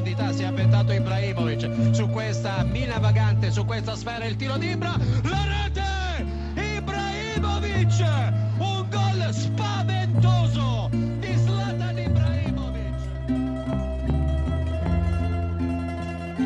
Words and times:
profondità 0.00 0.32
si 0.32 0.42
è 0.42 0.94
Ibrahimovic 0.94 1.94
su 1.94 2.08
questa 2.08 2.62
mina 2.64 2.98
vagante, 2.98 3.50
su 3.50 3.64
questa 3.64 3.94
sfera 3.94 4.24
il 4.24 4.36
tiro 4.36 4.56
di 4.56 4.70
Ibra, 4.70 4.96
la 5.22 5.44
rete! 5.44 6.24
Ibrahimovic! 6.76 8.00
Un 8.58 8.86
gol 8.90 9.34
spaventoso 9.34 10.88
di 10.92 11.36
Zlatan 11.36 11.98
Ibrahimovic! 11.98 12.94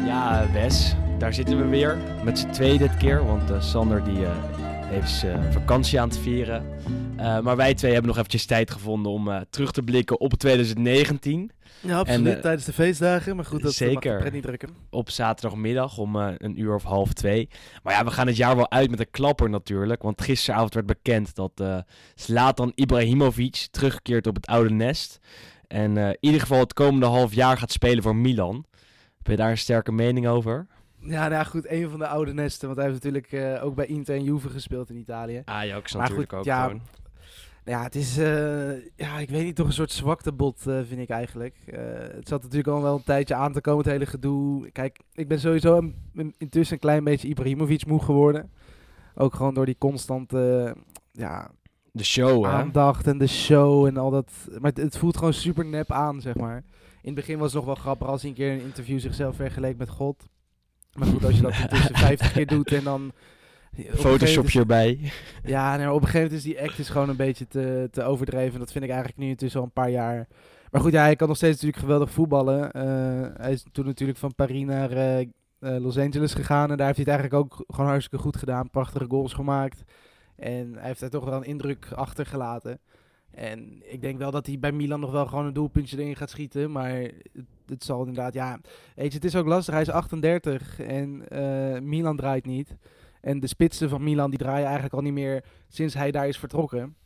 Ja, 0.07 0.47
Wes, 0.53 0.97
daar 1.19 1.35
zitten 1.35 1.59
we 1.59 1.67
weer. 1.67 1.97
Met 2.25 2.39
z'n 2.39 2.51
twee 2.51 2.79
dit 2.79 2.97
keer, 2.97 3.25
want 3.25 3.51
eh, 3.51 3.61
Sander 3.61 4.05
die, 4.05 4.25
eh, 4.25 4.31
heeft 4.95 5.11
zijn 5.11 5.53
vakantie 5.53 6.01
aan 6.01 6.09
het 6.09 6.19
vieren. 6.19 6.65
Eh, 7.17 7.41
maar 7.41 7.57
wij 7.57 7.75
twee 7.75 7.93
hebben 7.93 8.09
nog 8.09 8.19
eventjes 8.19 8.47
tijd 8.47 8.71
gevonden 8.71 9.13
om 9.13 9.31
eh, 9.31 9.41
terug 9.51 9.73
te 9.73 9.83
blikken 9.83 10.21
op 10.21 10.35
2019. 10.35 11.51
Ja, 11.85 11.99
absoluut. 11.99 12.27
En, 12.27 12.35
eh, 12.35 12.41
tijdens 12.41 12.65
de 12.65 12.73
feestdagen. 12.73 13.37
Maar 13.37 13.45
goed, 13.45 13.63
dat 13.63 13.73
zeker. 13.73 14.23
mag 14.23 14.33
niet 14.33 14.43
drukken. 14.43 14.69
Op 14.91 15.11
zaterdagmiddag 15.11 15.99
om 15.99 16.17
eh, 16.17 16.33
een 16.37 16.61
uur 16.61 16.75
of 16.75 16.83
half 16.83 17.13
twee. 17.13 17.49
Maar 17.83 17.95
ja, 17.95 18.05
we 18.05 18.11
gaan 18.11 18.27
het 18.27 18.37
jaar 18.37 18.57
wel 18.57 18.71
uit 18.71 18.91
met 18.91 19.01
een 19.01 19.11
klapper 19.11 19.51
natuurlijk. 19.51 20.03
Want 20.03 20.23
gisteravond 20.23 20.75
werd 20.75 20.87
bekend 20.87 21.35
dat 21.35 21.61
eh 21.61 21.79
Zlatan 22.15 22.73
Ibrahimovic 22.75 23.69
terugkeert 23.71 24.27
op 24.27 24.35
het 24.35 24.47
oude 24.47 24.71
nest. 24.71 25.19
En 25.67 25.97
in 25.97 26.17
ieder 26.21 26.41
geval 26.41 26.59
het 26.59 26.73
komende 26.73 27.07
half 27.07 27.35
jaar 27.35 27.59
gaat 27.59 27.73
spelen 27.73 28.03
voor 28.03 28.17
Milan. 28.17 28.65
Heb 29.17 29.27
je 29.27 29.37
daar 29.37 29.51
een 29.51 29.59
sterke 29.59 29.93
mening 29.93 30.27
over? 30.27 30.67
Ja, 31.01 31.21
nou 31.21 31.33
ja, 31.33 31.45
goed. 31.45 31.71
Een 31.71 31.91
van 31.91 31.99
de 31.99 32.07
oude 32.07 32.33
nesten. 32.33 32.67
Want 32.67 32.81
hij 32.81 32.91
heeft 32.91 33.05
natuurlijk 33.05 33.63
ook 33.63 33.75
bij 33.75 33.87
Inter 33.87 34.15
en 34.15 34.25
Juve 34.25 34.49
gespeeld 34.49 34.91
in 34.91 34.97
Italië. 34.97 35.43
Ajax 35.45 35.93
Maar 35.93 36.03
natuurlijk 36.03 36.31
goed, 36.31 36.39
ook 36.39 36.45
ja, 36.45 36.63
gewoon. 36.63 36.83
Ja, 37.65 37.83
het 37.83 37.95
is, 37.95 38.19
eh, 38.19 38.71
ja, 38.97 39.19
ik 39.19 39.29
weet 39.31 39.45
niet, 39.45 39.57
toch 39.57 39.67
een 39.67 39.73
soort 39.73 39.91
zwaktebod 39.93 40.67
eh 40.67 40.79
vind 40.87 41.01
ik 41.01 41.09
eigenlijk. 41.09 41.57
Eh, 41.67 41.79
het 42.15 42.29
zat 42.29 42.43
natuurlijk 42.43 42.69
al 42.69 42.83
wel 42.83 42.95
een 42.97 43.03
tijdje 43.05 43.35
aan 43.35 43.53
te 43.53 43.61
komen, 43.61 43.83
het 43.85 43.93
hele 43.93 44.07
gedoe. 44.07 44.71
Kijk, 44.71 44.99
ik 45.13 45.29
ben 45.29 45.41
sowieso 45.41 45.77
een- 45.77 45.95
een- 46.15 46.35
intussen 46.39 46.75
een 46.75 46.81
klein 46.81 47.05
beetje 47.05 47.29
Ibrahimovic 47.29 47.87
moe 47.87 48.03
geworden. 48.03 48.51
Ook 49.15 49.35
gewoon 49.35 49.55
door 49.55 49.67
die 49.67 49.79
constante 49.79 50.75
ja, 51.13 51.51
De 51.93 52.05
show, 52.05 52.45
hè? 52.45 52.51
aandacht 52.51 53.07
en 53.07 53.19
de 53.19 53.27
show 53.27 53.87
en 53.87 53.97
al 53.97 54.11
dat. 54.11 54.33
Maar 54.61 54.71
het, 54.71 54.77
het 54.83 54.97
voelt 54.99 55.17
gewoon 55.17 55.33
super 55.33 55.65
nep 55.65 55.93
aan, 55.93 56.21
zeg 56.21 56.35
maar. 56.35 56.57
In 57.03 57.11
het 57.11 57.15
begin 57.15 57.39
was 57.39 57.47
het 57.47 57.57
nog 57.57 57.65
wel 57.65 57.75
grappig 57.83 58.07
als 58.09 58.21
hij 58.21 58.31
een 58.31 58.37
keer 58.37 58.53
in 58.53 58.59
een 58.59 58.65
interview 58.65 58.99
zichzelf 59.01 59.37
vergeleek 59.37 59.77
met 59.79 59.89
God. 59.89 60.25
Maar 60.93 61.09
goed, 61.09 61.25
als 61.25 61.37
je 61.37 61.43
dat 61.43 61.55
intussen 61.63 61.97
50 61.97 62.33
keer 62.33 62.47
doet 62.47 62.73
en 62.73 62.85
dan... 62.85 63.13
Photoshopje 63.95 64.59
erbij. 64.59 64.99
ja, 65.45 65.77
nee, 65.77 65.93
op 65.93 66.01
een 66.01 66.07
gegeven 66.07 66.23
moment 66.23 66.39
is 66.39 66.53
die 66.53 66.63
act 66.63 66.79
is 66.79 66.89
gewoon 66.89 67.09
een 67.09 67.17
beetje 67.17 67.47
te, 67.47 67.89
te 67.91 68.03
overdreven. 68.03 68.59
Dat 68.59 68.73
vind 68.73 68.85
ik 68.85 68.91
eigenlijk 68.91 69.21
nu 69.21 69.29
intussen 69.29 69.61
al 69.61 69.67
een 69.67 69.73
paar 69.73 69.91
jaar. 69.91 70.27
Maar 70.75 70.83
goed, 70.83 70.93
ja, 70.93 71.03
hij 71.03 71.17
kan 71.17 71.29
nog 71.29 71.37
steeds 71.37 71.55
natuurlijk 71.55 71.83
geweldig 71.83 72.11
voetballen. 72.11 72.73
Eh, 72.73 72.83
hij 73.37 73.53
is 73.53 73.65
toen 73.73 73.85
natuurlijk 73.85 74.19
van 74.19 74.35
Paris 74.35 74.65
naar 74.65 74.91
eh, 74.91 75.21
eh, 75.21 75.27
Los 75.59 75.99
Angeles 75.99 76.35
gegaan. 76.35 76.71
En 76.71 76.77
daar 76.77 76.87
heeft 76.87 77.07
hij 77.07 77.15
het 77.15 77.21
eigenlijk 77.21 77.45
ook 77.45 77.65
gewoon 77.75 77.91
hartstikke 77.91 78.25
goed 78.25 78.37
gedaan. 78.37 78.71
Prachtige 78.71 79.05
goals 79.09 79.33
gemaakt. 79.33 79.83
En 80.37 80.75
hij 80.75 80.87
heeft 80.87 81.01
daar 81.01 81.11
toch 81.11 81.25
wel 81.25 81.35
een 81.35 81.45
indruk 81.45 81.93
achtergelaten. 81.93 82.79
En 83.31 83.83
ik 83.93 84.01
denk 84.01 84.19
wel 84.19 84.31
dat 84.31 84.47
hij 84.47 84.59
bij 84.59 84.73
Milan 84.73 85.01
nog 85.01 85.11
wel 85.11 85.27
gewoon 85.27 85.47
een 85.47 85.53
doelpuntje 85.53 85.99
erin 85.99 86.17
gaat 86.17 86.31
schieten. 86.31 86.71
Maar 86.73 86.91
het, 86.91 87.47
het 87.67 87.85
zal 87.85 87.99
inderdaad, 87.99 88.35
ja... 88.35 88.61
Weet 88.95 89.09
je, 89.09 89.15
het 89.15 89.25
is 89.25 89.37
ook 89.37 89.47
lastig. 89.47 89.75
Hij 89.75 89.83
is 89.83 89.91
38 89.91 90.81
en 90.81 91.25
Milan 91.89 92.17
draait 92.17 92.47
niet. 92.47 92.77
En 93.25 93.41
de 93.41 93.47
spitsen 93.47 93.89
van 93.89 94.03
Milan 94.03 94.31
die 94.31 94.39
draaien 94.39 94.65
eigenlijk 94.65 94.95
al 94.95 95.01
niet 95.01 95.13
meer 95.13 95.45
sinds 95.69 95.95
hij 95.95 96.11
daar 96.11 96.29
is 96.29 96.39
vertrokken. 96.39 96.97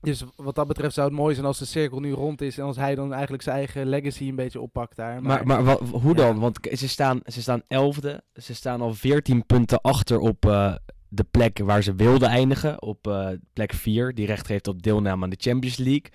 Dus 0.00 0.24
wat 0.36 0.54
dat 0.54 0.66
betreft 0.66 0.94
zou 0.94 1.08
het 1.08 1.16
mooi 1.16 1.34
zijn 1.34 1.46
als 1.46 1.58
de 1.58 1.64
cirkel 1.64 2.00
nu 2.00 2.12
rond 2.12 2.40
is 2.40 2.58
en 2.58 2.64
als 2.64 2.76
hij 2.76 2.94
dan 2.94 3.12
eigenlijk 3.12 3.42
zijn 3.42 3.56
eigen 3.56 3.86
legacy 3.86 4.28
een 4.28 4.34
beetje 4.34 4.60
oppakt 4.60 4.96
daar. 4.96 5.22
Maar, 5.22 5.46
maar 5.46 5.78
hoe 5.78 6.14
dan? 6.14 6.34
Ja. 6.34 6.40
Want 6.40 6.58
ze 6.72 6.88
staan, 6.88 7.20
ze 7.24 7.42
staan 7.42 7.62
elfde. 7.68 8.22
Ze 8.34 8.54
staan 8.54 8.80
al 8.80 8.94
14 8.94 9.46
punten 9.46 9.80
achter 9.80 10.18
op 10.18 10.46
eh, 10.46 10.74
de 11.08 11.24
plek 11.30 11.58
waar 11.58 11.82
ze 11.82 11.94
wilden 11.94 12.28
eindigen. 12.28 12.82
Op 12.82 13.06
eh, 13.06 13.28
plek 13.52 13.72
4, 13.72 14.14
die 14.14 14.26
recht 14.26 14.46
heeft 14.46 14.68
op 14.68 14.82
deelname 14.82 15.24
aan 15.24 15.30
de 15.30 15.40
Champions 15.40 15.76
League. 15.76 16.10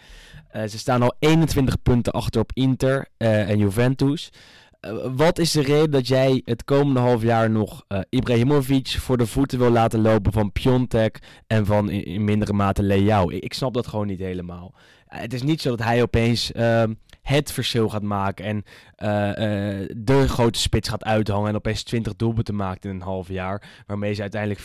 Eh, 0.47 0.63
ze 0.63 0.77
staan 0.77 1.01
al 1.01 1.15
21 1.19 1.81
punten 1.81 2.13
achter 2.13 2.41
op 2.41 2.51
Inter 2.53 3.07
en 3.17 3.57
Juventus. 3.57 4.31
Eh, 4.81 4.93
wat 5.15 5.39
is 5.39 5.51
de 5.51 5.61
reden 5.61 5.91
dat 5.91 6.07
jij 6.07 6.41
het 6.45 6.63
komende 6.63 6.99
half 6.99 7.21
jaar 7.21 7.49
nog 7.49 7.83
eh, 7.87 7.99
Ibrahimovic 8.09 8.87
voor 8.87 9.17
de 9.17 9.25
voeten 9.25 9.59
wil 9.59 9.69
laten 9.69 10.01
lopen 10.01 10.31
van 10.31 10.51
Piontek 10.51 11.19
en 11.47 11.65
van 11.65 11.89
in, 11.89 12.05
in 12.05 12.23
mindere 12.23 12.53
mate 12.53 12.83
Leao? 12.83 13.29
Ik, 13.29 13.43
ik 13.43 13.53
snap 13.53 13.73
dat 13.73 13.87
gewoon 13.87 14.07
niet 14.07 14.19
helemaal. 14.19 14.73
Eh, 15.07 15.19
het 15.19 15.33
is 15.33 15.41
niet 15.41 15.61
zo 15.61 15.69
dat 15.69 15.85
hij 15.85 16.01
opeens 16.01 16.51
ehm, 16.51 16.93
het 17.21 17.51
verschil 17.51 17.89
gaat 17.89 18.01
maken 18.01 18.45
en 18.45 18.63
de 19.97 20.25
grote 20.27 20.59
spits 20.59 20.89
gaat 20.89 21.03
uithangen 21.03 21.49
en 21.49 21.55
opeens 21.55 21.83
20 21.83 22.15
doelpunten 22.15 22.55
maakt 22.55 22.85
in 22.85 22.91
een 22.91 23.01
half 23.01 23.27
jaar. 23.27 23.83
Waarmee 23.87 24.13
ze 24.13 24.21
uiteindelijk 24.21 24.61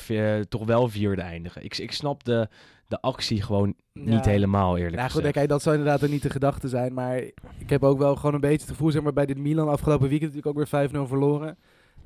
toch 0.49 0.65
wel 0.65 0.89
vierde 0.89 1.23
eindigen. 1.23 1.65
Ik, 1.65 1.79
ik 1.79 1.93
snap 1.93 2.25
de, 2.25 2.49
de 2.89 3.01
actie 3.01 3.43
gewoon 3.43 3.75
niet 3.93 4.25
Ja. 4.25 4.31
helemaal 4.31 4.77
eerlijk 4.77 4.97
Nou 4.97 5.11
goed, 5.11 5.31
kijk, 5.31 5.49
dat 5.49 5.63
zou 5.63 5.77
inderdaad 5.77 6.05
ook 6.05 6.11
niet 6.11 6.23
de 6.23 6.31
gedachte 6.31 6.69
zijn. 6.69 6.95
Maar 6.95 7.17
ik 7.59 7.69
heb 7.71 7.83
ook 7.85 7.99
wel 7.99 8.17
gewoon 8.17 8.35
een 8.35 8.41
beetje 8.41 8.61
het 8.67 8.71
gevoel, 8.77 8.91
zeg 8.91 9.03
maar, 9.03 9.13
bij 9.13 9.27
dit 9.27 9.39
Milan 9.39 9.69
afgelopen 9.69 10.09
weekend 10.09 10.35
natuurlijk 10.35 10.59
ook 10.59 10.71
weer 10.71 10.89
5-0 10.91 11.07
verloren. 11.07 11.59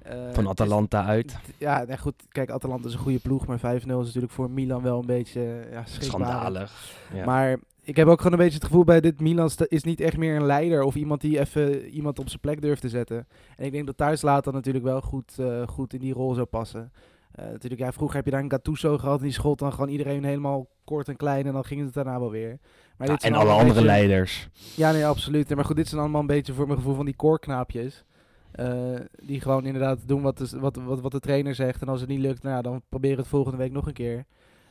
Eh, 0.03 0.13
Van 0.33 0.45
is- 0.45 0.51
Atalanta 0.51 1.05
uit. 1.05 1.37
Ja, 1.59 1.85
nee, 1.89 1.99
goed. 1.99 2.15
Kijk, 2.29 2.51
Atalanta 2.51 2.89
is 2.89 2.93
een 2.95 3.01
goede 3.01 3.19
ploeg, 3.19 3.47
maar 3.47 3.59
5-0 3.59 4.01
is 4.01 4.07
natuurlijk 4.07 4.33
voor 4.33 4.51
Milan 4.51 4.83
wel 4.83 4.99
een 5.01 5.07
beetje 5.07 5.67
ja. 5.71 5.83
Schandalig. 5.87 6.97
Ja. 7.15 7.25
Maar 7.25 7.57
ik 7.83 7.97
heb 7.97 8.07
ook 8.09 8.17
gewoon 8.19 8.33
een 8.33 8.45
beetje 8.45 8.59
het 8.59 8.65
gevoel 8.65 8.85
bij 8.85 9.01
dit 9.01 9.21
Milan 9.21 9.51
is 9.69 9.83
niet 9.85 10.01
echt 10.01 10.17
meer 10.17 10.37
een 10.37 10.47
leider 10.47 10.83
of 10.83 10.95
iemand 10.95 11.21
die 11.21 11.39
even 11.41 11.85
iemand 11.89 12.19
op 12.19 12.29
zijn 12.29 12.41
plek 12.41 12.61
durft 12.63 12.81
te 12.81 12.89
zetten. 12.89 13.27
En 13.57 13.65
ik 13.65 13.73
denk 13.73 13.87
dat 13.87 13.97
thuis 13.97 14.23
later 14.23 14.53
natuurlijk 14.53 14.85
wel 14.85 15.01
goed, 15.01 15.35
eh, 15.39 15.67
goed 15.69 15.93
in 15.95 16.01
die 16.01 16.13
rol 16.13 16.35
zou 16.35 16.47
passen. 16.47 16.93
Eh, 17.33 17.45
natuurlijk, 17.47 17.81
ja, 17.81 17.93
vroeger 17.93 18.17
heb 18.17 18.25
je 18.25 18.31
daar 18.31 18.43
een 18.43 18.51
Gattuso 18.51 18.99
gehad 18.99 19.19
en 19.19 19.25
die 19.25 19.33
schot 19.33 19.59
dan 19.59 19.73
gewoon 19.73 19.89
iedereen 19.89 20.25
helemaal 20.25 20.67
kort 20.85 21.09
en 21.09 21.17
klein 21.17 21.47
en 21.47 21.53
dan 21.53 21.65
ging 21.65 21.81
het 21.85 21.95
daarna 21.95 22.19
wel 22.21 22.31
weer. 22.31 22.59
Maar 22.97 23.07
Ja, 23.07 23.13
dit 23.13 23.23
zijn 23.23 23.35
en 23.35 23.41
alle 23.41 23.51
andere 23.51 23.69
beetje- 23.69 23.85
leiders. 23.85 24.49
Ja, 24.77 24.93
nee, 24.93 25.07
absoluut. 25.07 25.47
Nee, 25.49 25.57
Maar 25.57 25.65
goed, 25.65 25.77
dit 25.77 25.89
zijn 25.89 26.01
allemaal 26.01 26.21
een 26.21 26.27
beetje 26.27 26.53
voor 26.53 26.67
mijn 26.67 26.79
gevoel 26.79 26.95
van 26.95 27.05
die 27.05 27.17
koorknaapjes. 27.17 28.05
Eh, 28.51 28.95
die 29.23 29.41
gewoon 29.41 29.65
inderdaad 29.65 29.99
doen 30.09 30.23
wat 30.23 30.39
de, 30.39 30.59
wat, 30.59 30.77
wat, 30.77 31.01
wat 31.01 31.13
de 31.13 31.21
trainer 31.21 31.55
zegt. 31.55 31.83
En 31.83 31.89
als 31.89 32.01
het 32.01 32.09
niet 32.09 32.21
lukt, 32.21 32.43
nou, 32.43 32.63
dan 32.63 32.83
proberen 32.89 33.17
we 33.17 33.23
het 33.23 33.31
volgende 33.31 33.57
week 33.59 33.73
nog 33.73 33.87
een 33.87 33.93
keer. 33.93 34.25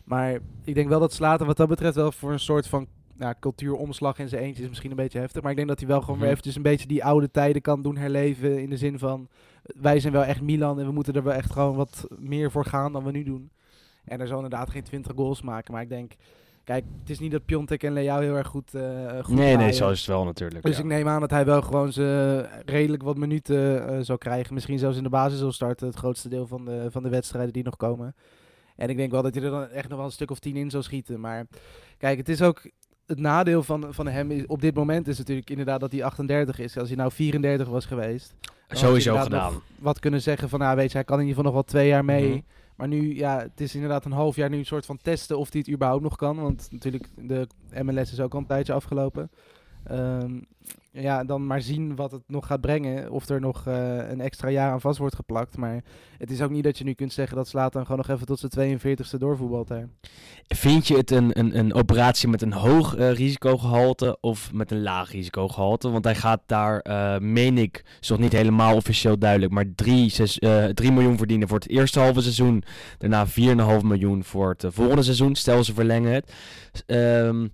Maar 0.03 0.37
ik 0.63 0.75
denk 0.75 0.89
wel 0.89 0.99
dat 0.99 1.13
Slater 1.13 1.45
wat 1.45 1.57
dat 1.57 1.67
betreft 1.67 1.95
wel 1.95 2.11
voor 2.11 2.31
een 2.31 2.39
soort 2.39 2.67
van 2.67 2.87
nou, 3.17 3.33
cultuuromslag 3.39 4.19
in 4.19 4.29
zijn 4.29 4.41
eentje 4.43 4.63
is 4.63 4.69
misschien 4.69 4.89
een 4.89 4.95
beetje 4.95 5.19
heftig. 5.19 5.41
Maar 5.41 5.51
ik 5.51 5.57
denk 5.57 5.69
dat 5.69 5.79
hij 5.79 5.87
wel 5.87 5.99
gewoon 5.99 6.15
weer 6.15 6.23
Mhm. 6.23 6.31
eventjes 6.31 6.55
een 6.55 6.61
beetje 6.61 6.87
die 6.87 7.03
oude 7.03 7.31
tijden 7.31 7.61
kan 7.61 7.81
doen 7.81 7.97
herleven. 7.97 8.61
In 8.61 8.69
de 8.69 8.77
zin 8.77 8.99
van, 8.99 9.27
wij 9.75 9.99
zijn 9.99 10.13
wel 10.13 10.23
echt 10.23 10.41
Milan 10.41 10.79
en 10.79 10.85
we 10.85 10.91
moeten 10.91 11.13
er 11.13 11.23
wel 11.23 11.33
echt 11.33 11.51
gewoon 11.51 11.75
wat 11.75 12.07
meer 12.17 12.51
voor 12.51 12.65
gaan 12.65 12.93
dan 12.93 13.03
we 13.03 13.11
nu 13.11 13.23
doen. 13.23 13.51
En 14.03 14.19
er 14.19 14.27
zal 14.27 14.35
inderdaad 14.35 14.69
geen 14.69 14.83
20 14.83 15.11
goals 15.15 15.41
maken. 15.41 15.73
Maar 15.73 15.81
ik 15.81 15.89
denk, 15.89 16.11
kijk, 16.63 16.83
het 16.99 17.09
is 17.09 17.19
niet 17.19 17.31
dat 17.31 17.45
Piontek 17.45 17.83
en 17.83 17.93
Leao 17.93 18.19
heel 18.19 18.35
erg 18.35 18.47
goed, 18.47 18.75
eh 18.75 19.23
goed 19.23 19.35
Nee, 19.35 19.57
nee, 19.57 19.71
zo 19.71 19.89
is 19.89 19.99
het 19.99 20.07
wel 20.07 20.23
natuurlijk. 20.23 20.65
Dus 20.65 20.75
ja. 20.77 20.83
ik 20.83 20.87
neem 20.89 21.07
aan 21.07 21.19
dat 21.19 21.29
hij 21.29 21.45
wel 21.45 21.61
gewoon 21.61 21.91
ze 21.91 22.47
redelijk 22.65 23.03
wat 23.03 23.17
minuten 23.17 23.87
eh 23.87 23.97
zou 24.01 24.17
krijgen. 24.17 24.53
Misschien 24.53 24.79
zelfs 24.79 24.97
in 24.97 25.03
de 25.03 25.09
basis 25.09 25.39
zal 25.39 25.51
starten. 25.51 25.87
Het 25.87 25.95
grootste 25.95 26.29
deel 26.29 26.47
van 26.47 26.65
de, 26.65 26.87
van 26.89 27.03
de 27.03 27.09
wedstrijden 27.09 27.53
die 27.53 27.63
nog 27.63 27.77
komen. 27.77 28.15
En 28.75 28.89
ik 28.89 28.97
denk 28.97 29.11
wel 29.11 29.21
dat 29.21 29.35
hij 29.35 29.43
er 29.43 29.49
dan 29.49 29.67
echt 29.67 29.87
nog 29.89 29.97
wel 29.97 30.07
een 30.07 30.13
stuk 30.13 30.31
of 30.31 30.39
tien 30.39 30.55
in 30.55 30.69
zou 30.69 30.83
schieten. 30.83 31.19
Maar 31.19 31.47
kijk, 31.97 32.17
het 32.17 32.29
is 32.29 32.41
ook... 32.41 32.69
Het 33.05 33.19
nadeel 33.19 33.63
van, 33.63 33.93
van 33.93 34.07
hem 34.07 34.31
is, 34.31 34.45
op 34.45 34.61
dit 34.61 34.75
moment 34.75 35.07
is 35.07 35.17
natuurlijk 35.17 35.49
inderdaad 35.49 35.79
dat 35.79 35.91
hij 35.91 36.03
38 36.03 36.59
is. 36.59 36.77
Als 36.77 36.87
hij 36.87 36.97
nou 36.97 37.11
34 37.11 37.67
was 37.67 37.85
geweest. 37.85 38.33
Sowieso 38.69 39.17
gedaan. 39.17 39.61
Wat 39.79 39.99
kunnen 39.99 40.21
zeggen 40.21 40.49
van, 40.49 40.59
nou 40.59 40.75
weet 40.75 40.91
je, 40.91 40.97
hij 40.97 41.03
kan 41.03 41.19
in 41.19 41.27
ieder 41.27 41.35
geval 41.35 41.51
nog 41.51 41.61
wel 41.61 41.71
twee 41.71 41.87
jaar 41.87 42.05
mee. 42.05 42.29
Mhm. 42.29 42.39
Maar 42.75 42.87
nu, 42.87 43.15
ja, 43.15 43.39
het 43.39 43.61
is 43.61 43.75
inderdaad 43.75 44.05
een 44.05 44.11
half 44.11 44.35
jaar 44.35 44.49
nu 44.49 44.57
een 44.57 44.65
soort 44.65 44.85
van 44.85 44.97
testen 45.01 45.37
of 45.37 45.51
hij 45.51 45.59
het 45.59 45.73
überhaupt 45.73 46.03
nog 46.03 46.15
kan. 46.15 46.41
Want 46.41 46.67
natuurlijk, 46.71 47.07
de 47.15 47.47
MLS 47.83 48.11
is 48.11 48.19
ook 48.19 48.33
al 48.33 48.39
een 48.39 48.45
tijdje 48.45 48.73
afgelopen. 48.73 49.31
Ehm, 49.83 50.39
ja, 50.91 51.23
dan 51.23 51.45
maar 51.45 51.61
zien 51.61 51.95
wat 51.95 52.11
het 52.11 52.21
nog 52.27 52.47
gaat 52.47 52.61
brengen. 52.61 53.11
Of 53.11 53.29
er 53.29 53.39
nog 53.39 53.67
eh, 53.67 54.09
een 54.09 54.21
extra 54.21 54.49
jaar 54.49 54.71
aan 54.71 54.81
vast 54.81 54.97
wordt 54.97 55.15
geplakt. 55.15 55.57
Maar 55.57 55.83
het 56.17 56.31
is 56.31 56.41
ook 56.41 56.49
niet 56.49 56.63
dat 56.63 56.77
je 56.77 56.83
nu 56.83 56.93
kunt 56.93 57.13
zeggen 57.13 57.37
dat 57.37 57.47
Slatan 57.47 57.81
gewoon 57.81 57.97
nog 57.97 58.09
even 58.09 58.25
tot 58.25 58.39
zijn 58.39 58.79
42ste 58.79 59.17
doorvoetbalt. 59.17 59.71
Vind 60.47 60.87
je 60.87 60.95
het 60.95 61.11
een, 61.11 61.39
een, 61.39 61.57
een 61.57 61.73
operatie 61.73 62.29
met 62.29 62.41
een 62.41 62.53
hoog 62.53 62.95
eh, 62.95 63.11
risicogehalte 63.11 64.17
of 64.21 64.53
met 64.53 64.71
een 64.71 64.81
laag 64.81 65.11
risicogehalte? 65.11 65.89
Want 65.89 66.03
hij 66.03 66.15
gaat 66.15 66.41
daar, 66.45 66.79
eh 66.79 67.17
meen 67.19 67.57
ik, 67.57 67.85
is 68.01 68.09
nog 68.09 68.19
niet 68.19 68.33
helemaal 68.33 68.75
officieel 68.75 69.17
duidelijk, 69.19 69.51
maar 69.51 69.65
3 69.75 70.91
miljoen 70.91 71.17
verdienen 71.17 71.47
voor 71.47 71.59
het 71.59 71.69
eerste 71.69 71.99
halve 71.99 72.21
seizoen. 72.21 72.63
Daarna 72.97 73.27
4,5 73.27 73.33
miljoen 73.83 74.23
voor 74.23 74.55
het 74.57 74.73
volgende 74.73 75.03
seizoen, 75.03 75.35
stel 75.35 75.63
ze 75.63 75.73
verlengen 75.73 76.13
het. 76.13 76.33
Ehm, 76.85 77.47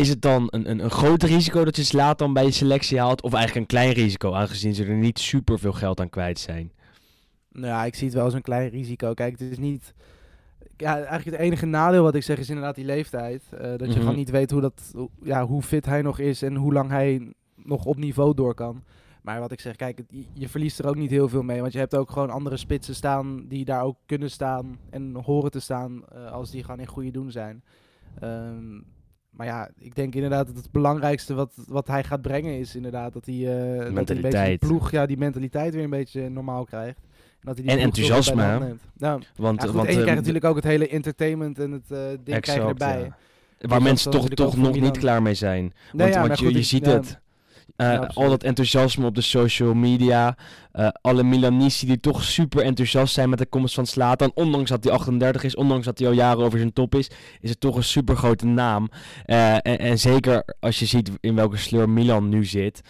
is 0.00 0.08
het 0.08 0.22
dan 0.22 0.46
een, 0.50 0.70
een, 0.70 0.78
een 0.84 0.90
groot 0.90 1.22
risico 1.22 1.64
dat 1.64 1.76
je 1.76 1.82
slaat 1.84 2.18
dan 2.18 2.32
bij 2.32 2.44
je 2.44 2.50
selectie 2.50 2.98
haalt? 2.98 3.22
Of 3.22 3.32
eigenlijk 3.32 3.60
een 3.72 3.76
klein 3.78 3.92
risico, 3.92 4.32
aangezien 4.32 4.74
ze 4.74 4.84
er 4.84 4.94
niet 4.96 5.18
super 5.18 5.58
veel 5.58 5.72
geld 5.72 6.00
aan 6.00 6.08
kwijt 6.08 6.38
zijn? 6.38 6.72
Nou 7.52 7.66
ja, 7.66 7.84
ik 7.84 7.94
zie 7.94 8.06
het 8.06 8.14
wel 8.14 8.24
als 8.24 8.34
een 8.34 8.42
klein 8.42 8.68
risico. 8.68 9.14
Kijk, 9.14 9.38
het 9.38 9.50
is 9.50 9.58
niet... 9.58 9.94
Ja, 10.76 10.94
eigenlijk 10.94 11.24
het 11.24 11.34
enige 11.46 11.66
nadeel 11.66 12.02
wat 12.02 12.14
ik 12.14 12.22
zeg 12.22 12.38
is 12.38 12.48
inderdaad 12.48 12.74
die 12.74 12.84
leeftijd. 12.84 13.42
Eh, 13.52 13.60
dat 13.60 13.80
je 13.80 13.86
Mhm. 13.86 13.98
gewoon 13.98 14.14
niet 14.16 14.30
weet 14.30 14.50
hoe, 14.50 14.60
dat, 14.60 14.92
ja, 15.22 15.46
hoe 15.46 15.62
fit 15.62 15.86
hij 15.86 16.02
nog 16.02 16.18
is 16.18 16.42
en 16.42 16.54
hoe 16.56 16.72
lang 16.72 16.90
hij 16.90 17.32
nog 17.56 17.84
op 17.84 17.96
niveau 17.96 18.34
door 18.34 18.54
kan. 18.54 18.82
Maar 19.22 19.40
wat 19.40 19.52
ik 19.52 19.60
zeg, 19.60 19.76
kijk, 19.76 19.98
het- 19.98 20.06
je- 20.10 20.24
je 20.32 20.48
verliest 20.48 20.78
er 20.78 20.86
ook 20.88 20.96
niet 20.96 21.10
heel 21.10 21.28
veel 21.28 21.42
mee. 21.42 21.60
Want 21.60 21.72
je 21.72 21.78
hebt 21.78 21.96
ook 21.96 22.10
gewoon 22.10 22.30
andere 22.30 22.56
spitsen 22.56 22.94
staan 22.94 23.44
die 23.48 23.64
daar 23.64 23.82
ook 23.82 23.96
kunnen 24.06 24.30
staan 24.30 24.78
en 24.90 25.14
horen 25.24 25.50
te 25.50 25.60
staan 25.60 26.02
eh, 26.12 26.30
als 26.32 26.50
die 26.50 26.62
gewoon 26.64 26.80
in 26.80 26.86
goede 26.86 27.10
doen 27.10 27.30
zijn. 27.30 27.62
Ehm, 28.20 28.80
maar 29.40 29.48
ja, 29.48 29.70
ik 29.78 29.94
denk 29.94 30.14
inderdaad 30.14 30.46
dat 30.46 30.56
het 30.56 30.70
belangrijkste 30.70 31.34
wat, 31.34 31.52
wat 31.66 31.86
hij 31.86 32.04
gaat 32.04 32.22
brengen 32.22 32.58
is 32.58 32.74
inderdaad 32.74 33.12
dat 33.12 33.26
hij, 33.26 33.36
dat 33.94 34.08
hij 34.08 34.16
een 34.16 34.22
beetje 34.22 34.44
die 34.44 34.58
ploeg, 34.58 34.90
ja, 34.90 35.06
die 35.06 35.16
mentaliteit 35.16 35.74
weer 35.74 35.84
een 35.84 35.90
beetje 35.90 36.28
normaal 36.28 36.64
krijgt. 36.64 36.98
En, 36.98 37.40
dat 37.40 37.54
hij 37.56 37.64
die 37.64 37.74
En 37.74 37.78
enthousiasme. 37.78 38.76
Nou, 38.98 39.22
Want, 39.36 39.60
ja, 39.60 39.66
goed, 39.66 39.74
want 39.74 39.86
en 39.86 39.92
je 39.92 39.98
eh, 39.98 40.02
krijgt 40.02 40.18
natuurlijk 40.18 40.44
ook 40.44 40.56
het 40.56 40.64
hele 40.64 40.88
entertainment 40.88 41.58
en 41.58 41.70
het 41.70 41.90
eh 41.90 41.98
ding 42.24 42.36
Exact, 42.36 42.68
erbij. 42.68 43.00
ja. 43.00 43.16
Dus 43.58 43.70
waar 43.70 43.82
mensen 43.82 44.10
toch, 44.10 44.28
toch 44.28 44.56
nog 44.56 44.80
niet 44.80 44.98
klaar 44.98 45.22
mee 45.22 45.34
zijn. 45.34 45.62
Nee, 45.62 45.72
Want, 45.92 46.14
ja, 46.14 46.26
want 46.26 46.38
je, 46.38 46.44
goed, 46.44 46.54
je 46.54 46.62
ziet 46.62 46.86
het. 46.86 47.20
Eh, 47.76 47.86
Ja, 47.86 48.10
al 48.14 48.28
dat 48.28 48.42
enthousiasme 48.42 49.06
op 49.06 49.14
de 49.14 49.20
social 49.20 49.74
media. 49.74 50.36
eh, 50.72 50.88
alle 51.00 51.22
Milanisti 51.22 51.86
die 51.86 52.00
toch 52.00 52.24
super 52.24 52.62
enthousiast 52.64 53.14
zijn 53.14 53.28
met 53.28 53.38
de 53.38 53.46
komst 53.46 53.74
van 53.74 53.86
Slatan. 53.86 54.30
Ondanks 54.34 54.70
dat 54.70 54.84
hij 54.84 54.92
38 54.92 55.42
is, 55.44 55.56
ondanks 55.56 55.84
dat 55.86 55.98
hij 55.98 56.08
al 56.08 56.14
jaren 56.14 56.44
over 56.44 56.58
zijn 56.58 56.72
top 56.72 56.94
is, 56.94 57.10
is 57.40 57.50
het 57.50 57.60
toch 57.60 57.76
een 57.76 57.84
super 57.84 58.16
grote 58.16 58.46
naam. 58.46 58.88
Eh, 59.24 59.52
en, 59.54 59.78
en 59.78 59.98
zeker 59.98 60.42
als 60.60 60.78
je 60.78 60.86
ziet 60.86 61.10
in 61.20 61.34
welke 61.34 61.56
sleur 61.56 61.88
Milan 61.88 62.28
nu 62.28 62.44
zit. 62.44 62.80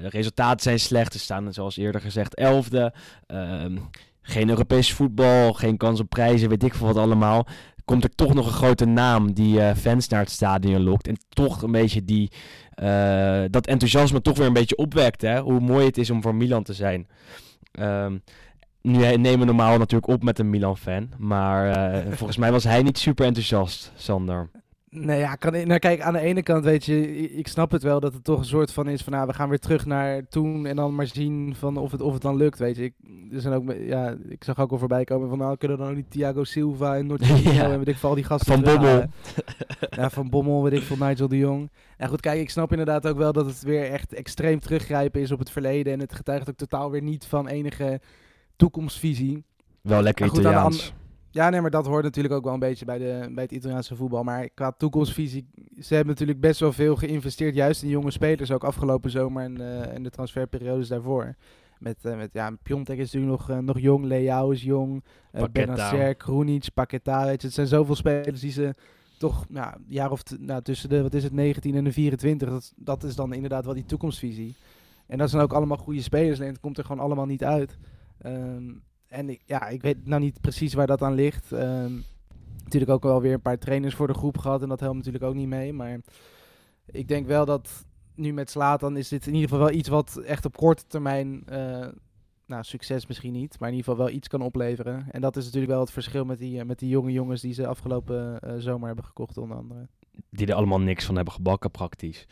De 0.00 0.08
resultaten 0.08 0.60
zijn 0.62 0.80
slecht. 0.80 1.12
Ze 1.12 1.18
staan, 1.18 1.52
zoals 1.52 1.76
eerder 1.76 2.00
gezegd, 2.00 2.34
elfde. 2.34 2.94
Ehm, 3.26 3.76
geen 4.22 4.48
Europees 4.48 4.92
voetbal, 4.92 5.52
geen 5.52 5.76
kans 5.76 6.00
op 6.00 6.08
prijzen, 6.08 6.48
weet 6.48 6.62
ik 6.62 6.74
veel 6.74 6.86
wat 6.86 6.96
allemaal. 6.96 7.46
Komt 7.84 8.04
er 8.04 8.14
toch 8.14 8.34
nog 8.34 8.46
een 8.46 8.52
grote 8.52 8.84
naam 8.84 9.32
die 9.32 9.60
eh, 9.60 9.76
fans 9.76 10.08
naar 10.08 10.20
het 10.20 10.30
stadion 10.30 10.82
lokt. 10.82 11.08
En 11.08 11.16
toch 11.28 11.62
een 11.62 11.72
beetje 11.72 12.04
die, 12.04 12.30
eh, 12.74 13.42
dat 13.50 13.66
enthousiasme 13.66 14.20
toch 14.20 14.36
weer 14.36 14.46
een 14.46 14.52
beetje 14.52 14.76
opwekt. 14.76 15.22
Hè? 15.22 15.40
Hoe 15.40 15.60
mooi 15.60 15.86
het 15.86 15.98
is 15.98 16.10
om 16.10 16.22
voor 16.22 16.34
Milan 16.34 16.62
te 16.62 16.74
zijn. 16.74 17.08
Ehm, 17.72 18.18
nu 18.82 19.16
nemen 19.16 19.38
we 19.38 19.44
normaal 19.44 19.78
natuurlijk 19.78 20.12
op 20.12 20.22
met 20.22 20.38
een 20.38 20.50
Milan-fan. 20.50 21.08
Maar 21.18 21.70
eh, 21.70 22.12
volgens 22.18 22.38
mij 22.38 22.52
was 22.52 22.64
hij 22.64 22.82
niet 22.82 22.98
super 22.98 23.26
enthousiast, 23.26 23.92
Sander. 23.96 24.50
Nee, 24.96 25.18
ja, 25.18 25.34
kan, 25.34 25.52
nou 25.52 25.78
kijk, 25.78 26.00
aan 26.00 26.12
de 26.12 26.18
ene 26.18 26.42
kant 26.42 26.64
weet 26.64 26.84
je, 26.84 27.10
ik 27.30 27.48
snap 27.48 27.70
het 27.70 27.82
wel 27.82 28.00
dat 28.00 28.12
het 28.12 28.24
toch 28.24 28.38
een 28.38 28.44
soort 28.44 28.72
van 28.72 28.88
is 28.88 29.02
van, 29.02 29.12
nou, 29.12 29.26
we 29.26 29.32
gaan 29.32 29.48
weer 29.48 29.58
terug 29.58 29.86
naar 29.86 30.28
toen 30.28 30.66
en 30.66 30.76
dan 30.76 30.94
maar 30.94 31.06
zien 31.06 31.54
van 31.54 31.76
of 31.76 31.90
het, 31.90 32.00
of 32.00 32.12
het 32.12 32.22
dan 32.22 32.36
lukt, 32.36 32.58
weet 32.58 32.76
je. 32.76 32.82
Ik, 32.82 32.94
er 33.32 33.40
zijn 33.40 33.54
ook, 33.54 33.74
ja, 33.78 34.16
ik 34.28 34.44
zag 34.44 34.58
ook 34.58 34.70
al 34.70 34.78
voorbij 34.78 35.04
komen 35.04 35.28
van, 35.28 35.38
nou, 35.38 35.56
kunnen 35.56 35.78
dan 35.78 35.88
ook 35.88 35.96
niet 35.96 36.10
Thiago 36.10 36.44
Silva 36.44 36.96
en 36.96 37.06
Nortje 37.06 37.52
Ja. 37.52 37.70
en 37.70 37.78
weet 37.78 37.88
ik 37.88 37.96
veel, 37.96 38.08
al 38.08 38.14
die 38.14 38.24
gasten 38.24 38.52
Van 38.52 38.62
Bommel. 38.62 39.04
ja, 39.90 40.10
Van 40.10 40.30
Bommel, 40.30 40.62
weet 40.62 40.72
ik 40.72 40.82
veel, 40.82 41.06
Nigel 41.06 41.28
de 41.28 41.38
Jong. 41.38 41.70
En 41.96 42.08
goed, 42.08 42.20
kijk, 42.20 42.40
ik 42.40 42.50
snap 42.50 42.70
inderdaad 42.70 43.06
ook 43.06 43.16
wel 43.16 43.32
dat 43.32 43.46
het 43.46 43.62
weer 43.62 43.90
echt 43.90 44.12
extreem 44.12 44.60
teruggrijpen 44.60 45.20
is 45.20 45.30
op 45.30 45.38
het 45.38 45.50
verleden 45.50 45.92
en 45.92 46.00
het 46.00 46.14
getuigt 46.14 46.48
ook 46.48 46.56
totaal 46.56 46.90
weer 46.90 47.02
niet 47.02 47.26
van 47.26 47.48
enige 47.48 48.00
toekomstvisie. 48.56 49.44
Wel 49.80 50.02
lekker 50.02 50.28
goed, 50.28 50.38
Italiaans. 50.38 50.94
Ja, 51.34 51.50
nee, 51.50 51.60
maar 51.60 51.70
dat 51.70 51.86
hoort 51.86 52.04
natuurlijk 52.04 52.34
ook 52.34 52.44
wel 52.44 52.52
een 52.52 52.58
beetje 52.58 52.84
bij, 52.84 52.98
de, 52.98 53.28
bij 53.30 53.42
het 53.42 53.52
Italiaanse 53.52 53.96
voetbal. 53.96 54.22
Maar 54.22 54.48
qua 54.48 54.72
toekomstvisie, 54.72 55.46
ze 55.80 55.94
hebben 55.94 56.12
natuurlijk 56.12 56.40
best 56.40 56.60
wel 56.60 56.72
veel 56.72 56.96
geïnvesteerd, 56.96 57.54
juist 57.54 57.82
in 57.82 57.88
jonge 57.88 58.10
spelers, 58.10 58.50
ook 58.50 58.64
afgelopen 58.64 59.10
zomer 59.10 59.44
en, 59.44 59.90
en 59.90 60.02
de 60.02 60.10
transferperiodes 60.10 60.88
daarvoor. 60.88 61.34
Met, 61.78 61.96
eh, 62.02 62.16
met 62.16 62.30
ja, 62.32 62.50
Piontek 62.62 62.98
is 62.98 63.12
natuurlijk 63.12 63.40
nog, 63.40 63.50
eh, 63.50 63.58
nog 63.58 63.78
jong, 63.78 64.04
Leao 64.04 64.50
is 64.50 64.62
jong, 64.62 65.04
uh. 65.32 65.44
Benacer, 65.52 66.14
Krunic, 66.14 66.66
Paqueta, 66.74 67.24
weet 67.24 67.40
je. 67.40 67.46
Het 67.46 67.56
zijn 67.56 67.66
zoveel 67.66 67.94
spelers 67.94 68.40
die 68.40 68.52
ze 68.52 68.74
toch 69.18 69.46
ja, 69.48 69.74
een 69.74 69.84
jaar 69.88 70.10
of 70.10 70.22
nou, 70.38 70.62
tussen 70.62 70.88
de, 70.88 71.02
wat 71.02 71.14
is 71.14 71.22
het, 71.22 71.32
19 71.32 71.74
en 71.74 71.84
de 71.84 71.92
24, 71.92 72.50
dat, 72.50 72.72
dat 72.76 73.02
is 73.02 73.14
dan 73.14 73.32
inderdaad 73.32 73.64
wel 73.64 73.74
die 73.74 73.86
toekomstvisie. 73.86 74.54
En 75.06 75.18
dat 75.18 75.30
zijn 75.30 75.42
ook 75.42 75.52
allemaal 75.52 75.76
goede 75.76 76.02
spelers, 76.02 76.38
en 76.38 76.46
het 76.46 76.60
komt 76.60 76.78
er 76.78 76.84
gewoon 76.84 77.04
allemaal 77.04 77.26
niet 77.26 77.44
uit. 77.44 77.78
Ehm, 78.18 78.70
en 79.14 79.28
ik, 79.28 79.42
ja, 79.46 79.68
ik 79.68 79.82
weet 79.82 80.06
nou 80.06 80.20
niet 80.20 80.40
precies 80.40 80.74
waar 80.74 80.86
dat 80.86 81.02
aan 81.02 81.14
ligt. 81.14 81.52
Ehm, 81.52 81.92
natuurlijk 82.64 82.92
ook 82.92 83.02
wel 83.02 83.20
weer 83.20 83.32
een 83.32 83.40
paar 83.40 83.58
trainers 83.58 83.94
voor 83.94 84.06
de 84.06 84.14
groep 84.14 84.38
gehad. 84.38 84.62
En 84.62 84.68
dat 84.68 84.80
helpt 84.80 84.96
natuurlijk 84.96 85.24
ook 85.24 85.34
niet 85.34 85.48
mee. 85.48 85.72
Maar 85.72 86.00
ik 86.86 87.08
denk 87.08 87.26
wel 87.26 87.44
dat 87.44 87.84
nu 88.14 88.32
met 88.32 88.50
Slatan 88.50 88.96
is 88.96 89.08
dit 89.08 89.26
in 89.26 89.34
ieder 89.34 89.48
geval 89.48 89.64
wel 89.64 89.74
iets 89.74 89.88
wat 89.88 90.16
echt 90.16 90.44
op 90.44 90.56
korte 90.56 90.86
termijn... 90.86 91.42
eh, 91.46 91.86
nou, 92.46 92.64
succes 92.64 93.06
misschien 93.06 93.32
niet, 93.32 93.58
maar 93.58 93.68
in 93.68 93.74
ieder 93.74 93.90
geval 93.90 94.06
wel 94.06 94.14
iets 94.14 94.28
kan 94.28 94.40
opleveren. 94.40 95.06
En 95.10 95.20
dat 95.20 95.36
is 95.36 95.44
natuurlijk 95.44 95.72
wel 95.72 95.80
het 95.80 95.90
verschil 95.90 96.24
met 96.24 96.38
die, 96.38 96.58
eh, 96.58 96.66
met 96.66 96.78
die 96.78 96.88
jonge 96.88 97.12
jongens 97.12 97.40
die 97.40 97.54
ze 97.54 97.66
afgelopen 97.66 98.40
eh, 98.40 98.54
zomer 98.58 98.86
hebben 98.86 99.04
gekocht 99.04 99.38
onder 99.38 99.56
andere. 99.56 99.88
die 100.30 100.46
er 100.46 100.54
allemaal 100.54 100.80
niks 100.80 101.04
van 101.04 101.16
hebben 101.16 101.34
gebakken 101.34 101.70
praktisch. 101.70 102.26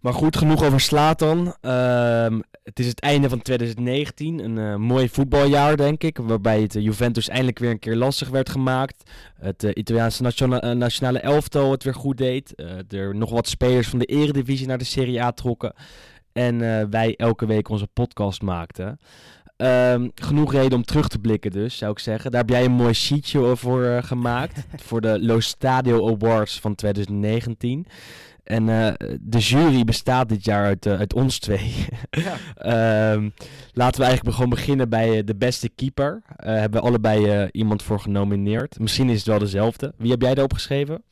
Maar 0.00 0.12
goed, 0.14 0.36
genoeg 0.36 0.64
over 0.64 0.80
Slatan. 0.80 1.54
Ehm, 1.60 2.40
het 2.62 2.78
is 2.78 2.86
het 2.86 3.00
einde 3.00 3.28
van 3.28 3.42
2019. 3.42 4.38
Een 4.38 4.58
eh, 4.58 4.76
mooi 4.76 5.08
voetbaljaar, 5.08 5.76
denk 5.76 6.02
ik. 6.02 6.18
Waarbij 6.18 6.60
het 6.60 6.76
eh, 6.76 6.82
Juventus 6.82 7.28
eindelijk 7.28 7.58
weer 7.58 7.70
een 7.70 7.78
keer 7.78 7.96
lastig 7.96 8.28
werd 8.28 8.48
gemaakt. 8.48 9.10
Het 9.40 9.64
eh, 9.64 9.70
Italiaanse 9.74 10.22
nationa- 10.22 10.60
eh, 10.60 10.70
nationale 10.70 11.18
elftal 11.18 11.70
het 11.70 11.84
weer 11.84 11.94
goed 11.94 12.16
deed. 12.16 12.62
Er 12.88 13.14
nog 13.16 13.30
wat 13.30 13.48
spelers 13.48 13.88
van 13.88 13.98
de 13.98 14.04
eredivisie 14.04 14.66
naar 14.66 14.78
de 14.78 14.84
Serie 14.84 15.22
A 15.22 15.32
trokken. 15.32 15.74
En 16.32 16.58
wij 16.90 17.16
elke 17.16 17.46
week 17.46 17.68
onze 17.68 17.86
podcast 17.86 18.42
maakten. 18.42 18.98
Ehm, 19.56 20.08
genoeg 20.14 20.52
reden 20.52 20.78
om 20.78 20.84
terug 20.84 21.08
te 21.08 21.18
blikken 21.18 21.50
dus, 21.50 21.76
zou 21.76 21.92
ik 21.92 21.98
zeggen. 21.98 22.30
Daar 22.30 22.40
heb 22.40 22.50
jij 22.50 22.64
een 22.64 22.72
mooi 22.72 22.92
sheetje 22.92 23.56
voor 23.56 24.00
gemaakt. 24.04 24.66
voor 24.86 25.00
de 25.00 25.18
Lo 25.20 25.40
Stadio 25.40 26.08
Awards 26.08 26.60
van 26.60 26.74
2019. 26.74 27.86
En 28.48 28.68
eh, 28.68 28.92
de 29.20 29.38
jury 29.38 29.84
bestaat 29.84 30.28
dit 30.28 30.44
jaar 30.44 30.64
uit, 30.64 30.86
eh, 30.86 30.98
uit 30.98 31.14
ons 31.14 31.38
twee. 31.38 31.74
Ja. 32.10 32.36
Ehm, 33.12 33.28
laten 33.72 34.00
we 34.00 34.06
eigenlijk 34.06 34.36
gewoon 34.36 34.50
beginnen 34.50 34.88
bij 34.88 35.18
eh, 35.18 35.26
de 35.26 35.34
beste 35.34 35.68
keeper. 35.68 36.22
Eh 36.36 36.54
hebben 36.54 36.80
we 36.80 36.86
allebei 36.86 37.26
eh, 37.26 37.48
iemand 37.52 37.82
voor 37.82 38.00
genomineerd. 38.00 38.78
Misschien 38.78 39.08
is 39.08 39.16
het 39.16 39.26
wel 39.26 39.38
dezelfde. 39.38 39.92
Wie 39.96 40.10
heb 40.10 40.20
jij 40.20 40.34
daarop 40.34 40.52
geschreven? 40.52 41.02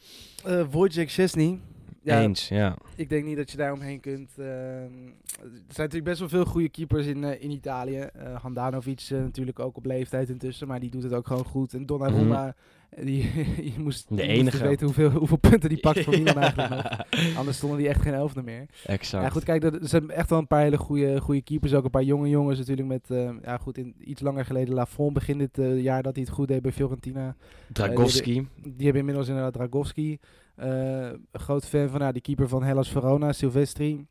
Eh 0.44 0.62
Wojciech 0.70 1.10
Szczesny. 1.10 1.58
Ja, 2.06 2.20
Eens, 2.20 2.48
ja. 2.48 2.76
ik 2.96 3.08
denk 3.08 3.24
niet 3.24 3.36
dat 3.36 3.50
je 3.50 3.56
daar 3.56 3.72
omheen 3.72 4.00
kunt. 4.00 4.30
Ehm, 4.38 4.46
er 4.46 5.50
zijn 5.68 5.88
natuurlijk 5.88 6.04
best 6.04 6.18
wel 6.18 6.28
veel 6.28 6.44
goede 6.44 6.68
keepers 6.68 7.06
in, 7.06 7.24
eh, 7.24 7.42
in 7.42 7.50
Italië. 7.50 7.98
Eh 7.98 8.42
Handanovic 8.42 9.06
eh, 9.08 9.18
natuurlijk 9.18 9.58
ook 9.58 9.76
op 9.76 9.84
leeftijd 9.84 10.28
intussen, 10.28 10.68
maar 10.68 10.80
die 10.80 10.90
doet 10.90 11.02
het 11.02 11.12
ook 11.12 11.26
gewoon 11.26 11.44
goed. 11.44 11.74
En 11.74 11.86
Donnarumma, 11.86 12.54
eh, 12.90 13.04
die, 13.04 13.22
je 13.74 13.78
moest, 13.78 14.08
De 14.08 14.14
je 14.14 14.22
moest 14.22 14.38
enige. 14.38 14.50
dus 14.50 14.60
weten 14.60 14.86
hoeveel, 14.86 15.10
hoeveel 15.10 15.36
punten 15.36 15.68
die 15.68 15.80
pakt 15.80 16.04
voor 16.04 16.18
Milan 16.18 16.38
eigenlijk 16.38 16.70
nog. 16.70 17.36
Anders 17.36 17.56
stonden 17.56 17.78
die 17.78 17.88
echt 17.88 18.02
geen 18.02 18.14
elfde 18.14 18.42
meer. 18.42 18.66
Exact. 18.84 19.24
Ja, 19.24 19.30
goed, 19.30 19.44
kijk, 19.44 19.64
er 19.64 19.78
zijn 19.80 20.10
echt 20.10 20.30
wel 20.30 20.38
een 20.38 20.46
paar 20.46 20.62
hele 20.62 20.78
goede, 20.78 21.20
goede 21.20 21.42
keepers. 21.42 21.74
Ook 21.74 21.84
een 21.84 21.90
paar 21.90 22.02
jonge 22.02 22.28
jongens 22.28 22.58
natuurlijk 22.58 22.88
met, 22.88 23.18
ja 23.42 23.56
goed, 23.56 23.78
in, 23.78 23.94
iets 23.98 24.20
langer 24.20 24.44
geleden 24.44 24.74
Lafont 24.74 25.12
begin 25.12 25.38
dit 25.38 25.58
jaar 25.82 26.02
dat 26.02 26.14
hij 26.14 26.24
het 26.24 26.32
goed 26.34 26.48
deed 26.48 26.62
bij 26.62 26.72
Fiorentina. 26.72 27.36
Dragowski. 27.72 28.48
Die 28.62 28.84
hebben 28.84 29.00
inmiddels 29.00 29.28
inderdaad 29.28 29.52
Dragowski. 29.52 30.18
Eh, 30.56 31.08
een 31.08 31.40
groot 31.40 31.66
fan 31.66 31.88
van 31.88 32.00
nou, 32.00 32.12
die 32.12 32.22
keeper 32.22 32.48
van 32.48 32.62
Hellas 32.62 32.88
Verona, 32.88 33.32
Silvestri. 33.32 34.06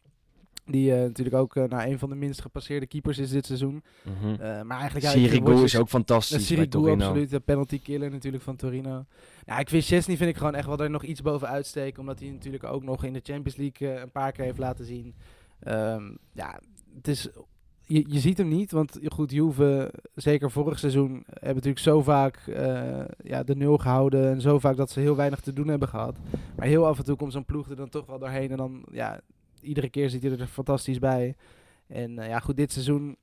Die 0.65 0.93
eh, 0.93 1.01
natuurlijk 1.01 1.35
ook 1.35 1.55
eh, 1.55 1.63
nou, 1.63 1.89
een 1.89 1.99
van 1.99 2.09
de 2.09 2.15
minst 2.15 2.41
gepasseerde 2.41 2.87
keepers 2.87 3.17
is 3.17 3.29
dit 3.29 3.45
seizoen. 3.45 3.83
Mhm. 4.03 4.33
Eh, 4.33 4.61
maar 4.61 4.79
eigenlijk... 4.79 5.05
ja, 5.05 5.11
Sirigu 5.11 5.63
is 5.63 5.77
ook 5.77 5.89
fantastisch 5.89 6.37
bij 6.37 6.45
Sirigu 6.45 6.67
Torino. 6.67 7.05
absoluut. 7.05 7.29
De 7.29 7.39
penalty 7.39 7.81
killer 7.81 8.11
natuurlijk 8.11 8.43
van 8.43 8.55
Torino. 8.55 9.05
Nou, 9.45 9.59
ik 9.59 9.69
vind 9.69 9.85
Chesney 9.85 10.17
vind 10.17 10.29
ik 10.29 10.37
gewoon 10.37 10.55
echt 10.55 10.67
wel 10.67 10.79
er 10.79 10.89
nog 10.89 11.03
iets 11.03 11.21
boven 11.21 11.47
uitsteken. 11.47 11.99
Omdat 11.99 12.19
hij 12.19 12.29
natuurlijk 12.29 12.63
ook 12.63 12.83
nog 12.83 13.03
in 13.03 13.13
de 13.13 13.21
Champions 13.23 13.55
League 13.55 14.01
een 14.01 14.11
paar 14.11 14.31
keer 14.31 14.45
heeft 14.45 14.57
laten 14.57 14.85
zien. 14.85 15.15
Ehm, 15.59 16.03
ja, 16.33 16.59
het 16.95 17.07
is... 17.07 17.29
Je, 17.87 18.19
ziet 18.19 18.37
hem 18.37 18.47
niet, 18.47 18.71
want 18.71 18.99
goed, 19.05 19.31
Juve, 19.31 19.93
zeker 20.15 20.51
vorig 20.51 20.79
seizoen, 20.79 21.23
hebben 21.25 21.55
natuurlijk 21.55 21.79
zo 21.79 22.01
vaak 22.01 22.37
eh, 22.37 23.05
ja, 23.23 23.43
de 23.43 23.55
nul 23.55 23.77
gehouden. 23.77 24.29
En 24.29 24.41
zo 24.41 24.59
vaak 24.59 24.77
dat 24.77 24.91
ze 24.91 24.99
heel 24.99 25.15
weinig 25.15 25.39
te 25.39 25.53
doen 25.53 25.67
hebben 25.67 25.87
gehad. 25.87 26.15
Maar 26.55 26.67
heel 26.67 26.87
af 26.87 26.97
en 26.97 27.03
toe 27.05 27.15
komt 27.15 27.31
zo'n 27.31 27.45
ploeg 27.45 27.69
er 27.69 27.75
dan 27.75 27.89
toch 27.89 28.05
wel 28.05 28.19
doorheen. 28.19 28.51
En 28.51 28.57
dan, 28.57 28.85
ja, 28.91 29.21
iedere 29.61 29.89
keer 29.89 30.09
zit 30.09 30.21
hij 30.21 30.31
er 30.31 30.47
fantastisch 30.47 30.99
bij. 30.99 31.35
En 31.87 32.19
eh, 32.19 32.27
ja, 32.27 32.39
goed, 32.39 32.57
dit 32.57 32.71
seizoen 32.71 33.15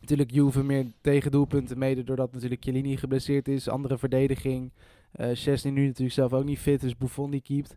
natuurlijk 0.00 0.30
Juve 0.30 0.64
meer 0.64 0.86
tegen 1.00 1.30
doelpunten. 1.30 1.78
Mede 1.78 2.04
doordat 2.04 2.32
natuurlijk 2.32 2.62
Chiellini 2.62 2.96
geblesseerd 2.96 3.48
is. 3.48 3.68
Andere 3.68 3.98
verdediging. 3.98 4.70
Eh 5.12 5.30
Chesney 5.32 5.72
nu 5.72 5.86
natuurlijk 5.86 6.14
zelf 6.14 6.32
ook 6.32 6.44
niet 6.44 6.58
fit, 6.58 6.80
dus 6.80 6.96
Buffon 6.96 7.30
die 7.30 7.40
keept. 7.40 7.76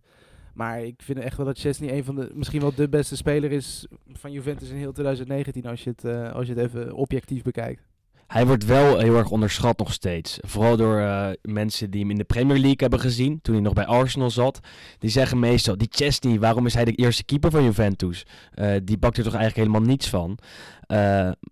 Maar 0.55 0.83
ik 0.83 1.01
vind 1.03 1.19
echt 1.19 1.37
wel 1.37 1.45
dat 1.45 1.59
Chesney 1.59 1.97
een 1.97 2.03
van 2.03 2.15
de, 2.15 2.31
misschien 2.33 2.61
wel 2.61 2.75
de 2.75 2.89
beste 2.89 3.15
speler 3.15 3.51
is 3.51 3.85
van 4.13 4.31
Juventus 4.31 4.69
in 4.69 4.75
heel 4.75 4.91
2019. 4.91 5.65
Als 5.65 5.83
je 5.83 5.89
het, 5.89 6.03
eh, 6.03 6.31
als 6.31 6.47
je 6.47 6.53
het 6.53 6.63
even 6.63 6.93
objectief 6.93 7.41
bekijkt. 7.41 7.81
Hij 8.27 8.45
wordt 8.45 8.65
wel 8.65 8.99
heel 8.99 9.17
erg 9.17 9.29
onderschat 9.29 9.77
nog 9.77 9.93
steeds. 9.93 10.37
Vooral 10.41 10.77
door 10.77 10.99
eh, 10.99 11.29
mensen 11.41 11.91
die 11.91 12.01
hem 12.01 12.09
in 12.09 12.17
de 12.17 12.23
Premier 12.23 12.57
League 12.57 12.77
hebben 12.77 12.99
gezien. 12.99 13.41
Toen 13.41 13.53
hij 13.53 13.63
nog 13.63 13.73
bij 13.73 13.85
Arsenal 13.85 14.29
zat. 14.29 14.59
Die 14.99 15.09
zeggen 15.09 15.39
meestal: 15.39 15.77
Die 15.77 15.87
Chesney, 15.91 16.39
waarom 16.39 16.65
is 16.65 16.73
hij 16.73 16.85
de 16.85 16.95
eerste 16.95 17.23
keeper 17.23 17.51
van 17.51 17.63
Juventus? 17.63 18.25
Eh, 18.53 18.75
die 18.83 18.97
bakt 18.97 19.17
er 19.17 19.23
toch 19.23 19.33
eigenlijk 19.33 19.67
helemaal 19.67 19.89
niets 19.89 20.09
van. 20.09 20.37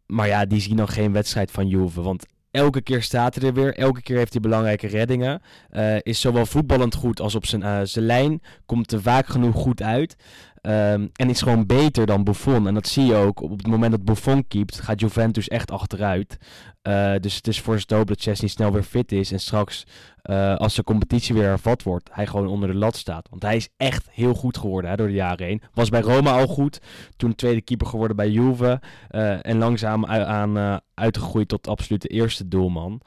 Maar 0.05 0.27
ja, 0.27 0.45
die 0.45 0.62
zien 0.62 0.75
dan 0.75 0.88
geen 0.88 1.12
wedstrijd 1.12 1.51
van 1.51 1.67
Juve. 1.67 2.01
Want 2.01 2.25
elke 2.53 2.81
keer 2.81 3.01
staat 3.01 3.36
hij 3.36 3.48
er 3.48 3.53
weer. 3.53 3.75
Elke 3.77 4.01
keer 4.01 4.17
heeft 4.17 4.31
hij 4.31 4.41
belangrijke 4.41 4.88
reddingen. 4.88 5.41
Eh, 5.69 5.95
is 6.01 6.22
zowel 6.22 6.45
voetballend 6.45 6.95
goed 6.95 7.19
als 7.19 7.36
op 7.36 7.45
zijn, 7.45 7.63
eh, 7.63 7.79
zijn 7.83 8.05
lijn. 8.05 8.41
Komt 8.65 8.91
er 8.91 9.01
vaak 9.01 9.27
genoeg 9.27 9.55
goed 9.55 9.81
uit. 9.81 10.15
Ehm, 10.63 11.08
en 11.13 11.29
is 11.29 11.41
gewoon 11.41 11.65
beter 11.65 12.05
dan 12.05 12.24
Buffon. 12.24 12.67
En 12.67 12.74
dat 12.74 12.88
zie 12.88 13.05
je 13.05 13.15
ook. 13.15 13.41
Op 13.41 13.58
het 13.58 13.67
moment 13.67 13.91
dat 13.91 14.03
Buffon 14.03 14.48
keept, 14.48 14.79
gaat 14.79 15.00
Juventus 15.00 15.48
echt 15.48 15.72
achteruit. 15.72 16.38
Eh, 16.82 17.13
dus 17.20 17.36
het 17.36 17.48
is 17.48 17.62
voor 17.62 17.79
zijn 17.79 18.00
hoop 18.00 18.08
dat 18.08 18.22
Chesney 18.22 18.50
snel 18.50 18.72
weer 18.72 18.84
fit 18.84 19.12
is. 19.12 19.32
En 19.32 19.39
straks, 19.39 19.84
eh, 20.22 20.55
als 20.55 20.75
de 20.75 20.84
competitie 20.84 21.36
weer 21.36 21.43
hervat 21.43 21.84
wordt, 21.84 22.10
hij 22.12 22.27
gewoon 22.27 22.48
onder 22.48 22.70
de 22.70 22.75
lat 22.75 22.96
staat. 22.96 23.29
Want 23.29 23.43
hij 23.43 23.55
is 23.55 23.70
echt 23.77 24.08
heel 24.12 24.34
goed 24.34 24.58
geworden 24.58 24.89
hè, 24.89 24.96
door 24.96 25.08
de 25.08 25.13
jaren 25.13 25.46
heen. 25.46 25.62
Was 25.74 25.89
bij 25.89 26.01
Roma 26.01 26.32
al 26.32 26.48
goed. 26.48 26.82
Toen 27.15 27.36
tweede 27.36 27.62
keeper 27.62 27.88
geworden 27.88 28.15
bij 28.15 28.29
Juve. 28.29 28.82
eh, 29.10 29.46
en 29.46 29.58
langzaam 29.58 30.05
aan, 30.05 30.82
uitgegroeid 30.93 31.48
tot 31.48 31.67
absoluut 31.67 32.01
de 32.01 32.08
eerste 32.08 32.48
doelman. 32.48 33.01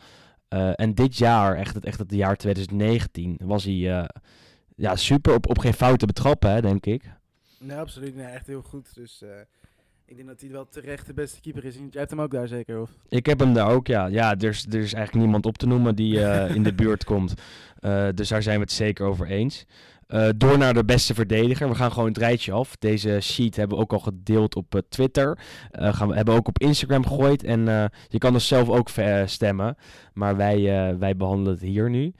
En 0.74 0.94
dit 0.94 1.16
jaar, 1.16 1.56
echt 1.56 1.74
het, 1.74 1.84
echt 1.84 1.98
het 1.98 2.12
jaar 2.12 2.36
2019, 2.36 3.38
was 3.42 3.64
hij 3.64 4.08
ja, 4.76 4.96
super 4.96 5.34
op, 5.34 5.48
op 5.48 5.58
geen 5.58 5.74
fouten 5.74 6.06
betrappen, 6.06 6.50
hè, 6.50 6.60
denk 6.60 6.86
ik. 6.86 7.14
Nee, 7.66 7.76
absoluut. 7.76 8.16
Nee, 8.16 8.26
echt 8.26 8.46
heel 8.46 8.62
goed. 8.62 8.94
Dus 8.94 9.22
eh, 9.22 9.28
ik 10.04 10.16
denk 10.16 10.28
dat 10.28 10.40
hij 10.40 10.50
wel 10.50 10.68
terecht 10.68 11.06
de 11.06 11.14
beste 11.14 11.40
keeper 11.40 11.64
is. 11.64 11.74
Jij 11.74 11.88
hebt 11.90 12.10
hem 12.10 12.20
ook 12.20 12.30
daar 12.30 12.48
zeker, 12.48 12.80
of? 12.80 12.90
Ik 13.08 13.26
heb 13.26 13.38
hem 13.38 13.54
daar 13.54 13.70
ook, 13.70 13.86
ja. 13.86 14.06
Ja, 14.06 14.36
er 14.38 14.48
is, 14.48 14.66
er 14.66 14.80
is 14.80 14.92
eigenlijk 14.92 15.24
niemand 15.24 15.46
op 15.46 15.58
te 15.58 15.66
noemen 15.66 15.94
die 15.94 16.24
eh, 16.24 16.54
in 16.56 16.62
de 16.62 16.74
buurt 16.74 17.04
komt. 17.04 17.34
Eh, 17.78 18.08
dus 18.14 18.28
daar 18.28 18.42
zijn 18.42 18.56
we 18.56 18.62
het 18.62 18.72
zeker 18.72 19.06
over 19.06 19.26
eens. 19.26 19.66
Door 20.36 20.58
naar 20.58 20.74
de 20.74 20.84
beste 20.84 21.14
verdediger. 21.14 21.68
We 21.68 21.74
gaan 21.74 21.92
gewoon 21.92 22.08
het 22.08 22.18
rijtje 22.18 22.52
af. 22.52 22.76
Deze 22.76 23.20
sheet 23.20 23.56
hebben 23.56 23.76
we 23.76 23.82
ook 23.82 23.92
al 23.92 23.98
gedeeld 23.98 24.56
op 24.56 24.82
Twitter. 24.88 25.38
Gaan 25.70 26.08
we 26.08 26.14
hebben 26.14 26.34
we 26.34 26.40
ook 26.40 26.48
op 26.48 26.58
Instagram 26.58 27.06
gegooid. 27.06 27.44
En 27.44 27.64
je 28.08 28.18
kan 28.18 28.32
dus 28.32 28.46
zelf 28.46 28.68
ook 28.68 28.88
stemmen. 29.24 29.76
Maar 30.12 30.36
wij, 30.36 30.62
wij 30.98 31.16
behandelen 31.16 31.52
het 31.52 31.62
hier 31.62 31.90
nu. 31.90 32.14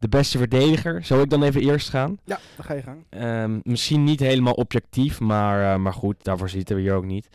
De 0.00 0.08
beste 0.08 0.38
verdediger. 0.38 1.04
Zal 1.04 1.20
ik 1.22 1.30
dan 1.30 1.42
even 1.42 1.60
eerst 1.60 1.88
gaan? 1.88 2.18
Ja, 2.24 2.38
dan 2.56 2.64
ga 2.64 2.74
je 2.74 2.82
gang. 2.82 3.04
Ehm, 3.08 3.60
misschien 3.62 4.04
niet 4.04 4.20
helemaal 4.20 4.52
objectief, 4.54 5.20
maar, 5.20 5.72
eh, 5.72 5.78
maar 5.78 5.92
goed, 5.92 6.24
daarvoor 6.24 6.48
zitten 6.48 6.76
we 6.76 6.82
hier 6.82 6.94
ook 6.94 7.04
niet. 7.04 7.28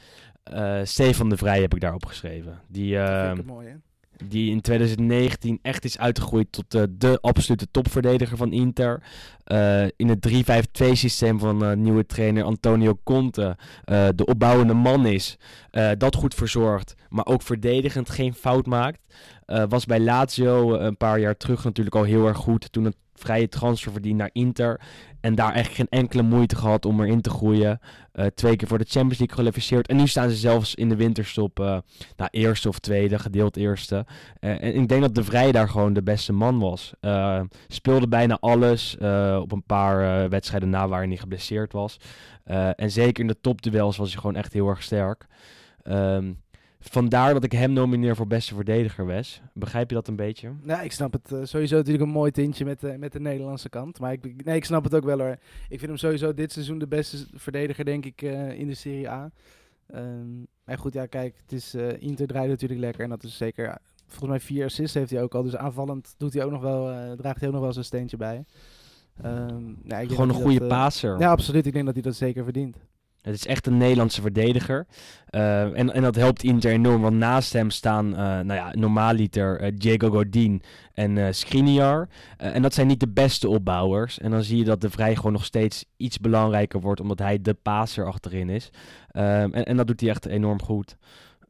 Eh 0.43 0.79
Stefan 0.84 1.29
de 1.29 1.38
Vrij 1.38 1.62
heb 1.62 1.74
ik 1.74 1.81
daarop 1.81 2.05
geschreven. 2.05 2.62
Die, 2.67 2.95
Dat 2.95 3.07
vind 3.07 3.19
ehm, 3.22 3.31
ik 3.31 3.38
het 3.38 3.45
mooi, 3.45 3.67
hè? 3.67 3.75
Die 4.24 4.51
in 4.51 4.62
2019 4.62 5.60
echt 5.62 5.86
is 5.86 5.98
uitgegroeid 5.98 6.51
tot 6.51 6.74
eh, 6.74 6.84
de 6.89 7.17
absolute 7.22 7.67
topverdediger 7.72 8.38
van 8.38 8.51
Inter. 8.51 9.03
Eh, 9.43 9.84
in 9.95 10.10
het 10.10 10.19
3-5-2 10.84 10.91
systeem 10.91 11.39
van 11.39 11.65
eh, 11.65 11.75
nieuwe 11.75 12.05
trainer 12.05 12.43
Antonio 12.43 13.00
Conte. 13.03 13.57
de 14.15 14.25
opbouwende 14.25 14.74
man 14.74 15.05
is. 15.05 15.38
dat 15.98 16.15
goed 16.15 16.34
verzorgt, 16.34 16.95
maar 17.10 17.25
ook 17.25 17.41
verdedigend 17.41 18.10
geen 18.10 18.34
fout 18.34 18.65
maakt. 18.65 19.00
Was 19.45 19.86
bij 19.86 20.00
Lazio 20.00 20.74
een 20.74 20.98
paar 20.98 21.19
jaar 21.19 21.38
terug 21.38 21.63
natuurlijk 21.63 21.95
al 21.95 22.03
heel 22.03 22.27
erg 22.27 22.38
goed. 22.38 22.72
Toen 22.72 22.86
het 22.86 22.95
vrije 23.15 23.50
transfer 23.50 23.91
verdiende 23.91 24.17
naar 24.17 24.29
Inter. 24.34 24.81
En 25.22 25.36
daar 25.36 25.53
echt 25.53 25.75
geen 25.75 25.89
enkele 25.89 26.22
moeite 26.22 26.55
gehad 26.55 26.86
om 26.86 27.01
erin 27.01 27.22
te 27.22 27.29
groeien. 27.29 27.79
Eh, 28.12 28.25
twee 28.25 28.55
keer 28.55 28.67
voor 28.67 28.77
de 28.77 28.84
Champions 28.84 29.17
League 29.17 29.36
gekwalificeerd. 29.36 29.88
En 29.88 29.95
nu 29.95 30.07
staan 30.07 30.29
ze 30.29 30.36
zelfs 30.36 30.75
in 30.75 30.89
de 30.89 30.95
winterstop 30.95 31.57
nou, 32.15 32.29
eerste 32.31 32.67
of 32.67 32.79
tweede, 32.79 33.19
gedeeld 33.19 33.57
eerste. 33.57 34.05
Eh, 34.39 34.63
en 34.63 34.75
ik 34.75 34.88
denk 34.88 35.01
dat 35.01 35.15
De 35.15 35.24
Vrij 35.24 35.51
daar 35.51 35.69
gewoon 35.69 35.93
de 35.93 36.03
beste 36.03 36.34
man 36.34 36.60
was. 36.60 36.93
Speelde 37.67 38.07
bijna 38.07 38.38
alles. 38.39 38.95
op 39.39 39.51
een 39.51 39.63
paar 39.65 40.29
wedstrijden 40.29 40.69
na 40.69 40.88
waar 40.88 41.00
hij 41.00 41.07
niet 41.07 41.19
geblesseerd 41.19 41.74
was. 41.74 41.98
En 42.75 42.91
zeker 42.91 43.22
in 43.22 43.27
de 43.27 43.41
topduels 43.41 43.98
was 43.98 44.12
hij 44.12 44.19
gewoon 44.19 44.36
echt 44.36 44.53
heel 44.53 44.69
erg 44.69 44.84
sterk. 44.84 45.27
Ehm, 45.86 46.34
vandaar 46.92 47.34
dat 47.34 47.44
ik 47.44 47.51
hem 47.51 47.74
nomineer 47.74 48.15
voor 48.15 48.27
beste 48.27 48.56
verdediger, 48.56 49.06
Wes. 49.06 49.42
Begrijp 49.54 49.89
je 49.89 49.96
dat 49.96 50.08
een 50.08 50.15
beetje? 50.15 50.51
Ja, 50.65 50.82
ik 50.82 50.92
snap 50.92 51.13
het. 51.13 51.32
eh, 51.32 51.39
sowieso 51.44 51.75
natuurlijk 51.75 52.04
een 52.04 52.10
mooi 52.10 52.32
tintje 52.32 52.65
met, 52.65 52.80
de 52.80 52.98
met 52.98 53.12
de 53.12 53.20
Nederlandse 53.20 53.70
kant. 53.70 54.00
Maar 54.00 54.12
ik, 54.12 54.46
nee, 54.46 54.56
ik 54.56 54.65
snap 54.65 54.84
het 54.84 54.96
ook 54.96 55.04
wel 55.04 55.20
hoor. 55.20 55.38
Ik 55.70 55.80
vind 55.80 55.82
hem 55.82 55.98
sowieso 55.98 56.34
dit 56.34 56.51
seizoen 56.51 56.77
de 56.77 56.88
beste 56.88 57.18
verdediger, 57.34 57.86
denk 57.86 58.06
ik, 58.06 58.22
eh, 58.22 58.60
in 58.60 58.68
de 58.68 58.74
Serie 58.74 59.10
A. 59.10 59.32
Ehm, 59.88 60.38
maar 60.65 60.77
goed, 60.77 60.94
ja, 60.94 61.06
kijk, 61.06 61.36
het 61.42 61.51
is, 61.51 61.75
Inter 62.00 62.27
draait 62.27 62.50
natuurlijk 62.50 62.80
lekker. 62.80 63.04
En 63.04 63.10
dat 63.10 63.24
is 63.24 63.38
zeker, 63.38 63.77
volgens 64.08 64.30
mij 64.30 64.39
vier 64.39 64.65
assists 64.65 64.94
heeft 64.94 65.12
hij 65.12 65.22
ook 65.22 65.36
al. 65.36 65.44
Dus 65.44 65.56
aanvallend 65.56 66.15
doet 66.18 66.34
hij 66.34 66.44
ook 66.44 66.51
nog 66.51 66.62
wel, 66.62 67.15
draagt 67.15 67.39
hij 67.39 67.48
ook 67.48 67.54
nog 67.54 67.63
wel 67.63 67.74
zijn 67.74 67.86
steentje 67.86 68.18
bij. 68.18 68.46
Nou, 69.22 70.08
Gewoon 70.08 70.30
een 70.30 70.36
goede 70.36 70.60
dat, 70.60 70.68
passer. 70.68 71.20
Ja, 71.20 71.32
absoluut. 71.32 71.65
Ik 71.65 71.74
denk 71.74 71.86
dat 71.86 71.94
hij 71.94 72.04
dat 72.04 72.15
zeker 72.15 72.44
verdient. 72.44 72.77
Het 73.25 73.36
is 73.36 73.46
echt 73.48 73.67
een 73.67 73.77
Nederlandse 73.77 74.22
verdediger. 74.22 74.86
Eh, 75.29 75.62
en, 75.62 75.94
en 75.94 76.01
dat 76.01 76.15
helpt 76.15 76.44
Inter 76.44 76.72
enorm, 76.72 77.01
want 77.01 77.15
naast 77.15 77.53
hem 77.53 77.70
staan, 77.70 78.12
eh, 78.12 78.17
nou 78.20 78.53
ja, 78.53 78.72
normaaliter 78.74 79.60
eh, 79.60 79.72
Diego 79.75 80.10
Godin 80.10 80.62
en 80.94 81.36
Skriniar. 81.36 82.08
En 82.38 82.62
dat 82.62 82.74
zijn 82.74 82.88
niet 82.88 83.00
de 83.00 83.08
beste 83.08 83.50
opbouwers. 83.50 84.20
En 84.20 84.32
dan 84.32 84.44
zie 84.44 84.58
je 84.58 84.63
dat 84.63 84.82
de 84.82 84.89
Vrij 84.89 85.15
gewoon 85.15 85.32
nog 85.32 85.46
steeds 85.46 85.86
iets 85.98 86.20
belangrijker 86.20 86.79
wordt, 86.79 87.01
omdat 87.01 87.20
hij 87.20 87.41
de 87.41 87.53
passer 87.53 88.05
achterin 88.05 88.50
is. 88.50 88.70
Ehm, 89.12 89.51
en, 89.51 89.65
en 89.65 89.77
dat 89.77 89.88
doet 89.88 90.01
hij 90.01 90.10
echt 90.10 90.25
enorm 90.25 90.62
goed. 90.62 90.98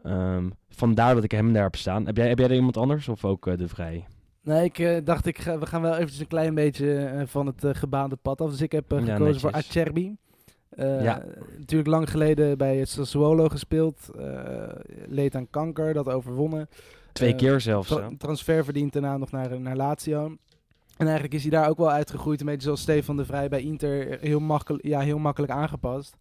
Ehm, 0.04 0.50
vandaar 0.70 1.16
dat 1.16 1.24
ik 1.24 1.32
hem 1.32 1.54
daar 1.54 1.64
heb 1.64 1.76
staan. 1.76 2.06
Heb 2.06 2.18
jij, 2.18 2.28
heb 2.28 2.40
jij 2.40 2.48
er 2.48 2.56
iemand 2.56 2.78
anders 2.78 3.08
of 3.08 3.26
ook 3.26 3.58
de 3.58 3.68
Vrij? 3.68 4.06
Nee, 4.44 4.72
ik 4.74 5.06
dacht, 5.06 5.26
ik 5.26 5.40
ga, 5.40 5.60
we 5.60 5.66
gaan 5.66 5.82
wel 5.82 5.94
eventjes 5.96 6.20
een 6.20 6.28
klein 6.28 6.56
beetje 6.56 7.24
van 7.26 7.46
het 7.46 7.78
gebaande 7.78 8.16
pad 8.16 8.42
af. 8.42 8.50
Dus 8.50 8.62
ik 8.62 8.72
heb 8.72 8.92
Ja, 8.92 9.00
gekozen 9.00 9.42
voor. 9.42 9.52
Acerbi. 9.52 10.16
Eh, 10.70 11.04
Ja. 11.04 11.24
Natuurlijk 11.58 11.90
lang 11.90 12.10
geleden 12.10 12.58
bij 12.58 12.78
het 12.78 12.90
Sassuolo 12.90 13.48
gespeeld. 13.50 14.10
eh, 14.20 14.68
leed 15.08 15.36
aan 15.36 15.50
kanker, 15.50 15.94
dat 15.94 16.10
overwonnen. 16.10 16.70
Twee 17.12 17.32
Eh, 17.32 17.38
keer 17.38 17.62
zelfs. 17.62 17.88
Tra- 17.88 18.10
transfer 18.18 18.64
verdient 18.64 18.94
daarna 18.94 19.18
nog 19.18 19.32
naar, 19.32 19.60
naar 19.62 19.76
Lazio. 19.76 20.26
En 20.98 21.06
eigenlijk 21.06 21.34
is 21.34 21.42
hij 21.42 21.52
daar 21.52 21.70
ook 21.70 21.78
wel 21.78 21.92
uitgegroeid. 21.92 22.40
Een 22.40 22.46
beetje 22.46 22.62
zoals 22.62 22.82
Stefan 22.82 23.18
de 23.18 23.26
Vrij 23.26 23.50
bij 23.50 23.62
Inter. 23.62 24.18
Heel, 24.22 24.40
makkel 24.40 24.78
ja, 24.82 25.00
heel 25.00 25.18
makkelijk 25.18 25.52
aangepast. 25.54 26.16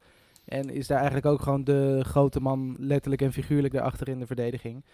En 0.44 0.70
is 0.70 0.86
daar 0.86 0.96
eigenlijk 0.96 1.26
ook 1.26 1.42
gewoon 1.42 1.64
de 1.64 2.00
grote 2.02 2.40
man, 2.40 2.76
letterlijk 2.78 3.22
en 3.22 3.32
figuurlijk, 3.32 3.74
daarachter 3.74 4.08
in 4.08 4.18
de 4.18 4.26
verdediging. 4.26 4.84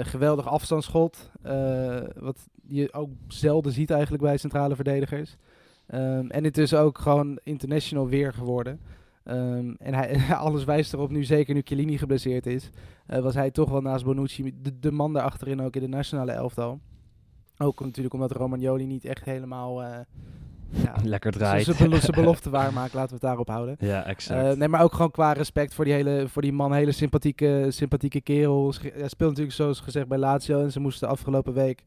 Geweldig 0.00 0.46
afstandsschot. 0.48 1.30
wat 2.18 2.46
je 2.68 2.92
ook 2.92 3.10
zelden 3.28 3.72
ziet 3.72 3.90
eigenlijk 3.90 4.22
bij 4.22 4.36
centrale 4.36 4.74
verdedigers. 4.74 5.36
Ehm, 5.86 6.26
en 6.28 6.44
intussen 6.44 6.80
ook 6.80 6.98
gewoon 6.98 7.38
international 7.42 8.08
weer 8.08 8.32
geworden. 8.32 8.80
Ehm, 9.24 9.72
en 9.78 9.94
hij, 9.94 10.16
alles 10.36 10.64
wijst 10.64 10.92
erop 10.92 11.10
nu, 11.10 11.24
zeker 11.24 11.54
nu 11.54 11.60
Chiellini 11.64 11.98
geblesseerd 11.98 12.46
is, 12.46 12.70
eh, 13.06 13.20
was 13.20 13.34
hij 13.34 13.50
toch 13.50 13.70
wel 13.70 13.80
naast 13.80 14.04
Bonucci 14.04 14.54
de, 14.62 14.78
de 14.78 14.92
man 14.92 15.12
daarachterin 15.12 15.62
ook 15.62 15.74
in 15.76 15.82
de 15.82 15.88
nationale 15.88 16.32
elftal. 16.32 16.80
Ook 17.58 17.80
natuurlijk 17.80 18.14
omdat 18.14 18.32
Romagnoli 18.32 18.86
niet 18.86 19.04
echt 19.04 19.24
helemaal 19.24 19.82
eh, 19.82 19.98
ja, 20.70 20.94
Lekker 21.04 21.32
draait. 21.32 21.64
zijn 21.64 21.76
belo- 21.90 22.12
belofte 22.22 22.50
waarmaakt, 22.50 22.92
laten 22.94 23.08
we 23.08 23.14
het 23.14 23.22
daarop 23.24 23.48
houden. 23.48 23.76
ja, 23.78 24.04
exact. 24.06 24.44
Eh, 24.46 24.56
nee, 24.58 24.68
maar 24.68 24.82
ook 24.82 24.92
gewoon 24.92 25.10
qua 25.10 25.32
respect 25.32 25.74
voor 25.74 25.84
die, 25.84 25.94
hele, 25.94 26.24
voor 26.28 26.42
die 26.42 26.52
man, 26.52 26.72
hele 26.72 26.92
sympathieke, 26.92 27.66
sympathieke 27.68 28.20
kerel. 28.20 28.74
Hij 28.80 29.08
speelt 29.08 29.30
natuurlijk 29.30 29.56
zoals 29.56 29.80
gezegd 29.80 30.08
bij 30.08 30.18
Lazio 30.18 30.60
en 30.62 30.72
ze 30.72 30.80
moesten 30.80 31.08
afgelopen 31.08 31.52
week 31.52 31.82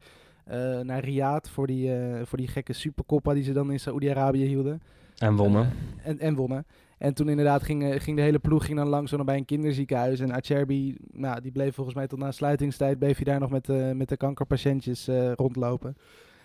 eh, 0.48 0.80
naar 0.80 1.04
Riyadh 1.04 1.48
voor 1.48 1.66
die, 1.66 1.94
eh, 1.94 2.20
voor 2.24 2.38
die 2.38 2.48
gekke 2.48 2.72
supercoppa 2.72 3.34
die 3.34 3.42
ze 3.42 3.52
dan 3.52 3.72
in 3.72 3.80
Saoedi-Arabië 3.80 4.44
hielden. 4.44 4.82
en 5.18 5.36
wonnen. 5.36 5.62
Eh, 5.62 6.10
en, 6.10 6.18
en 6.18 6.34
wonnen. 6.34 6.66
En 6.98 7.14
toen 7.14 7.28
inderdaad 7.28 7.62
ging, 7.62 8.02
ging 8.02 8.16
de 8.16 8.22
hele 8.22 8.38
ploeg 8.38 8.64
ging 8.64 8.78
dan 8.78 8.88
langs 8.88 9.14
bij 9.24 9.36
een 9.36 9.44
kinderziekenhuis. 9.44 10.20
En 10.20 10.32
Acerbi, 10.32 10.96
nou, 11.12 11.40
die 11.40 11.52
bleef 11.52 11.74
volgens 11.74 11.96
mij 11.96 12.06
tot 12.06 12.18
na 12.18 12.30
sluitingstijd, 12.30 12.98
bleef 12.98 13.16
hij 13.16 13.24
daar 13.24 13.40
nog 13.40 13.50
met, 13.50 13.68
eh, 13.68 13.90
met 13.90 14.08
de 14.08 14.16
kankerpatiëntjes 14.16 15.08
rondlopen. 15.34 15.96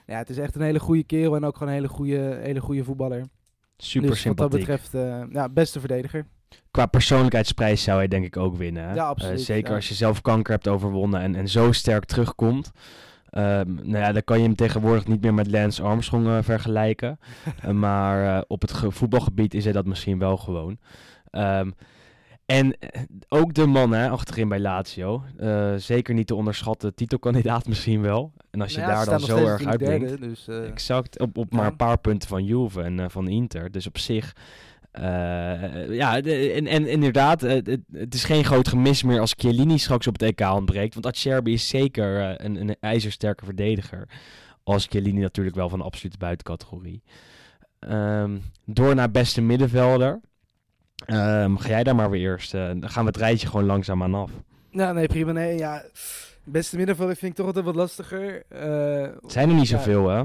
Ja, 0.05 0.17
het 0.17 0.29
is 0.29 0.38
echt 0.38 0.55
een 0.55 0.62
hele 0.62 0.79
goede 0.79 1.03
kerel 1.03 1.36
en 1.36 1.45
ook 1.45 1.57
gewoon 1.57 1.67
een 1.67 1.79
hele 1.79 1.93
goede, 1.93 2.39
hele 2.41 2.62
goede 2.62 2.83
voetballer. 2.83 3.25
Super 3.77 4.10
dus 4.10 4.24
wat 4.24 4.38
dat 4.38 4.51
sympathiek. 4.51 4.81
betreft, 4.91 5.31
ja, 5.33 5.50
beste 5.50 5.79
verdediger. 5.79 6.25
Qua 6.72 6.86
persoonlijkheidsprijs 6.86 7.83
zou 7.83 7.98
hij 7.98 8.07
denk 8.07 8.25
ik 8.25 8.38
ook 8.38 8.55
winnen. 8.55 8.95
Ja, 8.95 9.05
absoluut, 9.05 9.41
zeker 9.41 9.69
ja. 9.69 9.75
als 9.75 9.88
je 9.88 9.93
zelf 9.93 10.22
kanker 10.22 10.53
hebt 10.53 10.67
overwonnen 10.67 11.22
en, 11.22 11.36
en 11.36 11.48
zo 11.48 11.72
sterk 11.72 12.05
terugkomt. 12.05 12.72
Ehm, 13.33 13.73
nou 13.73 13.97
ja, 13.97 14.11
dan 14.11 14.23
kan 14.23 14.37
je 14.37 14.43
hem 14.43 14.55
tegenwoordig 14.55 15.07
niet 15.07 15.21
meer 15.21 15.33
met 15.33 15.51
Lance 15.51 15.81
Armstrong 15.83 16.27
eh, 16.27 16.37
vergelijken. 16.41 17.19
Eh, 17.61 17.69
maar 17.69 18.35
eh, 18.37 18.41
op 18.47 18.61
het 18.61 18.73
ge- 18.73 18.91
voetbalgebied 18.91 19.53
is 19.53 19.63
hij 19.63 19.73
dat 19.73 19.85
misschien 19.85 20.19
wel 20.19 20.37
gewoon. 20.37 20.77
Ehm, 21.29 21.71
en 22.45 22.75
ook 23.27 23.53
de 23.53 23.65
man 23.65 23.91
hè, 23.93 24.09
achterin 24.09 24.47
bij 24.49 24.59
Lazio. 24.59 25.23
Zeker 25.77 26.13
niet 26.13 26.27
te 26.27 26.35
onderschatten. 26.35 26.95
Titelkandidaat 26.95 27.67
misschien 27.71 28.01
wel. 28.01 28.31
En 28.51 28.61
als 28.61 28.71
je 28.73 28.77
Nou 28.79 28.91
ja, 28.91 28.97
daar 28.97 29.05
dan 29.05 29.19
zo 29.19 29.45
erg 29.45 29.65
uitblinkt. 29.65 30.21
dus, 30.21 30.47
Exact, 30.47 31.19
op, 31.19 31.37
op 31.37 31.51
Ja. 31.51 31.57
maar 31.57 31.67
een 31.67 31.75
paar 31.75 31.97
punten 31.97 32.29
van 32.29 32.43
Juve 32.45 32.81
en 32.81 33.11
van 33.11 33.27
Inter. 33.27 33.71
Dus 33.71 33.87
op 33.87 33.97
zich, 33.97 34.35
eh, 34.93 35.93
ja, 35.95 36.21
de- 36.21 36.51
en, 36.51 36.67
en 36.67 36.88
inderdaad, 36.88 37.43
eh, 37.43 37.51
het, 37.51 37.79
het 37.91 38.13
is 38.13 38.23
geen 38.23 38.43
groot 38.45 38.67
gemis 38.67 39.03
meer 39.03 39.19
als 39.19 39.33
Chiellini 39.38 39.77
straks 39.77 40.07
op 40.07 40.19
het 40.19 40.21
EK 40.21 40.41
ontbreekt. 40.53 40.93
Want 40.93 41.05
Acerbi 41.05 41.53
is 41.53 41.67
zeker 41.67 42.19
eh, 42.21 42.45
een, 42.45 42.55
een 42.55 42.75
ijzersterke 42.79 43.45
verdediger. 43.45 44.07
Als 44.63 44.85
Chiellini 44.89 45.19
natuurlijk 45.21 45.55
wel 45.55 45.69
van 45.69 45.79
de 45.79 45.85
absolute 45.85 46.17
buitencategorie. 46.17 47.03
Ehm, 47.79 48.38
door 48.65 48.95
naar 48.95 49.12
beste 49.12 49.41
middenvelder. 49.41 50.19
Ehm, 51.05 51.55
ga 51.55 51.67
jij 51.69 51.83
daar 51.83 51.95
maar 51.95 52.09
weer 52.09 52.21
eerst. 52.21 52.51
dan 52.51 52.89
gaan 52.89 53.03
we 53.03 53.09
het 53.09 53.17
rijtje 53.19 53.47
gewoon 53.47 53.65
langzaam 53.65 54.03
aan 54.03 54.15
af. 54.15 54.31
Ja, 54.69 54.91
nee, 54.91 55.07
prima. 55.07 55.31
Nee, 55.31 55.57
ja. 55.57 55.83
Beste 56.43 56.77
middenvelder 56.77 57.15
vind 57.15 57.31
ik 57.31 57.38
toch 57.38 57.45
altijd 57.45 57.65
wat 57.65 57.75
lastiger. 57.75 58.43
Het 59.21 59.31
zijn 59.31 59.50
er 59.50 59.55
niet 59.55 59.67
ja. 59.67 59.77
zoveel, 59.77 60.09
hè? 60.09 60.23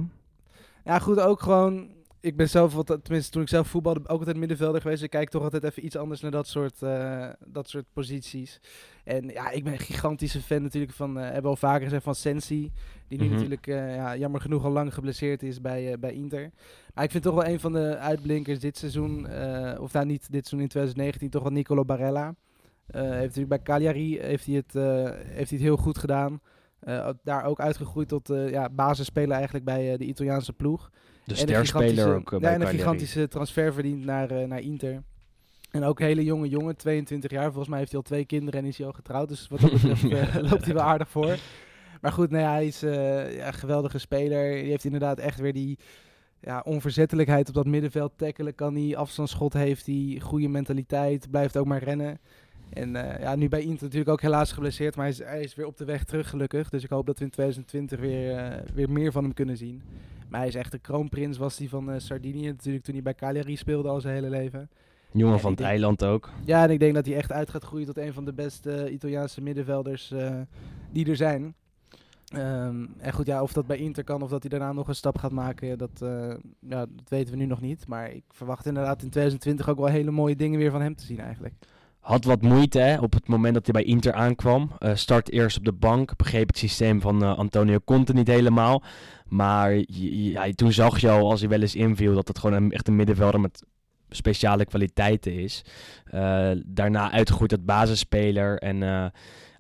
Ja, 0.85 0.99
goed, 0.99 1.21
ook 1.21 1.41
gewoon... 1.41 1.97
ik 2.29 2.37
ben 2.37 2.49
zelf, 2.49 2.75
wat, 2.75 2.99
tenminste 3.03 3.31
toen 3.31 3.43
ik 3.43 3.49
zelf 3.49 3.69
voetbalde, 3.69 4.01
ook 4.01 4.19
altijd 4.19 4.37
middenvelder 4.37 4.81
geweest. 4.81 5.03
Ik 5.03 5.11
kijk 5.11 5.29
toch 5.29 5.43
altijd 5.43 5.65
even 5.65 5.85
iets 5.85 5.97
anders 5.97 6.21
naar 6.21 6.31
dat 6.31 6.47
soort, 6.47 6.83
eh, 6.83 7.29
dat 7.47 7.69
soort 7.69 7.85
posities. 7.93 8.61
En 9.05 9.29
ja, 9.29 9.51
ik 9.51 9.65
ben 9.65 9.73
een 9.73 9.79
gigantische 9.79 10.41
fan 10.41 10.63
natuurlijk 10.63 10.93
van, 10.93 11.19
uh, 11.19 11.25
hebben 11.25 11.51
al 11.51 11.57
vaker 11.57 11.85
gezegd, 11.85 12.03
van 12.03 12.15
Sensi. 12.15 12.73
Die 13.09 13.19
nu 13.19 13.25
Mhm. 13.25 13.35
natuurlijk 13.35 13.67
uh, 13.67 13.95
ja, 13.95 14.17
jammer 14.17 14.41
genoeg 14.41 14.65
al 14.65 14.71
lang 14.71 14.95
geblesseerd 14.95 15.43
is 15.43 15.61
bij, 15.61 15.99
bij 15.99 16.13
Inter. 16.13 16.51
Maar 16.95 17.05
ik 17.05 17.11
vind 17.11 17.23
toch 17.23 17.35
wel 17.35 17.47
een 17.47 17.61
van 17.61 17.73
de 17.73 17.97
uitblinkers 17.97 18.59
dit 18.59 18.77
seizoen, 18.77 19.27
of 19.79 19.93
nou 19.93 20.07
niet 20.07 20.33
dit 20.33 20.47
seizoen 20.47 20.61
in 20.61 20.69
2019, 20.69 21.31
toch 21.31 21.43
wel 21.43 21.53
Nicolo 21.53 21.85
Barella. 21.85 22.35
Heeft 22.87 23.21
natuurlijk 23.21 23.49
bij 23.49 23.63
Cagliari 23.63 24.19
heeft 24.19 24.47
hij 24.47 24.55
het, 24.55 24.73
heeft 25.25 25.51
hij 25.51 25.59
het 25.59 25.61
heel 25.61 25.77
goed 25.77 25.99
gedaan. 25.99 26.41
daar 27.23 27.45
ook 27.45 27.61
uitgegroeid 27.61 28.09
tot 28.09 28.29
ja, 28.29 28.69
basisspeler 28.69 29.37
eigenlijk 29.37 29.65
bij 29.65 29.97
de 29.97 30.05
Italiaanse 30.05 30.53
ploeg. 30.53 30.91
De 31.29 31.35
sterspeler 31.35 32.15
ook 32.15 32.39
bij 32.39 32.55
en 32.55 32.61
een 32.61 32.67
gigantische 32.67 33.29
transfer 33.29 33.73
verdiend 33.73 34.05
naar, 34.05 34.49
naar 34.49 34.61
Inter. 34.61 35.03
En 35.71 35.85
ook 35.85 36.01
een 36.01 36.07
hele 36.07 36.25
jonge 36.25 36.49
jongen, 36.49 36.77
22 36.77 37.31
jaar. 37.31 37.47
Volgens 37.47 37.69
mij 37.69 37.79
heeft 37.79 37.91
hij 37.91 38.01
al 38.01 38.07
twee 38.07 38.25
kinderen 38.25 38.61
en 38.61 38.67
is 38.67 38.79
hij 38.79 38.87
al 38.87 38.93
getrouwd. 38.93 39.29
Dus 39.29 39.49
wat 39.49 39.61
dat 39.61 39.73
betreft 39.73 40.03
uh, 40.03 40.35
loopt 40.51 40.65
hij 40.65 40.75
wel 40.75 40.83
aardig 40.83 41.09
voor. 41.09 41.39
Maar 42.01 42.13
goed, 42.13 42.31
nou 42.31 42.43
ja, 42.43 42.53
hij 42.53 42.67
is 42.67 42.81
ja, 42.81 43.47
een 43.47 43.53
geweldige 43.53 43.99
speler. 43.99 44.53
Die 44.53 44.71
heeft 44.71 44.85
inderdaad 44.85 45.19
echt 45.19 45.41
weer 45.41 45.53
die 45.53 45.79
ja, 46.41 46.63
onverzettelijkheid 46.65 47.49
op 47.49 47.55
dat 47.55 47.67
middenveld. 47.67 48.13
Tackelen 48.17 48.55
kan 48.55 48.75
hij, 48.75 48.97
afstandsschot 48.97 49.53
heeft 49.53 49.87
hij, 49.87 50.19
goede 50.23 50.49
mentaliteit, 50.49 51.31
blijft 51.31 51.57
ook 51.57 51.67
maar 51.67 51.83
rennen. 51.83 52.21
En 52.73 52.95
uh, 52.95 53.21
ja, 53.21 53.37
nu 53.37 53.49
bij 53.49 53.63
Inter 53.63 53.83
natuurlijk 53.83 54.11
ook 54.11 54.21
helaas 54.21 54.53
geblesseerd, 54.53 54.97
maar 54.97 55.05
hij 55.05 55.15
is, 55.15 55.19
hij 55.19 55.43
is 55.43 55.55
weer 55.55 55.67
op 55.67 55.77
de 55.77 55.85
weg 55.85 56.05
terug 56.05 56.31
gelukkig. 56.31 56.69
Dus 56.69 56.85
ik 56.85 56.91
hoop 56.91 57.07
dat 57.07 57.19
we 57.19 57.25
in 57.25 57.31
2020 57.31 58.01
weer, 58.01 58.63
weer 58.75 58.91
meer 58.91 59.13
van 59.13 59.25
hem 59.25 59.35
kunnen 59.35 59.57
zien. 59.57 59.83
Maar 60.29 60.41
hij 60.41 60.49
is 60.49 60.55
echt 60.55 60.73
de 60.73 60.79
kroonprins, 60.79 61.39
was 61.39 61.59
hij 61.59 61.69
van 61.69 62.01
Sardinië 62.01 62.47
natuurlijk 62.47 62.85
toen 62.85 62.95
hij 62.95 63.03
bij 63.03 63.15
Cagliari 63.15 63.57
speelde 63.57 63.89
al 63.89 64.01
zijn 64.01 64.15
hele 64.15 64.31
leven. 64.31 64.71
Jongen 65.13 65.35
ja, 65.35 65.41
van 65.41 65.51
het 65.51 65.59
denk, 65.59 65.71
eiland 65.71 66.05
ook. 66.05 66.31
Ja, 66.45 66.63
en 66.63 66.71
ik 66.71 66.81
denk 66.81 66.95
dat 66.95 67.07
hij 67.07 67.17
echt 67.17 67.33
uit 67.33 67.51
gaat 67.51 67.65
groeien 67.65 67.87
tot 67.87 67.97
een 67.97 68.13
van 68.13 68.25
de 68.25 68.33
beste 68.33 68.91
Italiaanse 68.91 69.41
middenvelders 69.41 70.15
die 70.91 71.09
er 71.09 71.17
zijn. 71.17 71.55
Um, 72.37 72.95
en 72.99 73.13
goed, 73.13 73.27
ja, 73.27 73.43
of 73.43 73.53
dat 73.53 73.67
bij 73.67 73.77
Inter 73.77 74.05
kan 74.05 74.23
of 74.23 74.31
dat 74.31 74.43
hij 74.43 74.51
daarna 74.51 74.73
nog 74.73 74.89
een 74.89 74.95
stap 74.95 75.19
gaat 75.19 75.33
maken, 75.33 75.79
dat, 75.79 76.01
uh, 76.03 76.35
ja, 76.61 76.87
dat 76.87 77.09
weten 77.09 77.33
we 77.33 77.39
nu 77.39 77.47
nog 77.47 77.61
niet. 77.61 77.87
Maar 77.87 78.11
ik 78.11 78.25
verwacht 78.29 78.67
inderdaad 78.67 79.03
in 79.03 79.11
2020 79.11 79.69
ook 79.69 79.79
wel 79.79 79.87
hele 79.87 80.11
mooie 80.11 80.37
dingen 80.37 80.59
weer 80.59 80.71
van 80.71 80.81
hem 80.81 80.95
te 80.95 81.05
zien 81.05 81.21
eigenlijk. 81.21 81.55
Had 82.09 82.25
wat 82.25 82.43
moeite 82.43 82.79
hè, 82.79 82.99
op 82.99 83.13
het 83.13 83.29
moment 83.29 83.55
dat 83.55 83.65
hij 83.65 83.73
bij 83.73 83.93
Inter 83.93 84.13
aankwam. 84.13 84.71
Uh, 84.81 84.95
start 84.95 85.31
eerst 85.31 85.59
op 85.59 85.65
de 85.65 85.73
bank. 85.73 86.17
Begreep 86.17 86.49
het 86.49 86.59
systeem 86.59 87.01
van 87.01 87.23
uh, 87.23 87.39
Antonio 87.39 87.79
Conte 87.85 88.13
niet 88.13 88.27
helemaal. 88.27 88.83
Maar 89.27 89.85
toen 90.55 90.73
zag 90.73 90.99
je 90.99 91.11
al 91.11 91.31
als 91.31 91.41
hij 91.41 91.49
wel 91.49 91.61
eens 91.61 91.75
inviel 91.75 92.15
dat 92.15 92.29
het 92.29 92.39
gewoon 92.39 92.63
een, 92.63 92.73
echt 92.73 92.89
een 92.89 92.97
middenvelder 92.97 93.41
met 93.41 93.63
speciale 94.09 94.65
kwaliteiten 94.65 95.33
is. 95.33 95.65
Uh, 96.15 96.51
daarna 96.67 97.11
uitgegroeid 97.11 97.51
tot 97.51 97.65
basisspeler 97.65 98.59
en 98.59 99.13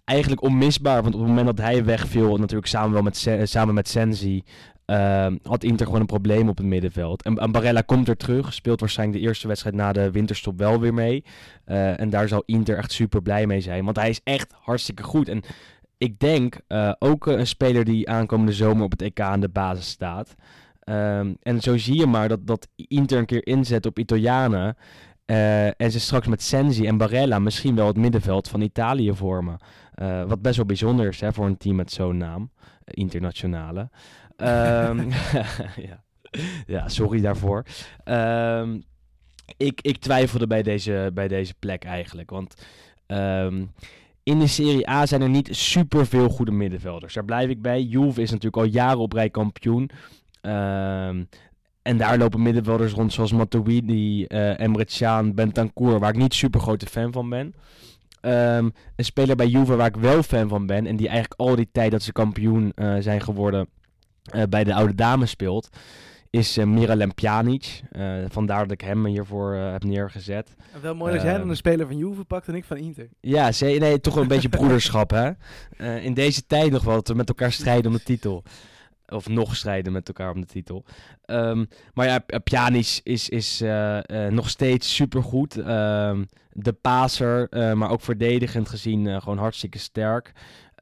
eigenlijk 0.04 0.42
onmisbaar. 0.42 1.02
Want 1.02 1.14
op 1.14 1.20
het 1.20 1.28
moment 1.28 1.56
dat 1.56 1.66
hij 1.66 1.84
wegviel, 1.84 2.36
natuurlijk 2.36 2.68
samen, 2.68 2.92
wel 2.92 3.02
met, 3.02 3.28
samen 3.42 3.74
met 3.74 3.88
Sensi, 3.88 4.42
uh, 4.90 5.26
had 5.42 5.64
Inter 5.64 5.87
gewoon 5.87 6.00
een 6.00 6.07
probleem 6.07 6.49
op 6.49 6.57
het 6.57 6.66
middenveld. 6.66 7.23
En, 7.23 7.50
Barella 7.50 7.80
komt 7.80 8.09
er 8.09 8.16
terug, 8.16 8.52
speelt 8.52 8.80
waarschijnlijk 8.80 9.18
de 9.18 9.26
eerste 9.26 9.47
wedstrijd 9.49 9.76
na 9.76 9.92
de 9.92 10.11
winterstop 10.11 10.59
wel 10.59 10.80
weer 10.80 10.95
mee. 10.95 11.25
Uh, 11.66 12.00
en 12.00 12.11
daar 12.11 12.28
zal 12.28 12.42
Inter 12.47 12.76
echt 12.76 12.92
super 12.92 13.23
blij 13.23 13.47
mee 13.47 13.61
zijn, 13.61 13.85
want 13.85 13.97
hij 13.97 14.09
is 14.09 14.21
echt 14.25 14.54
hartstikke 14.61 15.02
goed. 15.02 15.28
En 15.28 15.42
ik 15.99 16.18
denk 16.18 16.61
uh, 16.68 16.92
ook 16.99 17.26
een 17.26 17.47
speler 17.47 17.85
die 17.85 18.09
aankomende 18.09 18.52
zomer 18.52 18.85
op 18.85 18.90
het 18.90 19.02
EK 19.02 19.21
aan 19.21 19.40
de 19.40 19.49
basis 19.49 19.88
staat. 19.88 20.35
Um, 20.85 21.37
en 21.42 21.61
zo 21.61 21.76
zie 21.76 21.99
je 21.99 22.07
maar 22.07 22.28
dat, 22.28 22.47
dat 22.47 22.68
Inter 22.76 23.18
een 23.18 23.26
keer 23.26 23.47
inzet 23.47 23.87
op 23.87 23.99
Italianen. 23.99 24.76
En 25.76 25.90
ze 25.90 26.00
straks 26.00 26.26
met 26.26 26.42
Sensi 26.42 26.87
en 26.87 26.97
Barella 26.97 27.38
misschien 27.38 27.75
wel 27.75 27.87
het 27.87 27.97
middenveld 27.97 28.49
van 28.49 28.61
Italië 28.61 29.14
vormen. 29.14 29.59
Wat 30.27 30.42
best 30.42 30.57
wel 30.57 30.66
bijzonder 30.66 31.09
is 31.09 31.20
hè, 31.20 31.33
voor 31.33 31.46
een 31.46 31.57
team 31.57 31.77
met 31.77 31.92
zo'n 31.92 32.16
naam. 32.16 32.51
Internationale. 32.85 33.90
Um, 34.42 35.09
ja. 35.88 36.05
ja, 36.66 36.88
sorry 36.88 37.20
daarvoor. 37.20 37.64
Um, 38.05 38.83
ik, 39.57 39.81
ik 39.81 39.98
twijfelde 39.98 40.46
bij 40.46 40.62
deze, 40.62 41.11
bij 41.14 41.29
deze 41.29 41.55
plek 41.59 41.85
eigenlijk. 41.85 42.31
Want 42.31 42.55
um, 43.07 43.72
in 44.22 44.38
de 44.38 44.46
Serie 44.46 44.90
A 44.90 45.07
zijn 45.07 45.22
er 45.22 45.29
niet 45.29 45.48
super 45.51 46.07
veel 46.07 46.29
goede 46.29 46.51
middenvelders. 46.51 47.14
Daar 47.14 47.24
blijf 47.24 47.48
ik 47.48 47.62
bij. 47.62 47.83
Juve 47.83 48.22
is 48.22 48.31
natuurlijk 48.31 48.57
al 48.57 48.72
jaren 48.72 48.98
op 48.98 49.12
rij 49.12 49.31
kampioen. 49.31 49.90
En 51.83 51.96
daar 51.96 52.18
lopen 52.18 52.42
middenvelders 52.42 52.92
rond 52.92 53.12
zoals 53.12 53.33
Matuidi, 53.33 54.24
uh, 54.29 54.61
Emre 54.61 54.85
Can, 54.85 55.35
Bentancur, 55.35 55.98
waar 55.98 56.11
ik 56.11 56.16
niet 56.16 56.35
super 56.35 56.61
grote 56.61 56.87
fan 56.87 57.12
van 57.12 57.29
ben. 57.29 57.55
Een 58.20 58.72
speler 58.96 59.37
bij 59.37 59.46
Juve 59.46 59.77
waar 59.77 59.87
ik 59.87 59.96
wel 59.96 60.22
fan 60.22 60.48
van 60.48 60.66
ben 60.66 60.87
en 60.87 60.96
die 60.96 61.09
eigenlijk 61.09 61.40
al 61.40 61.57
die 61.57 61.68
tijd 61.72 61.90
dat 61.90 62.03
ze 62.03 62.12
kampioen 62.12 62.72
uh, 62.74 62.96
zijn 62.98 63.20
geworden 63.20 63.68
uh, 64.34 64.42
bij 64.48 64.64
de 64.64 64.74
oude 64.74 64.94
dames 64.94 65.30
speelt, 65.30 65.68
is 66.30 66.58
uh, 66.58 66.64
Miralem 66.64 67.14
Pjanic. 67.14 67.82
vandaar 68.28 68.62
dat 68.62 68.72
ik 68.72 68.80
hem 68.80 69.06
hiervoor 69.06 69.54
heb 69.54 69.84
neergezet. 69.84 70.54
Wel 70.80 70.94
mooi 70.94 71.12
dat 71.12 71.22
jij 71.22 71.38
dan 71.38 71.48
een 71.48 71.56
speler 71.56 71.86
van 71.86 71.96
Juve 71.96 72.24
pakt 72.24 72.48
en 72.48 72.54
ik 72.54 72.64
van 72.64 72.76
Inter. 72.76 73.08
Ja, 73.20 73.50
nee, 73.60 74.00
toch 74.00 74.14
wel 74.14 74.22
een 74.22 74.28
beetje 74.28 74.48
broederschap 74.48 75.10
hè. 75.10 75.30
in 75.98 76.14
deze 76.14 76.46
tijd 76.46 76.70
nog 76.70 76.84
wel 76.84 76.94
dat 76.94 77.08
we 77.08 77.14
met 77.14 77.28
elkaar 77.28 77.52
strijden 77.52 77.90
om 77.90 77.96
de 77.96 78.02
titel. 78.02 78.42
Of 79.06 79.28
nog 79.28 79.56
strijden 79.56 79.92
met 79.92 80.08
elkaar 80.08 80.30
om 80.30 80.40
de 80.40 80.46
titel. 80.46 80.84
Um, 81.26 81.68
maar 81.94 82.06
ja, 82.06 82.38
Pjanic 82.44 83.00
is, 83.02 83.28
is 83.28 83.62
nog 84.28 84.48
steeds 84.48 84.94
supergoed. 84.94 85.56
Um, 85.56 86.26
de 86.52 86.72
paser, 86.72 87.48
maar 87.76 87.90
ook 87.90 88.00
verdedigend 88.00 88.68
gezien 88.68 89.20
gewoon 89.22 89.38
hartstikke 89.38 89.78
sterk. 89.78 90.32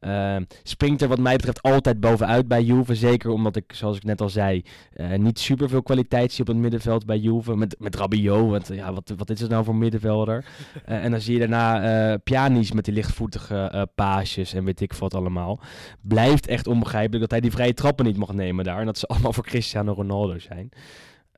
Uh, 0.00 0.36
springt 0.62 1.02
er 1.02 1.08
wat 1.08 1.18
mij 1.18 1.36
betreft 1.36 1.62
altijd 1.62 2.00
bovenuit 2.00 2.48
bij 2.48 2.62
Juve. 2.62 2.94
Zeker 2.94 3.30
omdat 3.30 3.56
ik, 3.56 3.72
zoals 3.72 3.96
ik 3.96 4.04
net 4.04 4.20
al 4.20 4.28
zei, 4.28 4.62
uh, 4.96 5.14
niet 5.14 5.38
super 5.38 5.68
veel 5.68 5.82
kwaliteit 5.82 6.32
zie 6.32 6.40
op 6.40 6.46
het 6.46 6.56
middenveld 6.56 7.06
bij 7.06 7.18
Juve. 7.18 7.56
Met, 7.56 7.76
met 7.78 7.96
Rabiot, 7.96 8.50
want 8.50 8.68
ja, 8.72 8.92
wat, 8.92 9.12
wat 9.16 9.30
is 9.30 9.40
het 9.40 9.50
nou 9.50 9.64
voor 9.64 9.74
middenvelder? 9.76 10.44
uh, 10.88 10.94
en 11.04 11.10
dan 11.10 11.20
zie 11.20 11.32
je 11.32 11.38
daarna 11.38 12.10
uh, 12.12 12.18
Pjanic 12.24 12.74
met 12.74 12.84
die 12.84 12.94
lichtvoetige 12.94 13.88
paasjes 13.94 14.54
en 14.54 14.64
weet 14.64 14.80
ik 14.80 14.92
wat 14.92 15.14
allemaal. 15.14 15.60
Blijft 16.00 16.46
echt 16.46 16.66
onbegrijpelijk 16.66 17.20
dat 17.20 17.30
hij 17.30 17.40
die 17.40 17.50
vrije 17.50 17.74
trappen 17.74 18.04
niet 18.04 18.16
mag 18.16 18.32
nemen 18.32 18.64
daar. 18.64 18.80
En 18.80 18.86
dat 18.86 18.98
ze 18.98 19.06
allemaal 19.16 19.32
voor 19.32 19.44
Cristiano 19.44 19.92
Ronaldo 19.92 20.38
zijn. 20.38 20.70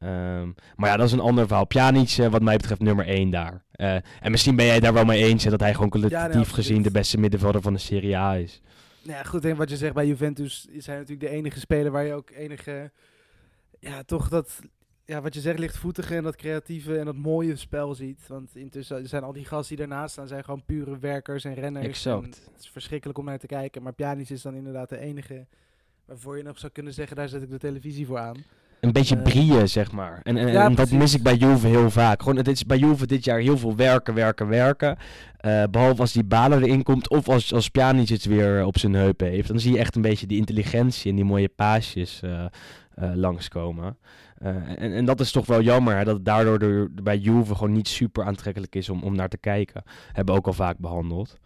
Um, 0.03 0.55
maar 0.77 0.91
ja, 0.91 0.97
dat 0.97 1.07
is 1.07 1.13
een 1.13 1.21
ander 1.21 1.47
verhaal. 1.47 1.67
Pjanic, 1.67 2.17
uh, 2.17 2.27
wat 2.27 2.43
mij 2.43 2.57
betreft, 2.57 2.81
nummer 2.81 3.07
1 3.07 3.31
daar. 3.31 3.65
Uh, 3.77 3.95
en 3.95 4.31
misschien 4.31 4.57
ben 4.57 4.67
jij 4.67 4.81
daar 4.81 4.93
wel 4.93 5.05
mee 5.05 5.25
eens 5.25 5.45
hè, 5.45 5.51
dat 5.51 5.61
hij 5.61 5.75
gewoon 5.75 5.91
kwalitatief 5.91 6.33
ja, 6.33 6.39
nee, 6.39 6.45
gezien 6.45 6.83
de 6.83 6.91
beste 6.91 7.19
middenvelder 7.19 7.63
van 7.63 7.73
de 7.73 7.79
Serie 7.79 8.17
A 8.17 8.37
is. 8.37 8.61
Nou 9.03 9.19
ja, 9.19 9.25
goed, 9.25 9.45
en 9.45 9.57
wat 9.57 9.71
je 9.71 9.77
zegt 9.77 9.95
bij 9.95 10.07
Juventus 10.07 10.67
is 10.71 10.87
hij 10.87 10.97
natuurlijk 10.97 11.31
de 11.31 11.37
enige 11.37 11.61
speler 11.61 11.93
waar 11.93 12.05
je 12.05 12.13
ook 12.13 12.31
enige, 12.31 12.91
ja, 13.79 14.03
toch 14.03 14.29
dat, 14.29 14.59
ja, 15.05 15.21
wat 15.21 15.35
je 15.35 15.41
zegt, 15.41 15.59
lichtvoetige 15.59 16.17
en 16.17 16.23
dat 16.23 16.37
creatieve 16.37 16.99
en 16.99 17.05
dat 17.05 17.17
mooie 17.17 17.57
spel 17.57 17.95
ziet. 17.95 18.27
Want 18.27 18.57
intussen 18.57 19.09
zijn 19.09 19.23
al 19.23 19.33
die 19.33 19.45
gasten 19.45 19.77
die 19.77 19.87
daarnaast 19.87 20.13
staan, 20.13 20.29
zijn 20.29 20.45
gewoon 20.45 20.65
pure 20.65 20.99
werkers 20.99 21.45
en 21.45 21.55
renners. 21.55 21.87
Exact. 21.87 22.25
En 22.25 22.31
het 22.31 22.61
is 22.61 22.71
verschrikkelijk 22.71 23.19
om 23.19 23.25
naar 23.25 23.39
te 23.39 23.47
kijken. 23.47 23.83
Maar 23.83 23.93
Pjanic 23.93 24.29
is 24.29 24.43
dan 24.43 24.55
inderdaad 24.55 24.89
de 24.89 24.99
enige 24.99 25.47
waarvoor 26.05 26.37
je 26.37 26.43
nog 26.43 26.59
zou 26.59 26.73
kunnen 26.73 26.95
zeggen, 26.95 27.17
daar 27.17 27.29
zet 27.29 27.43
ik 27.43 27.51
de 27.51 27.59
televisie 27.59 28.07
voor 28.07 28.19
aan. 28.19 28.45
Een 28.81 28.93
beetje 28.93 29.17
uh, 29.17 29.23
brieën, 29.23 29.69
zeg 29.69 29.93
maar. 29.93 30.21
En, 30.23 30.37
en, 30.37 30.53
ja, 30.53 30.65
en 30.65 30.75
dat 30.75 30.91
mis 30.91 31.15
ik 31.15 31.23
bij 31.23 31.35
Juve 31.35 31.67
heel 31.67 31.91
vaak. 31.91 32.23
Gewoon, 32.23 32.37
het 32.37 32.49
is 32.49 32.67
bij 32.67 32.79
Juve 32.79 33.07
dit 33.07 33.25
jaar 33.25 33.39
heel 33.39 33.59
veel 33.59 33.77
werken, 33.77 34.15
werken, 34.15 34.49
werken. 34.49 34.97
Uh, 35.47 35.63
behalve 35.71 36.01
als 36.01 36.13
die 36.13 36.25
balen 36.25 36.63
erin 36.63 36.83
komt 36.83 37.09
of 37.09 37.29
als, 37.29 37.55
als 37.55 37.69
Pjanic 37.69 38.09
het 38.09 38.25
weer 38.25 38.65
op 38.65 38.79
zijn 38.79 38.95
heupen 38.95 39.29
heeft. 39.29 39.49
Dan 39.49 39.61
zie 39.61 39.73
je 39.73 39.79
echt 39.79 39.97
een 39.97 40.03
beetje 40.03 40.27
die 40.27 40.39
intelligentie 40.39 41.11
en 41.11 41.17
die 41.17 41.25
mooie 41.25 41.49
paasjes 41.49 42.21
uh, 42.25 42.45
langskomen. 43.15 43.97
en, 44.39 44.93
en 44.93 45.05
dat 45.05 45.21
is 45.21 45.31
toch 45.31 45.47
wel 45.47 45.63
jammer, 45.63 45.97
hè, 45.97 46.05
dat 46.05 46.15
het 46.15 46.25
daardoor 46.25 46.59
de, 46.59 46.89
bij 47.03 47.19
Juve 47.19 47.55
gewoon 47.55 47.73
niet 47.73 47.89
super 47.89 48.25
aantrekkelijk 48.25 48.75
is 48.75 48.89
om, 48.89 49.03
om 49.03 49.17
naar 49.17 49.29
te 49.29 49.39
kijken. 49.39 49.83
Hebben 50.13 50.35
we 50.35 50.41
ook 50.41 50.47
al 50.47 50.53
vaak 50.53 50.79
behandeld. 50.79 51.39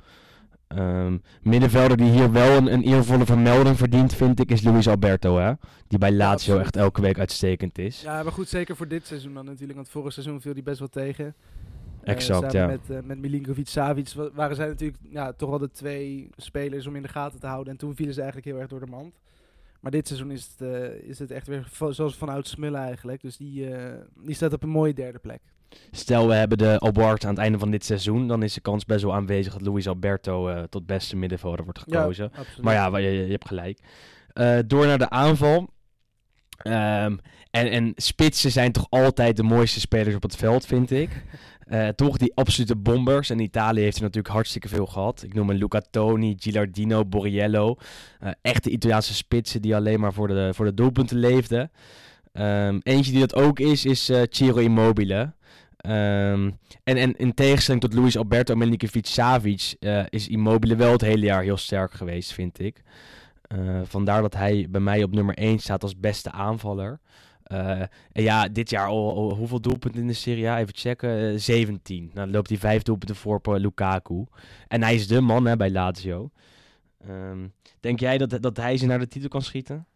Um, 0.79 1.23
middenvelder 1.43 1.97
die 1.97 2.11
hier 2.11 2.33
wel 2.33 2.57
een, 2.57 2.73
een 2.73 2.83
eervolle 2.83 3.27
vermelding 3.27 3.77
verdient, 3.77 4.15
vind 4.15 4.41
ik, 4.41 4.51
is 4.51 4.63
Luis 4.63 4.89
Alberto. 4.89 5.39
Hè? 5.39 5.53
Die 5.89 5.99
bij 5.99 6.13
Lazio 6.13 6.55
ja, 6.55 6.61
echt 6.61 6.77
elke 6.77 7.01
week 7.01 7.19
uitstekend 7.19 7.79
is. 7.79 8.03
Ja, 8.03 8.23
maar 8.23 8.33
goed, 8.33 8.49
zeker 8.49 8.77
voor 8.77 8.89
dit 8.89 9.07
seizoen 9.07 9.35
dan 9.35 9.45
natuurlijk. 9.45 9.75
Want 9.75 9.89
vorig 9.89 10.13
seizoen 10.13 10.41
viel 10.41 10.53
hij 10.53 10.63
best 10.63 10.79
wel 10.79 10.89
tegen. 10.89 11.35
Exact, 12.03 12.45
uh, 12.45 12.51
ja. 12.51 12.67
Met, 12.67 12.81
uh, 12.91 12.99
met 13.05 13.19
Milinkovic, 13.19 13.69
Savic 13.69 14.13
waren 14.35 14.57
zij 14.57 14.67
natuurlijk 14.67 14.99
ja, 15.11 15.33
toch 15.33 15.51
wel 15.51 15.59
de 15.59 15.71
twee 15.71 16.31
spelers 16.37 16.87
om 16.87 16.97
in 16.97 17.03
de 17.03 17.09
gaten 17.09 17.41
te 17.41 17.47
houden. 17.47 17.73
En 17.73 17.79
toen 17.79 17.95
vielen 17.95 18.15
ze 18.15 18.21
eigenlijk 18.21 18.51
heel 18.51 18.61
erg 18.61 18.71
door 18.71 18.81
de 18.81 18.91
mand. 18.91 19.15
Maar 19.81 19.91
dit 19.91 20.07
seizoen 20.07 20.31
is 20.31 20.55
het, 20.57 20.69
uh, 20.69 20.85
is 21.09 21.19
het 21.19 21.31
echt 21.31 21.47
weer 21.47 21.69
zoals 21.91 22.17
vanuit 22.17 22.49
Smullen 22.49 22.81
eigenlijk. 22.81 23.21
Dus 23.21 23.37
die, 23.37 23.69
die 24.25 24.35
staat 24.35 24.53
op 24.53 24.63
een 24.63 24.69
mooie 24.69 24.95
derde 24.95 25.19
plek. 25.19 25.41
Stel, 25.91 26.29
we 26.29 26.35
hebben 26.35 26.59
de 26.59 26.81
award 26.81 27.25
aan 27.25 27.31
het 27.31 27.39
einde 27.39 27.59
van 27.59 27.71
dit 27.71 27.85
seizoen. 27.85 28.29
Dan 28.29 28.43
is 28.43 28.55
de 28.55 28.61
kans 28.61 28.85
best 28.85 29.03
wel 29.03 29.15
aanwezig 29.15 29.53
dat 29.53 29.63
Luis 29.63 29.89
Alberto 29.89 30.49
uh, 30.49 30.63
tot 30.63 30.87
beste 30.87 31.17
middenvelder 31.17 31.65
wordt 31.65 31.79
gekozen. 31.79 32.31
Ja, 32.35 32.43
maar 32.61 32.75
ja, 32.75 32.99
je, 32.99 33.11
je 33.11 33.31
hebt 33.31 33.49
gelijk. 33.49 33.79
Uh, 34.35 34.59
door 34.67 34.87
naar 34.87 34.99
de 34.99 35.11
aanval. 35.11 35.69
Ehm, 36.57 37.17
en, 37.51 37.71
en 37.71 37.93
spitsen 37.97 38.51
zijn 38.51 38.73
toch 38.73 38.87
altijd 38.89 39.37
de 39.37 39.43
mooiste 39.43 39.81
spelers 39.81 40.15
op 40.15 40.23
het 40.23 40.37
veld, 40.37 40.67
vind 40.67 40.91
ik. 40.91 41.11
Eh, 41.63 41.89
toch 41.89 42.17
die 42.17 42.33
absolute 42.35 42.77
bombers. 42.77 43.31
En 43.31 43.39
Italië 43.39 43.81
heeft 43.81 43.97
er 43.97 44.03
natuurlijk 44.03 44.35
hartstikke 44.35 44.69
veel 44.69 44.87
gehad. 44.87 45.23
Ik 45.23 45.35
noem 45.35 45.51
een 45.51 45.57
Luca 45.57 45.83
Toni, 45.91 46.37
Gilardino, 46.39 47.05
Borriello. 47.05 47.77
Uh, 48.23 48.31
echte 48.43 48.71
Italiaanse 48.71 49.15
spitsen 49.15 49.63
die 49.63 49.77
alleen 49.77 50.01
maar 50.01 50.13
voor 50.13 50.29
de, 50.29 50.51
voor 50.55 50.65
de 50.65 50.75
doelpunten 50.75 51.17
leefden. 51.17 51.71
Um, 52.33 52.81
eentje 52.83 53.11
die 53.11 53.21
dat 53.21 53.35
ook 53.35 53.59
is, 53.59 53.85
is 53.85 54.11
uh, 54.11 54.23
Ciro 54.29 54.59
Immobile. 54.59 55.33
Um, 55.87 56.59
en, 56.85 56.97
en 56.97 57.17
in 57.17 57.35
tegenstelling 57.35 57.83
tot 57.83 57.95
Luis 57.95 58.17
Alberto 58.17 58.55
Milinkovic-Savic 58.55 59.75
is 60.09 60.29
Immobile 60.29 60.77
wel 60.77 60.93
het 60.93 61.01
hele 61.01 61.25
jaar 61.25 61.43
heel 61.43 61.57
sterk 61.57 61.93
geweest, 61.93 62.33
vind 62.33 62.59
ik. 62.59 62.83
vandaar 63.85 64.23
dat 64.23 64.35
hij 64.35 64.67
bij 64.71 64.81
mij 64.81 65.03
op 65.03 65.13
nummer 65.13 65.35
1 65.35 65.59
staat 65.59 65.83
als 65.83 65.99
beste 65.99 66.31
aanvaller. 66.31 67.01
Uh, 67.53 67.81
en 68.13 68.23
ja, 68.23 68.49
dit 68.49 68.71
jaar 68.71 68.87
al, 68.87 69.35
hoeveel 69.35 69.61
doelpunten 69.61 70.01
in 70.01 70.07
de 70.07 70.13
Serie 70.13 70.49
A? 70.49 70.59
Even 70.59 70.75
checken. 70.77 71.33
Uh, 71.33 71.39
17. 71.39 72.03
Nou, 72.05 72.15
dan 72.15 72.31
loopt 72.31 72.49
hij 72.49 72.59
vijf 72.59 72.83
doelpunten 72.83 73.17
voor 73.17 73.37
op 73.37 73.47
Lukaku. 73.47 74.25
En 74.69 74.83
hij 74.83 74.95
is 74.95 75.07
de 75.07 75.21
man 75.21 75.45
hè, 75.47 75.57
bij 75.57 75.71
Lazio. 75.71 76.31
Um, 77.09 77.53
denk 77.81 78.01
jij 78.01 78.19
dat, 78.19 78.43
dat 78.43 78.57
hij 78.57 78.77
ze 78.77 78.87
naar 78.87 78.99
de 78.99 79.09
titel 79.09 79.29
kan 79.29 79.43
schieten? 79.43 79.87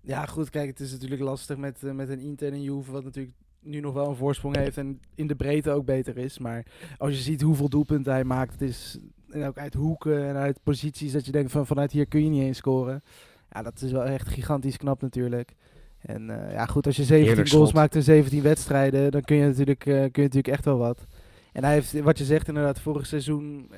Ja, 0.00 0.26
goed. 0.26 0.50
Kijk, 0.50 0.68
het 0.68 0.80
is 0.80 0.92
natuurlijk 0.92 1.20
lastig 1.20 1.56
met, 1.56 1.82
met 1.82 2.08
een 2.08 2.20
Inter 2.20 2.52
en 2.52 2.62
Juve, 2.62 2.92
wat 2.92 3.04
natuurlijk 3.04 3.36
nu 3.64 3.80
nog 3.80 3.94
wel 3.94 4.08
een 4.08 4.16
voorsprong 4.16 4.56
heeft 4.56 4.76
en 4.76 5.00
in 5.14 5.26
de 5.26 5.34
breedte 5.34 5.70
ook 5.70 5.84
beter 5.84 6.18
is. 6.18 6.38
Maar 6.38 6.66
als 6.98 7.12
je 7.12 7.22
ziet 7.22 7.42
hoeveel 7.42 7.68
doelpunten 7.68 8.12
hij 8.12 8.24
maakt, 8.24 8.52
het 8.52 8.62
is 8.62 8.98
en 9.34 9.46
ook 9.46 9.58
uit 9.58 9.74
hoeken 9.74 10.28
en 10.28 10.36
uit 10.36 10.58
posities 10.62 11.12
dat 11.12 11.26
je 11.26 11.32
denkt 11.32 11.52
van 11.52 11.66
vanuit 11.66 11.92
hier 11.92 12.06
kun 12.06 12.24
je 12.24 12.30
niet 12.30 12.42
eens 12.42 12.56
scoren. 12.58 13.02
Ja, 13.50 13.62
dat 13.62 13.82
is 13.82 13.92
wel 13.92 14.04
echt 14.04 14.28
gigantisch 14.28 14.76
knap 14.76 15.02
natuurlijk. 15.02 15.54
En 16.00 16.28
uh, 16.28 16.52
ja, 16.52 16.66
goed, 16.66 16.86
als 16.86 16.96
je 16.96 17.04
17 17.04 17.48
goals 17.48 17.72
maakt 17.72 17.94
in 17.94 18.02
17 18.02 18.42
wedstrijden, 18.42 19.10
dan 19.10 19.20
kun 19.20 19.36
je, 19.36 19.46
natuurlijk, 19.46 19.86
uh, 19.86 19.94
kun 19.94 20.22
je 20.22 20.28
natuurlijk 20.28 20.48
echt 20.48 20.64
wel 20.64 20.78
wat. 20.78 21.06
En 21.52 21.64
hij 21.64 21.72
heeft, 21.72 22.00
wat 22.00 22.18
je 22.18 22.24
zegt 22.24 22.48
inderdaad, 22.48 22.80
vorig 22.80 23.06
seizoen, 23.06 23.70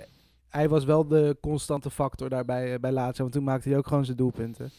hij 0.49 0.68
was 0.68 0.85
wel 0.85 1.07
de 1.07 1.37
constante 1.40 1.90
factor 1.90 2.29
daarbij 2.29 2.72
uh, 2.72 2.79
bij 2.79 2.92
Lazio. 2.92 3.22
Want 3.22 3.33
toen 3.33 3.44
maakte 3.44 3.68
hij 3.68 3.79
ook 3.79 3.87
gewoon 3.87 4.05
zijn 4.05 4.16
doelpunten. 4.16 4.70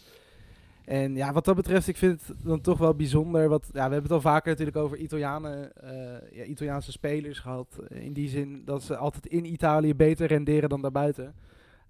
En 0.88 1.16
ja, 1.16 1.34
wat 1.34 1.46
dat 1.46 1.56
betreft, 1.56 1.88
ik 1.88 1.98
vind 1.98 2.28
het 2.28 2.38
dan 2.44 2.62
toch 2.62 2.78
wel 2.78 2.96
bijzonder. 2.96 3.50
Wat, 3.50 3.64
ja, 3.66 3.72
we 3.72 3.80
hebben 3.80 4.02
het 4.02 4.12
al 4.12 4.22
vaker 4.22 4.50
natuurlijk 4.50 4.78
over 4.78 4.98
Italianen, 4.98 5.72
ja, 6.32 6.44
Italiaanse 6.44 6.92
spelers 6.92 7.40
gehad. 7.40 7.80
In 7.90 8.14
die 8.14 8.30
zin 8.30 8.62
dat 8.66 8.84
ze 8.84 8.98
altijd 8.98 9.26
in 9.26 9.46
Italië 9.46 9.96
beter 9.96 10.28
renderen 10.28 10.70
dan 10.70 10.82
daarbuiten. 10.82 11.34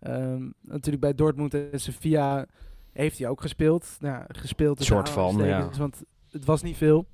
Um, 0.07 0.53
natuurlijk 0.61 1.01
bij 1.01 1.15
Dortmund 1.15 1.53
en 1.53 1.79
Sevilla 1.79 2.45
heeft 2.91 3.17
hij 3.17 3.27
ook 3.27 3.41
gespeeld. 3.41 3.97
Nou, 3.99 4.23
gespeeld. 4.27 4.83
soort 4.83 5.09
van, 5.09 5.37
ja. 5.37 5.69
Want 5.77 6.03
het 6.31 6.45
was 6.45 6.61
niet 6.61 6.77
veel. 6.77 7.05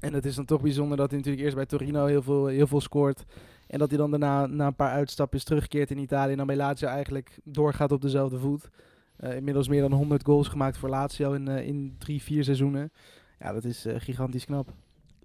En 0.00 0.12
het 0.12 0.24
is 0.24 0.34
dan 0.34 0.44
toch 0.44 0.62
bijzonder 0.62 0.96
dat 0.96 1.08
hij 1.08 1.18
natuurlijk 1.18 1.44
eerst 1.44 1.56
bij 1.56 1.66
Torino 1.66 2.06
heel 2.06 2.22
veel, 2.22 2.46
heel 2.46 2.66
veel 2.66 2.80
scoort. 2.80 3.24
En 3.66 3.78
dat 3.78 3.88
hij 3.88 3.98
dan 3.98 4.10
daarna 4.10 4.46
na 4.46 4.66
een 4.66 4.74
paar 4.74 4.92
uitstapjes 4.92 5.44
terugkeert 5.44 5.90
in 5.90 5.98
Italië. 5.98 6.30
En 6.30 6.36
dan 6.36 6.46
bij 6.46 6.56
Lazio 6.56 6.88
eigenlijk 6.88 7.38
doorgaat 7.44 7.92
op 7.92 8.00
dezelfde 8.00 8.38
voet. 8.38 8.70
Uh, 9.24 9.36
inmiddels 9.36 9.68
meer 9.68 9.80
dan 9.80 9.92
100 9.92 10.24
goals 10.24 10.48
gemaakt 10.48 10.76
voor 10.76 10.88
Lazio 10.88 11.32
in, 11.32 11.48
uh, 11.48 11.66
in 11.66 11.94
drie, 11.98 12.22
vier 12.22 12.44
seizoenen. 12.44 12.92
Ja, 13.38 13.52
dat 13.52 13.64
is 13.64 13.86
uh, 13.86 13.94
gigantisch 13.98 14.44
knap. 14.44 14.68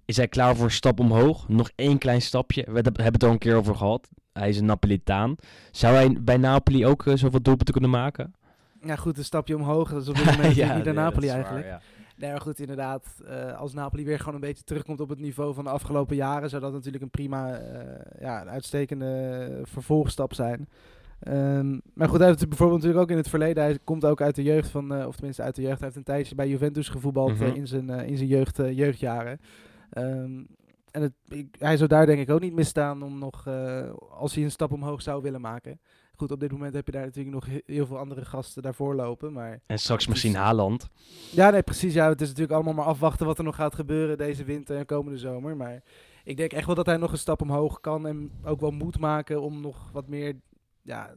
Is 0.04 0.16
hij 0.16 0.28
klaar 0.28 0.56
voor 0.56 0.64
een 0.64 0.70
stap 0.70 1.00
omhoog? 1.00 1.48
Nog 1.48 1.70
één 1.74 1.98
klein 1.98 2.22
stapje. 2.22 2.64
We 2.66 2.80
hebben 2.80 3.04
het 3.04 3.24
al 3.24 3.30
een 3.30 3.38
keer 3.38 3.56
over 3.56 3.74
gehad. 3.74 4.08
Hij 4.32 4.48
is 4.48 4.58
een 4.58 4.64
Napolitaan. 4.64 5.36
Zou 5.70 5.94
hij 5.94 6.16
bij 6.20 6.36
Napoli 6.36 6.86
ook 6.86 7.02
zoveel 7.14 7.42
doelpunten 7.42 7.72
kunnen 7.72 7.90
maken? 7.90 8.34
Ja, 8.82 8.96
goed, 8.96 9.18
een 9.18 9.24
stapje 9.24 9.56
omhoog. 9.56 9.90
Dat 9.90 10.02
is 10.02 10.08
op 10.08 10.14
dit 10.14 10.24
moment 10.24 10.54
ja, 10.64 10.74
niet 10.74 10.84
de 10.84 10.92
Napoli 10.92 11.28
eigenlijk. 11.28 11.64
Waar, 11.64 11.74
ja. 11.74 11.80
Nee, 12.18 12.30
maar 12.30 12.40
goed, 12.40 12.60
inderdaad. 12.60 13.06
Uh, 13.28 13.58
als 13.58 13.72
Napoli 13.72 14.04
weer 14.04 14.18
gewoon 14.18 14.34
een 14.34 14.40
beetje 14.40 14.64
terugkomt 14.64 15.00
op 15.00 15.08
het 15.08 15.18
niveau 15.18 15.54
van 15.54 15.64
de 15.64 15.70
afgelopen 15.70 16.16
jaren, 16.16 16.50
zou 16.50 16.62
dat 16.62 16.72
natuurlijk 16.72 17.02
een 17.02 17.10
prima, 17.10 17.60
uh, 17.60 17.80
ja, 18.20 18.40
een 18.40 18.48
uitstekende 18.48 19.60
vervolgstap 19.62 20.34
zijn. 20.34 20.68
Um, 21.28 21.80
maar 21.94 22.08
goed, 22.08 22.18
hij 22.18 22.28
heeft 22.28 22.48
bijvoorbeeld 22.48 22.80
natuurlijk 22.80 23.04
ook 23.04 23.10
in 23.10 23.22
het 23.22 23.28
verleden, 23.28 23.62
hij 23.62 23.78
komt 23.84 24.04
ook 24.04 24.20
uit 24.20 24.34
de 24.34 24.42
jeugd 24.42 24.70
van, 24.70 24.92
uh, 24.92 25.06
of 25.06 25.14
tenminste 25.14 25.42
uit 25.42 25.54
de 25.54 25.62
jeugd, 25.62 25.78
hij 25.78 25.84
heeft 25.84 25.96
een 25.96 26.14
tijdje 26.14 26.34
bij 26.34 26.48
Juventus 26.48 26.88
gevoetbald 26.88 27.32
mm 27.32 27.38
-hmm. 27.38 27.54
in 27.54 27.66
zijn, 27.66 27.90
in 27.90 28.16
zijn 28.16 28.28
jeugd, 28.28 28.56
jeugdjaren. 28.56 29.40
Um, 29.98 30.46
en 30.90 31.02
het, 31.02 31.12
ik, 31.28 31.56
hij 31.58 31.76
zou 31.76 31.88
daar 31.88 32.06
denk 32.06 32.20
ik 32.20 32.30
ook 32.30 32.40
niet 32.40 32.54
misstaan 32.54 33.02
om 33.02 33.18
nog, 33.18 33.48
als 34.10 34.34
hij 34.34 34.44
een 34.44 34.50
stap 34.50 34.72
omhoog 34.72 35.02
zou 35.02 35.22
willen 35.22 35.40
maken. 35.40 35.80
Goed, 36.18 36.30
op 36.30 36.40
dit 36.40 36.52
moment 36.52 36.74
heb 36.74 36.86
je 36.86 36.92
daar 36.92 37.04
natuurlijk 37.04 37.34
nog 37.34 37.46
heel 37.66 37.86
veel 37.86 37.98
andere 37.98 38.24
gasten 38.24 38.62
daarvoor 38.62 38.94
lopen. 38.94 39.32
Maar 39.32 39.60
en 39.66 39.78
straks 39.78 40.06
misschien 40.06 40.34
Haaland. 40.34 40.88
Ja, 41.30 41.50
nee, 41.50 41.62
precies. 41.62 41.94
Ja, 41.94 42.08
het 42.08 42.20
is 42.20 42.26
natuurlijk 42.26 42.54
allemaal 42.54 42.74
maar 42.74 42.84
afwachten 42.84 43.26
wat 43.26 43.38
er 43.38 43.44
nog 43.44 43.54
gaat 43.54 43.74
gebeuren 43.74 44.18
deze 44.18 44.44
winter 44.44 44.76
en 44.76 44.86
komende 44.86 45.18
zomer. 45.18 45.56
Maar 45.56 45.82
ik 46.24 46.36
denk 46.36 46.52
echt 46.52 46.66
wel 46.66 46.74
dat 46.74 46.86
hij 46.86 46.96
nog 46.96 47.12
een 47.12 47.18
stap 47.18 47.42
omhoog 47.42 47.80
kan 47.80 48.06
en 48.06 48.30
ook 48.44 48.60
wel 48.60 48.70
moet 48.70 48.98
maken 48.98 49.42
om 49.42 49.60
nog 49.60 49.90
wat 49.92 50.08
meer... 50.08 50.36
Ja, 50.88 51.14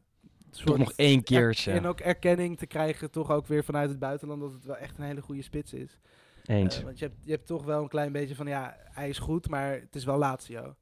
toch 0.50 0.78
nog 0.78 0.92
één 0.96 1.24
keertje. 1.24 1.72
En 1.72 1.86
ook 1.86 2.00
erkenning 2.00 2.58
te 2.58 2.66
krijgen, 2.66 3.12
toch 3.12 3.32
ook 3.32 3.48
weer 3.48 3.64
vanuit 3.64 3.90
het 3.90 4.00
buitenland, 4.00 4.42
dat 4.42 4.54
het 4.54 4.66
wel 4.66 4.78
echt 4.78 4.98
een 4.98 5.04
hele 5.04 5.22
goede 5.22 5.42
spits 5.42 5.74
is. 5.74 5.98
Eens. 6.46 6.80
Uh, 6.80 6.84
want 6.84 7.00
je 7.00 7.06
hebt, 7.06 7.18
je 7.24 7.32
hebt 7.32 7.48
toch 7.48 7.64
wel 7.64 7.82
een 7.82 7.90
klein 7.90 8.12
beetje 8.12 8.36
van, 8.36 8.48
ja, 8.48 8.78
hij 8.92 9.10
is 9.10 9.20
goed, 9.20 9.50
maar 9.50 9.72
het 9.72 9.96
is 9.96 10.04
wel 10.04 10.18
Lazio. 10.18 10.76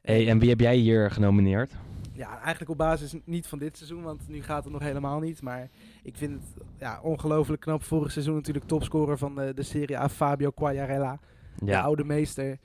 Hey, 0.00 0.28
en 0.28 0.38
wie 0.38 0.48
heb 0.48 0.60
jij 0.60 0.76
hier 0.76 1.10
genomineerd? 1.10 1.72
ja, 2.14 2.40
eigenlijk 2.40 2.70
op 2.70 2.76
basis 2.76 3.14
niet 3.24 3.46
van 3.46 3.58
dit 3.58 3.76
seizoen, 3.76 4.02
want 4.02 4.28
nu 4.28 4.42
gaat 4.42 4.64
het 4.64 4.72
nog 4.72 4.82
helemaal 4.82 5.20
niet. 5.20 5.42
Maar 5.42 5.68
ik 6.02 6.16
vind 6.16 6.32
het 6.32 6.64
ja, 6.78 7.00
ongelooflijk 7.02 7.60
knap. 7.60 7.82
Vorig 7.82 8.12
seizoen 8.12 8.34
natuurlijk 8.34 8.66
topscorer 8.66 9.18
van 9.18 9.34
de, 9.34 9.54
de 9.54 9.62
Serie 9.62 9.98
A, 9.98 10.08
Fabio 10.08 10.50
Quagliarella. 10.50 11.20
Ja. 11.58 11.66
De 11.66 11.80
oude 11.80 12.04
meester. 12.04 12.58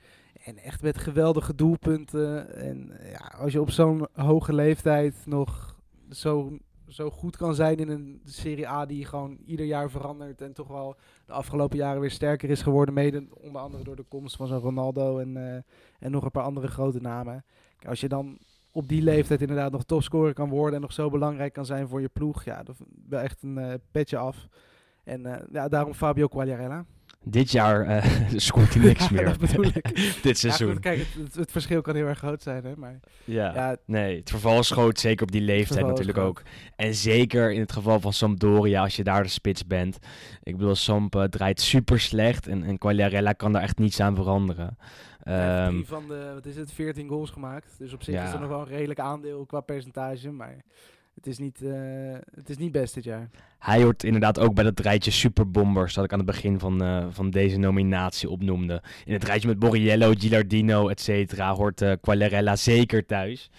En 0.44 0.58
echt 0.58 0.82
met 0.82 0.98
geweldige 0.98 1.54
doelpunten. 1.54 2.54
En 2.54 2.92
ja, 3.02 3.32
als 3.38 3.52
je 3.52 3.60
op 3.60 3.70
zo'n 3.70 4.06
hoge 4.12 4.52
leeftijd 4.52 5.14
nog 5.26 5.78
zo, 6.10 6.58
zo 6.88 7.10
goed 7.10 7.36
kan 7.36 7.54
zijn 7.54 7.76
in 7.76 7.88
een 7.88 8.20
Serie 8.24 8.68
A 8.68 8.86
die 8.86 9.04
gewoon 9.04 9.38
ieder 9.46 9.66
jaar 9.66 9.90
verandert. 9.90 10.40
En 10.40 10.52
toch 10.52 10.68
wel 10.68 10.96
de 11.26 11.32
afgelopen 11.32 11.76
jaren 11.76 12.00
weer 12.00 12.10
sterker 12.10 12.50
is 12.50 12.62
geworden. 12.62 12.94
Mede 12.94 13.26
onder 13.30 13.60
andere 13.62 13.84
door 13.84 13.96
de 13.96 14.04
komst 14.08 14.36
van 14.36 14.46
zo'n 14.46 14.58
Ronaldo 14.58 15.18
en, 15.18 15.36
uh, 15.36 15.54
en 15.98 16.10
nog 16.10 16.24
een 16.24 16.30
paar 16.30 16.44
andere 16.44 16.66
grote 16.68 17.00
namen. 17.00 17.44
Als 17.86 18.00
je 18.00 18.08
dan 18.08 18.38
op 18.70 18.88
die 18.88 19.02
leeftijd 19.02 19.40
inderdaad 19.40 19.72
nog 19.72 19.84
topscorer 19.84 20.34
kan 20.34 20.48
worden 20.48 20.74
en 20.74 20.80
nog 20.80 20.92
zo 20.92 21.10
belangrijk 21.10 21.52
kan 21.52 21.66
zijn 21.66 21.88
voor 21.88 22.00
je 22.00 22.08
ploeg. 22.08 22.44
Ja, 22.44 22.62
dat 22.62 22.76
wel 23.08 23.20
echt 23.20 23.42
een 23.42 23.58
uh, 23.58 23.74
petje 23.90 24.16
af. 24.16 24.48
En 25.04 25.48
ja, 25.52 25.68
daarom 25.68 25.94
Fabio 25.94 26.28
Quagliarella. 26.28 26.84
Dit 27.24 27.50
jaar 27.50 27.86
uh, 27.86 28.04
scoort 28.36 28.74
hij 28.74 28.82
niks 28.82 29.08
meer. 29.08 29.36
Dit 30.22 30.38
seizoen. 30.38 30.66
Ja, 30.66 30.72
goed, 30.72 30.82
kijk, 30.82 31.06
het, 31.18 31.34
het, 31.34 31.50
verschil 31.50 31.80
kan 31.80 31.94
heel 31.94 32.06
erg 32.06 32.18
groot 32.18 32.42
zijn, 32.42 32.64
hè? 32.64 32.76
Maar, 32.76 33.00
ja, 33.24 33.54
ja 33.54 33.76
nee, 33.84 34.18
het 34.18 34.30
verval 34.30 34.58
is 34.58 34.70
groot, 34.70 34.98
zeker 34.98 35.22
op 35.22 35.32
die 35.32 35.40
leeftijd 35.40 35.86
natuurlijk 35.86 36.18
ook. 36.18 36.42
En 36.76 36.94
zeker 36.94 37.52
in 37.52 37.60
het 37.60 37.72
geval 37.72 38.00
van 38.00 38.12
Sampdoria, 38.12 38.82
als 38.82 38.96
je 38.96 39.04
daar 39.04 39.22
de 39.22 39.28
spits 39.28 39.66
bent. 39.66 39.98
Ik 40.42 40.56
bedoel, 40.56 40.74
Samp 40.74 41.26
draait 41.30 41.60
super 41.60 42.00
slecht 42.00 42.46
en, 42.46 42.62
en 42.62 42.78
Quagliarella 42.78 43.32
kan 43.32 43.52
daar 43.52 43.62
echt 43.62 43.78
niets 43.78 44.00
aan 44.00 44.14
veranderen. 44.14 44.78
Um, 45.28 45.86
van 45.86 46.08
de, 46.08 46.30
wat 46.34 46.46
is 46.46 46.56
het, 46.56 46.72
14 46.72 47.08
goals 47.08 47.30
gemaakt. 47.30 47.74
Dus 47.78 47.92
op 47.92 48.02
zich 48.02 48.22
is 48.22 48.32
er 48.32 48.40
nog 48.40 48.48
wel 48.48 48.60
een 48.60 48.66
redelijk 48.66 49.00
aandeel 49.00 49.46
qua 49.46 49.60
percentage. 49.60 50.30
Maar 50.30 50.56
het 51.20 51.28
is 51.28 51.38
niet, 51.38 51.60
uh, 51.62 51.72
het 52.34 52.48
is 52.48 52.56
niet 52.56 52.72
best 52.72 52.94
dit 52.94 53.04
jaar. 53.04 53.28
Hij 53.58 53.82
hoort 53.82 54.04
inderdaad 54.04 54.38
ook 54.38 54.54
bij 54.54 54.64
dat 54.64 54.80
rijtje 54.80 55.10
superbombers 55.10 55.94
dat 55.94 56.04
ik 56.04 56.12
aan 56.12 56.18
het 56.18 56.26
begin 56.26 56.58
van, 56.58 56.82
uh, 56.82 57.06
van 57.10 57.30
deze 57.30 57.56
nominatie 57.56 58.30
opnoemde. 58.30 58.82
In 59.04 59.12
het 59.12 59.24
rijtje 59.24 59.48
met 59.48 59.58
Borriello, 59.58 60.12
Gilardino, 60.18 60.88
et 60.88 61.00
cetera, 61.00 61.54
hoort 61.54 61.82
uh, 61.82 62.52
zeker 62.54 63.06
thuis. 63.06 63.50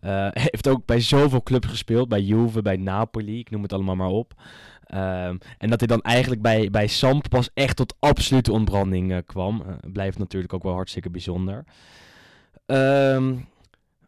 heeft 0.32 0.68
ook 0.68 0.86
bij 0.86 1.00
zoveel 1.00 1.42
clubs 1.42 1.68
gespeeld, 1.68 2.08
bij 2.08 2.20
Juve, 2.20 2.62
bij 2.62 2.76
Napoli, 2.76 3.38
ik 3.38 3.50
noem 3.50 3.62
het 3.62 3.72
allemaal 3.72 3.96
maar 3.96 4.08
op. 4.08 4.34
Um, 4.94 5.38
en 5.58 5.70
dat 5.70 5.78
hij 5.78 5.88
dan 5.88 6.00
eigenlijk 6.00 6.42
bij, 6.42 6.70
bij 6.70 6.86
Samp 6.86 7.28
pas 7.28 7.50
echt 7.54 7.76
tot 7.76 7.94
absolute 7.98 8.52
ontbranding 8.52 9.10
uh, 9.10 9.18
kwam. 9.26 9.62
Uh, 9.66 9.92
blijft 9.92 10.18
natuurlijk 10.18 10.52
ook 10.52 10.62
wel 10.62 10.74
hartstikke 10.74 11.10
bijzonder. 11.10 11.64
Um, 12.66 13.46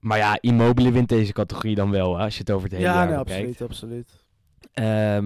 maar 0.05 0.19
ja, 0.19 0.39
Immobile 0.41 0.93
wint 0.93 1.09
deze 1.09 1.33
categorie 1.33 1.75
dan 1.75 1.91
wel, 1.91 2.17
hè, 2.17 2.25
als 2.25 2.35
je 2.35 2.41
het 2.41 2.51
over 2.51 2.69
het 2.69 2.77
hele 2.77 2.89
ja, 2.89 2.95
jaar 2.95 3.09
nee, 3.09 3.19
bekijkt. 3.19 3.63
absoluut, 3.63 3.71
absoluut. 3.71 4.23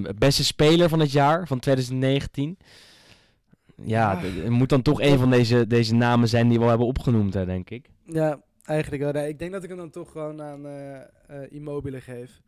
Um, 0.08 0.18
beste 0.18 0.44
speler 0.44 0.88
van 0.88 1.00
het 1.00 1.12
jaar, 1.12 1.46
van 1.46 1.58
2019. 1.58 2.58
Ja, 3.82 4.20
ja. 4.22 4.42
er 4.44 4.52
moet 4.52 4.68
dan 4.68 4.82
toch 4.82 5.00
een 5.00 5.18
van 5.18 5.30
deze, 5.30 5.66
deze 5.66 5.94
namen 5.94 6.28
zijn 6.28 6.48
die 6.48 6.58
we 6.58 6.62
al 6.62 6.68
hebben 6.68 6.86
opgenoemd, 6.86 7.34
hè, 7.34 7.46
denk 7.46 7.70
ik. 7.70 7.88
Ja, 8.04 8.40
eigenlijk 8.64 9.02
wel. 9.02 9.12
Nee, 9.12 9.28
ik 9.28 9.38
denk 9.38 9.52
dat 9.52 9.62
ik 9.62 9.68
hem 9.68 9.78
dan 9.78 9.90
toch 9.90 10.10
gewoon 10.10 10.42
aan 10.42 10.66
uh, 10.66 10.98
Immobile 11.48 12.00
geef. 12.00 12.40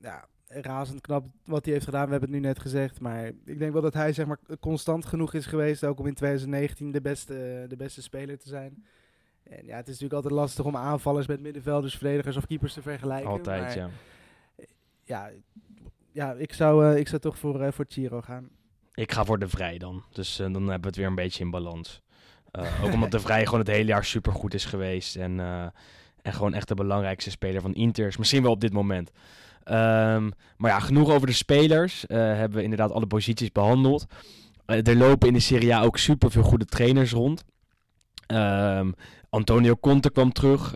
ja, 0.00 0.28
razend 0.48 1.00
knap 1.00 1.26
wat 1.44 1.64
hij 1.64 1.72
heeft 1.72 1.84
gedaan. 1.84 2.04
We 2.04 2.10
hebben 2.10 2.30
het 2.30 2.40
nu 2.40 2.46
net 2.46 2.58
gezegd. 2.58 3.00
Maar 3.00 3.26
ik 3.44 3.58
denk 3.58 3.72
wel 3.72 3.82
dat 3.82 3.94
hij 3.94 4.12
zeg 4.12 4.26
maar, 4.26 4.38
constant 4.60 5.06
genoeg 5.06 5.34
is 5.34 5.46
geweest. 5.46 5.84
Ook 5.84 5.98
om 5.98 6.06
in 6.06 6.14
2019 6.14 6.90
de 6.90 7.00
beste, 7.00 7.64
de 7.68 7.76
beste 7.76 8.02
speler 8.02 8.38
te 8.38 8.48
zijn. 8.48 8.84
En 9.48 9.66
ja, 9.66 9.76
het 9.76 9.88
is 9.88 9.92
natuurlijk 10.00 10.12
altijd 10.12 10.34
lastig 10.34 10.64
om 10.64 10.76
aanvallers 10.76 11.26
met 11.26 11.40
middenvelders, 11.40 11.96
verdedigers 11.96 12.36
of 12.36 12.46
keepers 12.46 12.72
te 12.72 12.82
vergelijken. 12.82 13.30
Altijd, 13.30 13.62
maar, 13.62 13.76
ja. 13.76 13.90
Ja, 15.04 15.30
ja, 16.12 16.32
ik 16.32 16.52
zou, 16.52 16.92
uh, 16.92 16.98
ik 16.98 17.08
zou 17.08 17.20
toch 17.20 17.38
voor, 17.38 17.60
uh, 17.60 17.68
voor 17.72 17.84
Chiro 17.88 18.20
gaan. 18.20 18.48
Ik 18.94 19.12
ga 19.12 19.24
voor 19.24 19.38
de 19.38 19.48
Vrij 19.48 19.78
dan. 19.78 20.02
Dus 20.12 20.38
eh, 20.38 20.52
dan 20.52 20.62
hebben 20.62 20.80
we 20.80 20.86
het 20.86 20.96
weer 20.96 21.06
een 21.06 21.14
beetje 21.14 21.44
in 21.44 21.50
balans. 21.50 22.02
Uh, 22.52 22.66
ook 22.84 22.92
omdat 22.92 23.10
de 23.10 23.20
Vrij 23.20 23.44
gewoon 23.44 23.60
het 23.60 23.68
hele 23.68 23.88
jaar 23.88 24.04
supergoed 24.04 24.54
is 24.54 24.64
geweest. 24.64 25.16
En, 25.16 25.38
uh, 25.38 25.62
en 26.22 26.32
gewoon 26.32 26.54
echt 26.54 26.68
de 26.68 26.74
belangrijkste 26.74 27.30
speler 27.30 27.60
van 27.60 27.74
Inter 27.74 28.06
is. 28.06 28.16
Misschien 28.16 28.42
wel 28.42 28.52
op 28.52 28.60
dit 28.60 28.72
moment. 28.72 29.10
Um, 29.64 30.30
maar 30.56 30.70
ja, 30.70 30.80
genoeg 30.80 31.10
over 31.10 31.26
de 31.26 31.32
spelers. 31.32 32.04
hebben 32.08 32.58
we 32.58 32.62
inderdaad 32.62 32.92
alle 32.92 33.06
posities 33.06 33.52
behandeld. 33.52 34.06
er 34.66 34.96
lopen 34.96 35.28
in 35.28 35.34
de 35.34 35.40
Serie 35.40 35.74
A 35.74 35.82
ook 35.82 35.98
super 35.98 36.30
veel 36.30 36.42
goede 36.42 36.64
trainers 36.64 37.12
rond. 37.12 37.44
Um, 38.32 38.94
Antonio 39.30 39.76
Conte 39.76 40.10
kwam 40.10 40.32
terug. 40.32 40.74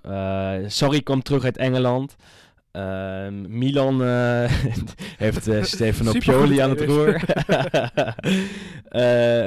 Sarri 0.66 1.02
kwam 1.02 1.22
terug 1.22 1.44
uit 1.44 1.56
Engeland. 1.56 2.16
Uh, 2.72 3.28
Milan 3.48 4.02
uh, 4.02 4.44
heeft 5.24 5.48
uh, 5.48 5.62
Stefano 5.62 6.12
Pioli 6.12 6.58
aan 6.58 6.70
het 6.70 6.80
roer. 6.80 7.20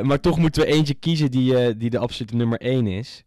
maar 0.08 0.20
toch 0.20 0.38
moeten 0.38 0.62
we 0.62 0.68
eentje 0.68 0.94
kiezen 0.94 1.32
die, 1.32 1.78
die 1.78 1.90
de 1.90 1.98
absolute 1.98 2.36
nummer 2.36 2.60
1 2.60 2.88
is. 2.88 3.24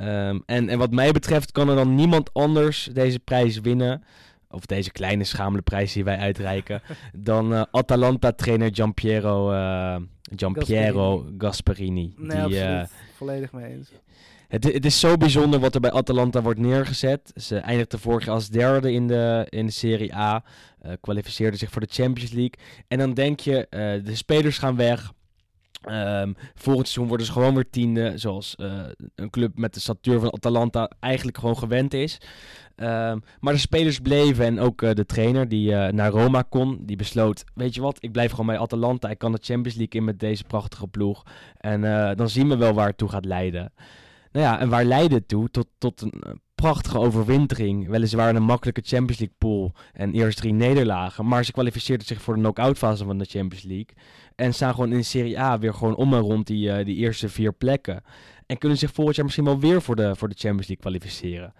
Um, 0.00 0.42
en, 0.46 0.68
en 0.68 0.78
wat 0.78 0.90
mij 0.90 1.12
betreft 1.12 1.52
kan 1.52 1.68
er 1.68 1.76
dan 1.76 1.94
niemand 1.94 2.32
anders 2.32 2.88
deze 2.92 3.18
prijs 3.18 3.60
winnen. 3.60 4.04
Of 4.54 4.66
deze 4.66 4.90
kleine 4.90 5.24
schamele 5.24 5.62
prijs 5.62 5.92
die 5.92 6.04
wij 6.04 6.18
uitreiken. 6.18 6.82
dan 7.12 7.66
Atalanta-trainer 7.70 8.74
Giampiero, 8.74 9.48
Giampiero 10.36 11.26
Gasperini. 11.38 11.38
Gasperini. 11.38 12.14
Nee, 12.16 12.46
die, 12.46 12.62
absoluut. 12.62 12.90
Volledig 13.16 13.52
mee 13.52 13.72
eens. 13.72 13.90
Het, 14.48 14.64
het, 14.64 14.84
is 14.84 15.00
zo 15.00 15.16
bijzonder 15.16 15.60
wat 15.60 15.74
er 15.74 15.80
bij 15.80 15.92
Atalanta 15.92 16.42
wordt 16.42 16.60
neergezet. 16.60 17.32
Ze 17.34 17.56
eindigde 17.56 17.98
vorig 17.98 18.24
jaar 18.24 18.34
als 18.34 18.48
derde 18.48 18.92
in 18.92 19.06
de, 19.06 19.46
in 19.48 19.66
de 19.66 19.72
Serie 19.72 20.14
A. 20.14 20.44
Uh, 20.86 20.92
kwalificeerde 21.00 21.56
zich 21.56 21.70
voor 21.70 21.80
de 21.80 21.88
Champions 21.90 22.30
League. 22.30 22.54
En 22.88 22.98
dan 22.98 23.14
denk 23.14 23.40
je, 23.40 23.66
uh, 23.70 24.04
de 24.04 24.14
spelers 24.14 24.58
gaan 24.58 24.76
weg. 24.76 25.12
Um, 25.90 26.34
volgend 26.54 26.86
seizoen 26.86 27.08
worden 27.08 27.26
ze 27.26 27.32
gewoon 27.32 27.54
weer 27.54 27.70
tiende. 27.70 28.12
Zoals 28.14 28.54
uh, 28.60 28.82
een 29.14 29.30
club 29.30 29.58
met 29.58 29.74
de 29.74 29.80
statuur 29.80 30.20
van 30.20 30.32
Atalanta 30.32 30.90
eigenlijk 31.00 31.38
gewoon 31.38 31.58
gewend 31.58 31.94
is. 31.94 32.18
Um, 32.76 33.22
maar 33.40 33.52
de 33.52 33.58
spelers 33.58 33.98
bleven 33.98 34.44
en 34.44 34.60
ook 34.60 34.94
de 34.94 35.06
trainer 35.06 35.48
die 35.48 35.70
naar 35.74 36.10
Roma 36.10 36.42
kon, 36.48 36.78
die 36.80 36.96
besloot: 36.96 37.44
Weet 37.54 37.74
je 37.74 37.80
wat, 37.80 37.96
ik 38.00 38.12
blijf 38.12 38.30
gewoon 38.30 38.46
bij 38.46 38.58
Atalanta. 38.58 39.08
Ik 39.08 39.18
kan 39.18 39.32
de 39.32 39.38
Champions 39.42 39.76
League 39.78 40.00
in 40.00 40.04
met 40.04 40.20
deze 40.20 40.44
prachtige 40.44 40.86
ploeg. 40.86 41.22
En 41.56 41.80
dan 42.16 42.28
zien 42.28 42.48
we 42.48 42.56
wel 42.56 42.72
waar 42.72 42.88
het 42.88 42.98
toe 42.98 43.08
gaat 43.08 43.24
leiden. 43.24 43.72
Nou 44.34 44.46
ja, 44.46 44.60
en 44.60 44.68
waar 44.68 44.84
leidde 44.84 45.14
het 45.14 45.28
toe? 45.28 45.50
Tot, 45.50 45.66
tot 45.78 46.00
een 46.00 46.12
eh, 46.20 46.32
prachtige 46.54 46.98
overwintering. 46.98 47.88
Weliswaar 47.88 48.34
een 48.34 48.42
makkelijke 48.42 48.82
Champions 48.84 49.18
League 49.18 49.36
pool 49.38 49.72
en 49.92 50.12
eerst 50.12 50.38
drie 50.38 50.52
nederlagen. 50.52 51.26
Maar 51.26 51.44
ze 51.44 51.52
kwalificeerden 51.52 52.06
zich 52.06 52.22
voor 52.22 52.34
de 52.34 52.40
knock-out 52.40 52.78
fase 52.78 53.04
van 53.04 53.18
de 53.18 53.24
Champions 53.24 53.64
League. 53.64 53.94
En 54.34 54.54
staan 54.54 54.74
gewoon 54.74 54.90
in 54.90 54.98
de 54.98 55.02
Serie 55.02 55.40
A 55.40 55.58
weer 55.58 55.74
gewoon 55.74 55.96
om 55.96 56.14
en 56.14 56.20
rond 56.20 56.46
die, 56.46 56.68
uh, 56.68 56.84
die 56.84 56.96
eerste 56.96 57.28
vier 57.28 57.52
plekken. 57.52 58.02
En 58.46 58.58
kunnen 58.58 58.78
zich 58.78 58.92
volgend 58.92 59.16
jaar 59.16 59.24
misschien 59.24 59.46
wel 59.46 59.60
weer 59.60 59.82
voor 59.82 59.96
de, 59.96 60.16
voor 60.16 60.28
de 60.28 60.34
Champions 60.38 60.66
League 60.66 60.84
kwalificeren. 60.84 61.54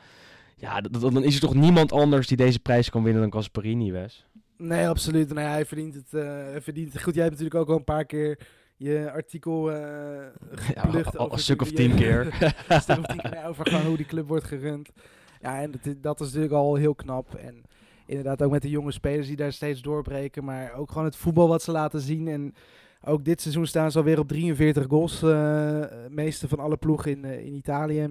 Ja, 0.57 0.81
dan 0.81 1.25
is 1.25 1.35
er 1.35 1.41
toch 1.41 1.55
niemand 1.55 1.93
anders 1.93 2.27
die 2.27 2.37
deze 2.37 2.59
prijs 2.59 2.91
kan 2.91 3.03
winnen 3.03 3.23
dan 3.23 3.31
Casperini, 3.31 3.93
Wes? 3.93 4.27
Nee, 4.57 4.89
absoluut. 4.89 5.35
Nee, 5.35 5.45
hij 5.45 5.65
verdient 5.65 5.95
het, 5.95 6.13
uh, 6.13 6.23
hij 6.23 6.61
verdient 6.61 6.93
het 6.93 7.03
goed. 7.03 7.15
Jij 7.15 7.25
hebt 7.25 7.39
natuurlijk 7.39 7.61
ook 7.61 7.69
al 7.69 7.77
een 7.77 7.85
paar 7.85 8.05
keer 8.05 8.39
je 8.77 9.11
artikel 9.13 9.71
uh, 9.71 9.77
ja, 10.75 11.03
al, 11.17 11.33
een 11.33 11.39
stuk 11.49 11.63
of 11.63 11.73
tien 11.73 11.95
keer. 11.95 12.27
een 12.69 12.81
stuk 12.81 12.99
of 12.99 13.07
tien 13.07 13.21
keer 13.31 13.45
over 13.47 13.67
gewoon 13.67 13.87
hoe 13.87 13.97
die 13.97 14.07
club 14.07 14.29
wordt 14.29 14.45
gerund. 14.45 14.91
Ja, 15.41 15.61
en 15.61 15.71
dat, 15.71 16.03
dat 16.03 16.21
is 16.21 16.27
natuurlijk 16.27 16.55
al 16.55 16.75
heel 16.75 16.95
knap. 16.95 17.35
En 17.35 17.63
inderdaad 18.07 18.43
ook 18.43 18.51
met 18.51 18.63
de 18.63 18.71
jonge 18.71 18.93
spelers 18.93 19.27
die 19.27 19.37
daar 19.37 19.53
steeds 19.53 19.83
doorbreken. 19.83 20.45
Maar 20.45 20.75
ook 20.75 20.89
gewoon 20.89 21.05
het 21.05 21.17
voetbal 21.17 21.49
wat 21.49 21.63
ze 21.63 21.71
laten 21.71 22.01
zien. 22.01 22.29
En 22.29 22.55
ook 23.05 23.25
dit 23.25 23.41
seizoen 23.41 23.67
staan 23.67 23.91
ze 23.91 23.99
alweer 23.99 24.19
op 24.19 24.29
43 24.29 24.87
goals. 24.89 25.23
Uh, 25.23 25.85
meeste 26.09 26.49
van 26.49 26.59
alle 26.59 26.77
ploegen 26.77 27.11
in, 27.11 27.25
uh, 27.25 27.47
in 27.47 27.55
Italië. 27.55 28.09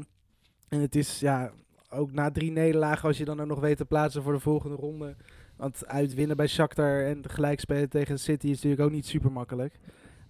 En 0.70 0.80
het 0.80 0.96
is 0.96 1.20
ja, 1.20 1.52
ook 1.90 2.12
na 2.12 2.32
drie 2.32 2.52
nederlagen, 2.52 3.08
als 3.08 3.18
je 3.18 3.26
dan 3.26 3.42
ook 3.42 3.48
nog 3.48 3.60
weet 3.60 3.78
te 3.78 3.86
plaatsen 3.86 4.24
voor 4.24 4.34
de 4.34 4.40
volgende 4.40 4.76
ronde. 4.76 5.16
Want 5.56 5.88
uitwinnen 5.88 6.38
bij 6.38 6.48
Shakhtar 6.48 7.04
en 7.04 7.30
gelijk 7.30 7.60
spelen 7.60 7.90
tegen 7.90 8.20
City 8.20 8.48
is 8.48 8.56
natuurlijk 8.56 8.82
ook 8.82 8.92
niet 8.92 9.06
super 9.06 9.32
makkelijk. 9.32 9.80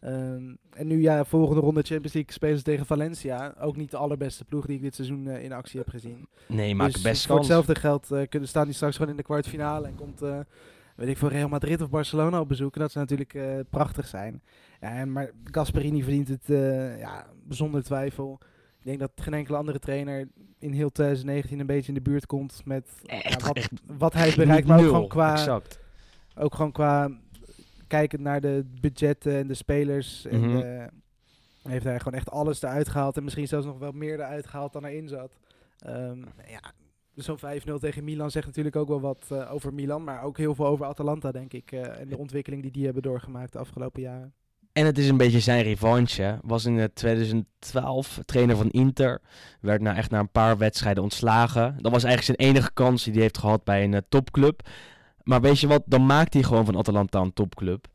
Um, 0.05 0.57
en 0.69 0.87
nu 0.87 1.01
ja, 1.01 1.25
volgende 1.25 1.61
ronde 1.61 1.81
Champions 1.81 2.13
League 2.13 2.33
spelen 2.33 2.57
ze 2.57 2.63
tegen 2.63 2.85
Valencia. 2.85 3.53
Ook 3.59 3.75
niet 3.75 3.91
de 3.91 3.97
allerbeste 3.97 4.45
ploeg 4.45 4.65
die 4.65 4.75
ik 4.75 4.81
dit 4.81 4.95
seizoen 4.95 5.25
uh, 5.25 5.43
in 5.43 5.53
actie 5.53 5.79
heb 5.79 5.89
gezien. 5.89 6.27
Nee, 6.47 6.75
maar 6.75 6.91
dus 6.91 7.01
best 7.01 7.25
voor 7.25 7.37
hetzelfde 7.37 7.75
geld 7.75 8.11
uh, 8.11 8.21
kunnen 8.29 8.49
staan 8.49 8.65
die 8.65 8.73
straks 8.73 8.95
gewoon 8.95 9.11
in 9.11 9.17
de 9.17 9.23
kwartfinale 9.23 9.87
en 9.87 9.95
komt, 9.95 10.23
uh, 10.23 10.39
weet 10.95 11.07
ik, 11.07 11.17
voor 11.17 11.29
Real 11.29 11.49
Madrid 11.49 11.81
of 11.81 11.89
Barcelona 11.89 12.39
op 12.39 12.47
bezoek. 12.47 12.73
Dat 12.73 12.91
zou 12.91 13.05
natuurlijk 13.09 13.69
prachtig 13.69 14.07
zijn. 14.07 14.41
En, 14.79 15.11
maar 15.11 15.31
Gasperini 15.43 16.03
verdient 16.03 16.27
het 16.27 16.45
ja, 16.99 17.27
zonder 17.49 17.83
twijfel. 17.83 18.39
Ik 18.79 18.85
denk 18.85 18.99
dat 18.99 19.11
geen 19.15 19.33
enkele 19.33 19.57
andere 19.57 19.79
trainer 19.79 20.27
in 20.59 20.71
heel 20.71 20.91
2019 20.91 21.59
een 21.59 21.65
beetje 21.65 21.87
in 21.87 21.93
de 21.93 22.09
buurt 22.09 22.25
komt 22.25 22.61
met 22.65 22.89
echt, 23.05 23.41
ja, 23.41 23.47
wat, 23.47 23.55
echt 23.55 23.71
wat 23.97 24.13
hij 24.13 24.33
bereikt. 24.35 24.67
Maar 24.67 24.79
ook 24.79 24.85
gewoon 24.85 25.07
qua, 25.07 25.31
exact. 25.31 25.79
ook 26.35 26.55
gewoon 26.55 26.71
qua 26.71 27.09
kijkend 27.97 28.21
naar 28.21 28.41
de 28.41 28.65
budgetten 28.81 29.33
en 29.37 29.47
de 29.47 29.53
spelers. 29.53 30.25
En 30.25 30.39
Mhm. 30.49 30.57
eh, 30.61 30.87
heeft 31.63 31.83
hij 31.85 31.97
gewoon 31.99 32.17
echt 32.19 32.29
alles 32.31 32.61
eruit 32.61 32.89
gehaald. 32.89 33.17
En 33.17 33.23
misschien 33.23 33.47
zelfs 33.47 33.65
nog 33.65 33.77
wel 33.77 33.91
meer 33.91 34.13
eruit 34.13 34.47
gehaald 34.47 34.73
dan 34.73 34.85
erin 34.85 35.07
zat. 35.07 35.37
Ehm, 35.79 36.17
ja, 36.47 36.61
zo'n 37.15 37.37
5-0 37.37 37.79
tegen 37.79 38.03
Milan 38.03 38.31
zegt 38.31 38.45
natuurlijk 38.45 38.75
ook 38.75 38.87
wel 38.87 39.01
wat 39.01 39.25
eh, 39.29 39.53
over 39.53 39.73
Milan. 39.73 40.03
Maar 40.03 40.23
ook 40.23 40.37
heel 40.37 40.55
veel 40.55 40.65
over 40.65 40.85
Atalanta, 40.85 41.31
denk 41.31 41.53
ik. 41.53 41.71
eh, 41.71 41.99
en 41.99 42.07
de 42.09 42.17
ontwikkeling 42.17 42.61
die 42.61 42.71
die 42.71 42.83
hebben 42.85 43.03
doorgemaakt 43.03 43.51
de 43.53 43.59
afgelopen 43.59 44.01
jaren. 44.01 44.33
En 44.73 44.85
het 44.85 44.97
is 44.97 45.09
een 45.09 45.17
beetje 45.17 45.39
zijn 45.39 45.63
revanche. 45.63 46.39
Was 46.43 46.65
in 46.65 46.79
eh, 46.79 46.85
2012 46.93 48.19
trainer 48.25 48.55
van 48.55 48.69
Inter. 48.69 49.21
Werd 49.61 49.81
nou 49.81 49.97
echt 49.97 50.11
na 50.11 50.19
een 50.19 50.31
paar 50.31 50.57
wedstrijden 50.57 51.03
ontslagen. 51.03 51.77
Dat 51.81 51.91
was 51.91 52.03
eigenlijk 52.03 52.39
zijn 52.39 52.49
enige 52.49 52.73
kans 52.73 53.03
die 53.03 53.13
hij 53.13 53.21
heeft 53.21 53.37
gehad 53.37 53.63
bij 53.63 53.83
een 53.83 54.03
topclub. 54.09 54.61
Maar 55.23 55.41
weet 55.41 55.59
je 55.59 55.67
wat, 55.67 55.83
dan 55.85 56.05
maakt 56.05 56.33
hij 56.33 56.43
gewoon 56.43 56.65
van 56.65 56.77
Atalanta 56.77 57.19
een 57.19 57.33
topclub. 57.33 57.87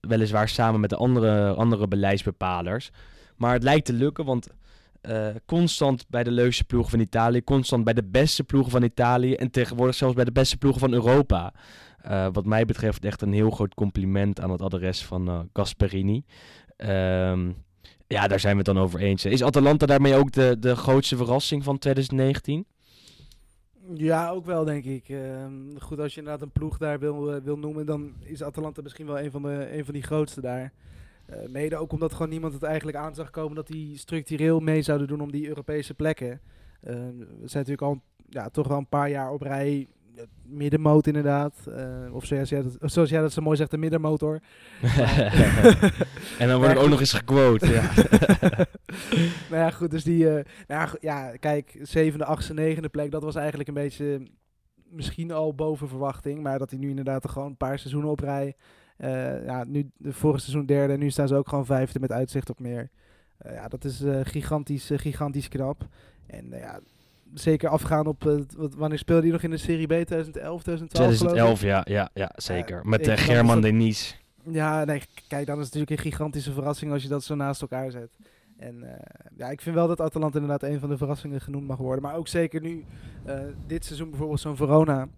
Weliswaar 0.00 0.48
samen 0.48 0.80
met 0.80 0.90
de 0.90 0.96
andere, 0.96 1.54
andere 1.54 1.88
beleidsbepalers. 1.88 2.90
Maar 3.36 3.52
het 3.52 3.62
lijkt 3.62 3.86
te 3.86 3.92
lukken, 3.92 4.24
want 4.24 4.48
eh, 5.00 5.28
constant 5.46 6.04
bij 6.08 6.24
de 6.24 6.30
leukste 6.30 6.64
ploegen 6.64 6.90
van 6.90 7.00
Italië, 7.00 7.44
constant 7.44 7.84
bij 7.84 7.94
de 7.94 8.04
beste 8.04 8.44
ploegen 8.44 8.70
van 8.70 8.82
Italië 8.82 9.34
en 9.34 9.50
tegenwoordig 9.50 9.94
zelfs 9.94 10.14
bij 10.14 10.24
de 10.24 10.32
beste 10.32 10.56
ploegen 10.56 10.80
van 10.80 10.92
Europa. 10.92 11.52
Uh, 12.06 12.26
wat 12.32 12.46
mij 12.46 12.64
betreft 12.64 13.04
echt 13.04 13.22
een 13.22 13.32
heel 13.32 13.50
groot 13.50 13.74
compliment 13.74 14.40
aan 14.40 14.50
het 14.50 14.62
adres 14.62 15.04
van 15.04 15.28
uh, 15.28 15.40
Gasperini. 15.52 16.24
Um, 16.76 17.56
ja, 18.06 18.28
daar 18.28 18.40
zijn 18.40 18.52
we 18.52 18.58
het 18.58 18.74
dan 18.74 18.78
over 18.78 19.00
eens. 19.00 19.24
Is 19.24 19.42
Atalanta 19.42 19.86
daarmee 19.86 20.14
ook 20.14 20.32
de, 20.32 20.56
de 20.58 20.76
grootste 20.76 21.16
verrassing 21.16 21.64
van 21.64 21.78
2019? 21.78 22.66
Ja, 23.92 24.28
ook 24.28 24.44
wel 24.44 24.64
denk 24.64 24.84
ik. 24.84 25.08
Uh, 25.08 25.46
goed, 25.78 25.98
als 25.98 26.14
je 26.14 26.18
inderdaad 26.18 26.42
een 26.42 26.52
ploeg 26.52 26.78
daar 26.78 26.98
wil, 26.98 27.34
uh, 27.34 27.42
wil 27.42 27.58
noemen, 27.58 27.86
dan 27.86 28.14
is 28.20 28.42
Atalanta 28.42 28.82
misschien 28.82 29.06
wel 29.06 29.20
een 29.20 29.30
van, 29.30 29.42
de, 29.42 29.76
een 29.76 29.84
van 29.84 29.94
die 29.94 30.02
grootste 30.02 30.40
daar. 30.40 30.72
Uh, 31.30 31.48
mede 31.48 31.76
ook 31.76 31.92
omdat 31.92 32.12
gewoon 32.12 32.28
niemand 32.28 32.52
het 32.52 32.62
eigenlijk 32.62 32.96
aan 32.96 33.14
zag 33.14 33.30
komen 33.30 33.54
dat 33.54 33.66
die 33.66 33.98
structureel 33.98 34.60
mee 34.60 34.82
zouden 34.82 35.08
doen 35.08 35.20
om 35.20 35.30
die 35.30 35.48
Europese 35.48 35.94
plekken. 35.94 36.40
Ehm, 36.82 37.18
we 37.18 37.48
zijn 37.48 37.64
natuurlijk 37.66 37.82
al 37.82 38.00
ja, 38.28 38.48
toch 38.48 38.68
wel 38.68 38.78
een 38.78 38.88
paar 38.88 39.10
jaar 39.10 39.32
op 39.32 39.42
rij 39.42 39.88
middenmoot 40.42 41.06
inderdaad. 41.06 41.54
Uh, 41.68 42.14
of 42.14 42.24
zoals 42.24 42.48
jij, 42.48 42.62
dat, 42.62 42.92
zoals 42.92 43.10
jij 43.10 43.20
dat 43.20 43.32
zo 43.32 43.42
mooi 43.42 43.56
zegt, 43.56 43.70
de 43.70 43.76
middenmotor. 43.76 44.40
en 46.38 46.48
dan 46.48 46.58
word 46.58 46.70
ik 46.70 46.78
ook 46.78 46.88
nog 46.88 47.00
eens 47.00 47.12
gequote. 47.12 47.72
Ja. 47.72 47.90
nou 49.50 49.62
ja, 49.62 49.70
goed, 49.70 49.90
dus 49.90 50.04
die... 50.04 50.24
Uh, 50.24 50.32
nou 50.32 50.44
ja, 50.66 50.88
ja, 51.00 51.36
kijk, 51.36 51.78
zevende, 51.82 52.24
achtste, 52.24 52.54
negende 52.54 52.88
plek, 52.88 53.10
dat 53.10 53.22
was 53.22 53.34
eigenlijk 53.34 53.68
een 53.68 53.74
beetje 53.74 54.22
misschien 54.90 55.30
al 55.30 55.54
boven 55.54 55.88
verwachting. 55.88 56.42
Maar 56.42 56.58
dat 56.58 56.70
hij 56.70 56.78
nu 56.78 56.88
inderdaad 56.88 57.24
er 57.24 57.30
gewoon 57.30 57.48
een 57.48 57.56
paar 57.56 57.78
seizoenen 57.78 58.10
op 58.10 58.20
rij... 58.20 58.54
Uh, 58.98 59.44
ja, 59.44 59.64
nu 59.64 59.90
de 59.96 60.12
vorige 60.12 60.40
seizoen 60.40 60.66
derde 60.66 60.92
en 60.92 60.98
nu 60.98 61.10
staan 61.10 61.28
ze 61.28 61.34
ook 61.34 61.48
gewoon 61.48 61.66
vijfde 61.66 62.00
met 62.00 62.12
uitzicht 62.12 62.50
op 62.50 62.60
meer. 62.60 62.90
Ja, 63.38 63.68
dat 63.68 63.84
is 63.84 64.02
gigantisch, 64.22 64.90
gigantisch 64.94 65.48
knap. 65.48 65.88
En 66.26 66.48
ja, 66.50 66.80
zeker 67.34 67.68
afgaan 67.68 68.06
op 68.06 68.24
uh, 68.24 68.40
wat, 68.56 68.74
wanneer 68.74 68.98
speelde 68.98 69.22
hij 69.22 69.30
nog 69.30 69.42
in 69.42 69.50
de 69.50 69.56
Serie 69.56 69.86
B 69.86 69.90
2011, 69.90 70.62
2012? 70.62 71.16
2011, 71.16 71.62
ja, 71.62 71.82
ja, 71.84 72.10
ja, 72.14 72.32
zeker. 72.36 72.76
Uh, 72.78 72.84
Met 72.84 73.08
uh, 73.08 73.16
German 73.16 73.60
Denis. 73.60 74.18
Ja, 74.50 74.84
nee, 74.84 75.02
kijk, 75.28 75.46
dan 75.46 75.58
is 75.58 75.64
het 75.64 75.74
natuurlijk 75.74 75.90
een 75.90 76.10
gigantische 76.10 76.52
verrassing 76.52 76.92
als 76.92 77.02
je 77.02 77.08
dat 77.08 77.24
zo 77.24 77.34
naast 77.34 77.60
elkaar 77.60 77.90
zet. 77.90 78.18
En 78.56 78.84
ja, 79.36 79.50
ik 79.50 79.60
vind 79.60 79.74
wel 79.74 79.86
dat 79.86 80.00
Atalanta 80.00 80.38
inderdaad 80.38 80.70
een 80.70 80.80
van 80.80 80.88
de 80.88 80.96
verrassingen 80.96 81.40
genoemd 81.40 81.66
mag 81.66 81.76
worden. 81.76 82.02
Maar 82.02 82.16
ook 82.16 82.28
zeker 82.28 82.60
nu, 82.60 82.84
dit 83.66 83.84
seizoen 83.84 84.10
bijvoorbeeld 84.10 84.40
zo'n 84.40 84.56
Verona. 84.56 85.08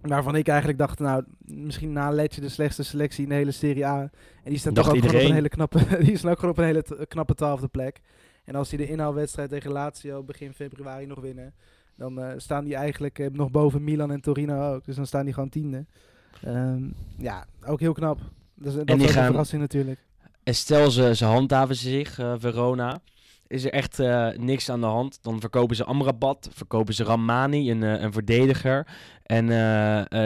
Waarvan 0.00 0.36
ik 0.36 0.48
eigenlijk 0.48 0.78
dacht, 0.78 0.98
nou, 0.98 1.24
misschien 1.38 1.92
na 1.92 2.10
Letje 2.10 2.40
de 2.40 2.48
slechtste 2.48 2.82
selectie 2.82 3.22
in 3.22 3.28
de 3.28 3.34
hele 3.34 3.50
Serie 3.50 3.86
A. 3.86 4.00
En 4.44 4.50
die 4.50 4.58
staat 4.58 4.74
toch 4.74 4.88
ook 4.88 4.96
gewoon 4.96 5.14
op 5.14 5.20
een 5.20 5.32
hele 5.32 5.48
knappe, 5.48 5.78
die 6.04 6.12
is 6.12 6.26
ook 6.26 6.38
gewoon 6.38 6.50
op 6.50 6.58
een 6.58 6.64
hele 6.64 7.06
knappe 7.08 7.34
twaalfde 7.34 7.68
plek. 7.68 8.00
En 8.44 8.54
als 8.54 8.68
die 8.68 8.78
de 8.78 8.88
inhaalwedstrijd 8.88 9.50
tegen 9.50 9.72
Lazio 9.72 10.22
begin 10.22 10.52
februari 10.52 11.06
nog 11.06 11.20
winnen, 11.20 11.54
dan 11.96 12.18
uh, 12.18 12.32
staan 12.36 12.64
die 12.64 12.74
eigenlijk 12.74 13.18
uh, 13.18 13.30
nog 13.30 13.50
boven 13.50 13.84
Milan 13.84 14.10
en 14.10 14.20
Torino 14.20 14.74
ook. 14.74 14.84
Dus 14.84 14.96
dan 14.96 15.06
staan 15.06 15.24
die 15.24 15.34
gewoon 15.34 15.48
tiende. 15.48 15.86
Um, 16.46 16.94
ja, 17.18 17.46
ook 17.66 17.80
heel 17.80 17.92
knap. 17.92 18.18
Dus, 18.54 18.74
dat 18.74 18.84
en 18.84 18.98
die 18.98 19.06
is 19.06 19.12
gaan, 19.12 19.22
een 19.22 19.28
verrassing 19.28 19.60
natuurlijk. 19.60 20.00
En 20.42 20.54
stel 20.54 20.90
ze, 20.90 21.14
ze 21.14 21.24
handhaven 21.24 21.76
zich, 21.76 22.18
uh, 22.18 22.34
Verona. 22.38 23.00
Is 23.46 23.64
er 23.64 23.72
echt 23.72 23.98
niks 24.36 24.70
aan 24.70 24.80
de 24.80 24.86
hand. 24.86 25.22
Dan 25.22 25.40
verkopen 25.40 25.76
ze 25.76 25.84
Amrabat, 25.84 26.48
verkopen 26.52 26.94
ze 26.94 27.04
Ramani, 27.04 27.70
een, 27.70 27.82
een 27.82 28.12
verdediger. 28.12 28.86
En 29.22 29.46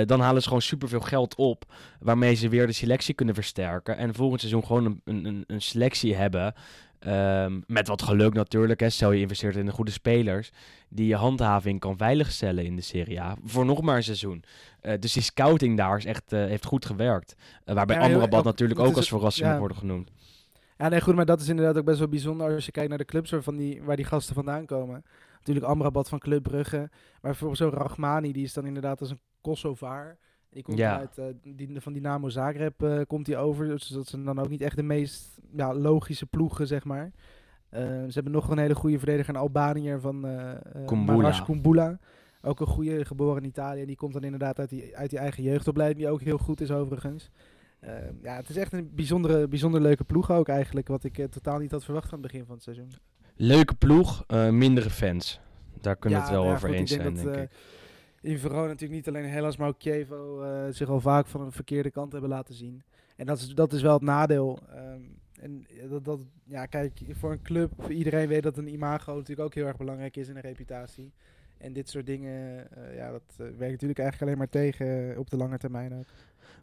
dan 0.06 0.20
halen 0.20 0.42
ze 0.42 0.48
gewoon 0.48 0.62
superveel 0.62 1.00
geld 1.00 1.34
op. 1.34 1.72
Waarmee 2.00 2.34
ze 2.34 2.48
weer 2.48 2.66
de 2.66 2.72
selectie 2.72 3.14
kunnen 3.14 3.34
versterken. 3.34 3.96
En 3.96 4.14
volgend 4.14 4.40
seizoen 4.40 4.64
gewoon 4.64 4.84
een, 5.04 5.24
een, 5.26 5.44
een 5.46 5.62
selectie 5.62 6.14
hebben. 6.14 6.54
Um, 7.00 7.64
met 7.66 7.88
wat 7.88 8.02
geluk 8.02 8.34
natuurlijk. 8.34 8.80
Hè. 8.80 8.90
Stel 8.90 9.12
je 9.12 9.20
investeert 9.20 9.56
in 9.56 9.66
de 9.66 9.72
goede 9.72 9.90
spelers. 9.90 10.50
Die 10.88 11.06
je 11.06 11.16
handhaving 11.16 11.80
kan 11.80 11.96
veiligstellen 11.96 12.64
in 12.64 12.76
de 12.76 12.82
Serie 12.82 13.20
A. 13.20 13.36
Voor 13.44 13.64
nog 13.64 13.82
maar 13.82 13.96
een 13.96 14.02
seizoen. 14.02 14.44
Uh, 14.82 14.92
dus 14.98 15.12
die 15.12 15.22
scouting 15.22 15.76
daar 15.76 15.96
is 15.96 16.04
echt, 16.04 16.32
uh, 16.32 16.44
heeft 16.44 16.64
goed 16.64 16.86
gewerkt. 16.86 17.34
Uh, 17.64 17.74
waarbij 17.74 17.96
ja, 17.96 18.02
Amrabat 18.02 18.44
natuurlijk 18.44 18.80
ook 18.80 18.96
als 18.96 19.08
verrassing 19.08 19.46
ja. 19.46 19.50
moet 19.50 19.60
worden 19.60 19.76
genoemd. 19.76 20.10
Ja, 20.78 20.88
nee, 20.88 21.00
goed, 21.00 21.14
maar 21.14 21.24
dat 21.24 21.40
is 21.40 21.48
inderdaad 21.48 21.78
ook 21.78 21.84
best 21.84 21.98
wel 21.98 22.08
bijzonder 22.08 22.54
als 22.54 22.64
je 22.64 22.72
kijkt 22.72 22.88
naar 22.88 22.98
de 22.98 23.04
clubs 23.04 23.30
waarvan 23.30 23.56
die, 23.56 23.82
waar 23.82 23.96
die 23.96 24.04
gasten 24.04 24.34
vandaan 24.34 24.66
komen. 24.66 25.04
Natuurlijk 25.38 25.66
Amrabat 25.66 26.08
van 26.08 26.18
Club 26.18 26.42
Brugge. 26.42 26.76
Maar 26.78 26.90
bijvoorbeeld 27.20 27.58
zo'n 27.58 27.70
Rachmani, 27.70 28.32
die 28.32 28.44
is 28.44 28.52
dan 28.52 28.66
inderdaad 28.66 29.00
als 29.00 29.10
een 29.10 29.20
Kosovaar. 29.40 30.18
Die 30.56 30.64
komt 30.64 30.78
ja. 30.78 30.98
uit, 30.98 31.18
uh, 31.18 31.24
die, 31.56 31.80
van 31.80 31.92
Dynamo 31.92 32.28
Zagreb 32.28 32.82
uh, 32.82 33.00
komt 33.06 33.26
hij 33.26 33.36
over. 33.36 33.66
Dus 33.66 33.88
dat 33.88 34.06
zijn 34.06 34.24
dan 34.24 34.38
ook 34.38 34.48
niet 34.48 34.60
echt 34.60 34.76
de 34.76 34.82
meest 34.82 35.38
ja, 35.56 35.74
logische 35.74 36.26
ploegen, 36.26 36.66
zeg 36.66 36.84
maar. 36.84 37.04
Uh, 37.04 37.80
ze 37.80 38.12
hebben 38.12 38.32
nog 38.32 38.48
een 38.48 38.58
hele 38.58 38.74
goede 38.74 38.98
verdediger, 38.98 39.34
een 39.34 39.40
Albaniër 39.40 40.00
van 40.00 40.26
uh, 40.26 40.50
Kumbula. 41.44 41.98
Ook 42.42 42.60
een 42.60 42.66
goede, 42.66 43.04
geboren 43.04 43.42
in 43.42 43.48
Italië. 43.48 43.84
Die 43.84 43.96
komt 43.96 44.12
dan 44.12 44.22
inderdaad 44.22 44.58
uit 44.58 44.68
die, 44.68 44.96
uit 44.96 45.10
die 45.10 45.18
eigen 45.18 45.42
jeugdopleiding, 45.42 46.00
die 46.00 46.10
ook 46.10 46.20
heel 46.20 46.38
goed 46.38 46.60
is 46.60 46.70
overigens. 46.70 47.30
ja, 48.22 48.36
het 48.36 48.48
is 48.48 48.56
echt 48.56 48.72
een 48.72 48.90
bijzondere, 48.94 49.48
bijzonder 49.48 49.80
leuke 49.80 50.04
ploeg 50.04 50.30
ook 50.30 50.48
eigenlijk, 50.48 50.88
wat 50.88 51.04
ik 51.04 51.26
totaal 51.30 51.58
niet 51.58 51.70
had 51.70 51.84
verwacht 51.84 52.12
aan 52.12 52.22
het 52.22 52.32
begin 52.32 52.44
van 52.46 52.54
het 52.54 52.64
seizoen. 52.64 52.92
Leuke 53.36 53.74
ploeg, 53.74 54.24
mindere 54.50 54.90
fans. 54.90 55.40
Daar 55.80 55.96
kunnen 55.96 56.18
we 56.18 56.24
het 56.24 56.34
wel 56.34 56.44
nou 56.44 56.54
over 56.54 56.70
eens 56.70 56.90
zijn, 56.90 57.14
denk 57.14 57.36
ik 57.36 57.50
in 58.26 58.38
Verona 58.38 58.66
natuurlijk 58.66 58.92
niet 58.92 59.08
alleen 59.08 59.24
helaas, 59.24 59.56
maar 59.56 59.68
ook 59.68 59.78
Kievo 59.78 60.42
uh, 60.42 60.64
zich 60.70 60.88
al 60.88 61.00
vaak 61.00 61.26
van 61.26 61.40
een 61.40 61.52
verkeerde 61.52 61.90
kant 61.90 62.12
hebben 62.12 62.30
laten 62.30 62.54
zien. 62.54 62.82
En 63.16 63.26
dat 63.26 63.38
is, 63.38 63.48
dat 63.48 63.72
is 63.72 63.82
wel 63.82 63.92
het 63.92 64.02
nadeel. 64.02 64.58
Um, 64.74 65.18
en 65.40 65.66
dat, 65.88 66.04
dat, 66.04 66.20
ja, 66.44 66.66
kijk, 66.66 66.92
voor 67.10 67.32
een 67.32 67.42
club, 67.42 67.72
iedereen 67.88 68.28
weet 68.28 68.42
dat 68.42 68.58
een 68.58 68.72
imago 68.72 69.14
natuurlijk 69.14 69.40
ook 69.40 69.54
heel 69.54 69.66
erg 69.66 69.76
belangrijk 69.76 70.16
is 70.16 70.28
in 70.28 70.36
een 70.36 70.42
reputatie. 70.42 71.12
En 71.58 71.72
dit 71.72 71.88
soort 71.88 72.06
dingen, 72.06 72.66
uh, 72.78 72.96
ja, 72.96 73.10
dat 73.10 73.22
werkt 73.36 73.58
natuurlijk 73.58 73.98
eigenlijk 73.98 74.22
alleen 74.22 74.38
maar 74.38 74.48
tegen 74.48 75.18
op 75.18 75.30
de 75.30 75.36
lange 75.36 75.58
termijn 75.58 75.94
ook. 75.94 76.06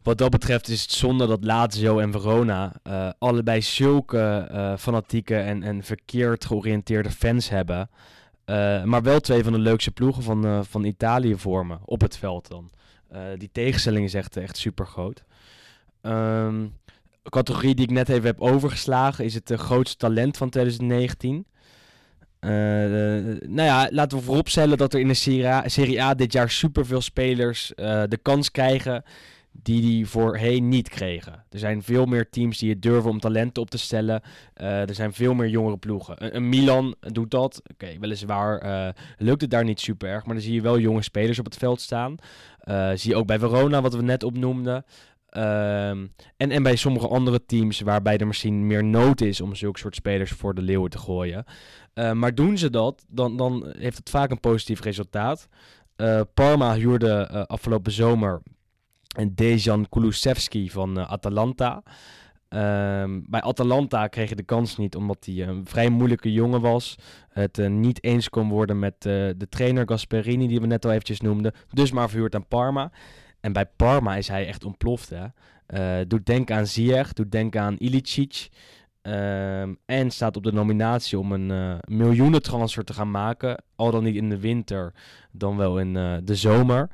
Wat 0.03 0.17
dat 0.17 0.31
betreft 0.31 0.67
is 0.67 0.81
het 0.81 0.91
zonde 0.91 1.27
dat 1.27 1.43
Lazio 1.43 1.99
en 1.99 2.11
Verona 2.11 2.73
allebei 3.17 3.61
zulke 3.61 4.75
fanatieke 4.79 5.35
en, 5.35 5.63
en 5.63 5.83
verkeerd 5.83 6.45
georiënteerde 6.45 7.11
fans 7.11 7.49
hebben. 7.49 7.89
Uh, 8.53 8.83
maar 8.83 9.01
wel 9.01 9.19
twee 9.19 9.43
van 9.43 9.53
de 9.53 9.59
leukste 9.59 9.91
ploegen 9.91 10.23
van, 10.23 10.45
uh, 10.45 10.59
van 10.63 10.83
Italië 10.83 11.37
vormen 11.37 11.79
op 11.85 12.01
het 12.01 12.17
veld 12.17 12.47
dan. 12.47 12.69
Uh, 13.13 13.19
die 13.37 13.49
tegenstelling 13.51 14.05
is 14.05 14.13
echt, 14.13 14.37
echt 14.37 14.57
super 14.57 14.85
groot. 14.85 15.23
Um, 16.01 16.77
categorie 17.29 17.75
die 17.75 17.85
ik 17.85 17.91
net 17.91 18.09
even 18.09 18.25
heb 18.25 18.41
overgeslagen 18.41 19.25
is 19.25 19.33
het 19.33 19.51
grootste 19.55 19.97
talent 19.97 20.37
van 20.37 20.49
2019. 20.49 21.45
nou 22.39 23.61
ja, 23.61 23.87
laten 23.91 24.17
we 24.17 24.23
vooropstellen 24.23 24.77
dat 24.77 24.93
er 24.93 24.99
in 24.99 25.07
de 25.07 25.13
Serie 25.13 25.47
A, 25.47 25.67
Serie 25.67 26.01
A 26.01 26.13
dit 26.13 26.33
jaar 26.33 26.49
superveel 26.49 27.01
spelers 27.01 27.71
de 27.75 28.19
kans 28.21 28.51
krijgen 28.51 29.03
die 29.61 29.81
die 29.81 30.07
voorheen 30.07 30.69
niet 30.69 30.89
kregen. 30.89 31.45
Er 31.49 31.59
zijn 31.59 31.83
veel 31.83 32.05
meer 32.05 32.29
teams 32.29 32.57
die 32.57 32.69
het 32.69 32.81
durven 32.81 33.09
om 33.09 33.19
talenten 33.19 33.61
op 33.61 33.69
te 33.69 33.77
stellen. 33.77 34.21
Uh, 34.61 34.89
er 34.89 34.95
zijn 34.95 35.13
veel 35.13 35.33
meer 35.33 35.47
jongere 35.47 35.77
ploegen. 35.77 36.35
Een, 36.35 36.49
Milan 36.49 36.95
doet 36.99 37.31
dat. 37.31 37.61
Oké, 37.71 37.99
weliswaar 37.99 38.65
uh, 38.65 38.93
lukt 39.17 39.41
het 39.41 39.49
daar 39.49 39.63
niet 39.63 39.79
super 39.79 40.09
erg. 40.09 40.25
Maar 40.25 40.33
dan 40.35 40.43
zie 40.43 40.53
je 40.53 40.61
wel 40.61 40.79
jonge 40.79 41.01
spelers 41.01 41.39
op 41.39 41.45
het 41.45 41.57
veld 41.57 41.81
staan. 41.81 42.15
Uh, 42.63 42.91
zie 42.93 43.11
je 43.11 43.15
ook 43.15 43.27
bij 43.27 43.39
Verona, 43.39 43.81
wat 43.81 43.95
we 43.95 44.01
net 44.01 44.23
opnoemden. 44.23 44.85
Ehm, 45.29 46.07
en, 46.37 46.51
en 46.51 46.63
bij 46.63 46.75
sommige 46.75 47.07
andere 47.07 47.45
teams 47.45 47.79
waarbij 47.79 48.17
er 48.17 48.27
misschien 48.27 48.67
meer 48.67 48.83
nood 48.83 49.21
is 49.21 49.41
om 49.41 49.55
zulke 49.55 49.79
soort 49.79 49.95
spelers 49.95 50.31
voor 50.31 50.55
de 50.55 50.61
leeuwen 50.61 50.89
te 50.89 50.97
gooien. 50.97 51.45
maar 52.13 52.35
doen 52.35 52.57
ze 52.57 52.69
dat, 52.69 53.05
dan, 53.07 53.37
dan 53.37 53.73
heeft 53.77 53.97
het 53.97 54.09
vaak 54.09 54.31
een 54.31 54.39
positief 54.39 54.81
resultaat. 54.81 55.47
Parma 56.33 56.75
huurde 56.75 57.27
afgelopen 57.47 57.91
zomer 57.91 58.41
en 59.13 59.35
Dejan 59.35 59.89
Kulusevski 59.89 60.69
van 60.69 60.99
uh, 60.99 61.11
Atalanta. 61.11 61.83
Um, 62.49 63.25
bij 63.29 63.41
Atalanta 63.41 64.07
kreeg 64.07 64.27
hij 64.27 64.35
de 64.35 64.43
kans 64.43 64.77
niet 64.77 64.95
omdat 64.95 65.25
hij 65.25 65.47
een 65.47 65.65
vrij 65.67 65.89
moeilijke 65.89 66.31
jongen 66.31 66.61
was. 66.61 66.95
Het 67.29 67.57
uh, 67.57 67.69
niet 67.69 68.03
eens 68.03 68.29
kon 68.29 68.49
worden 68.49 68.79
met 68.79 68.93
uh, 68.93 69.29
de 69.37 69.47
trainer 69.49 69.87
Gasperini, 69.87 70.47
die 70.47 70.59
we 70.59 70.67
net 70.67 70.85
al 70.85 70.91
eventjes 70.91 71.21
noemden. 71.21 71.53
Dus 71.71 71.91
maar 71.91 72.09
verhuurd 72.09 72.35
aan 72.35 72.47
Parma. 72.47 72.91
En 73.39 73.53
bij 73.53 73.65
Parma 73.65 74.15
is 74.15 74.27
hij 74.27 74.47
echt 74.47 74.65
ontploft. 74.65 75.09
Hè? 75.09 76.05
Doet 76.07 76.25
denken 76.25 76.55
aan 76.55 76.67
Ziyech, 76.67 77.13
doet 77.13 77.31
denken 77.31 77.61
aan 77.61 77.75
Ilicic. 77.77 78.49
Um, 79.01 79.77
en 79.85 80.11
staat 80.11 80.37
op 80.37 80.43
de 80.43 80.51
nominatie 80.51 81.19
om 81.19 81.31
een 81.31 81.79
miljoenentransfer 81.87 82.83
te 82.83 82.93
gaan 82.93 83.11
maken. 83.11 83.63
Al 83.75 83.91
dan 83.91 84.03
niet 84.03 84.15
in 84.15 84.29
de 84.29 84.39
winter, 84.39 84.93
dan 85.31 85.57
wel 85.57 85.79
in 85.79 85.93
de 86.23 86.35
zomer. 86.35 86.89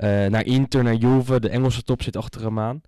Uh, 0.00 0.26
naar 0.26 0.44
Inter, 0.44 0.82
naar 0.82 0.94
Juve. 0.94 1.40
De 1.40 1.48
Engelse 1.48 1.82
top 1.82 2.02
zit 2.02 2.16
achter 2.16 2.42
hem 2.42 2.58
aan. 2.58 2.80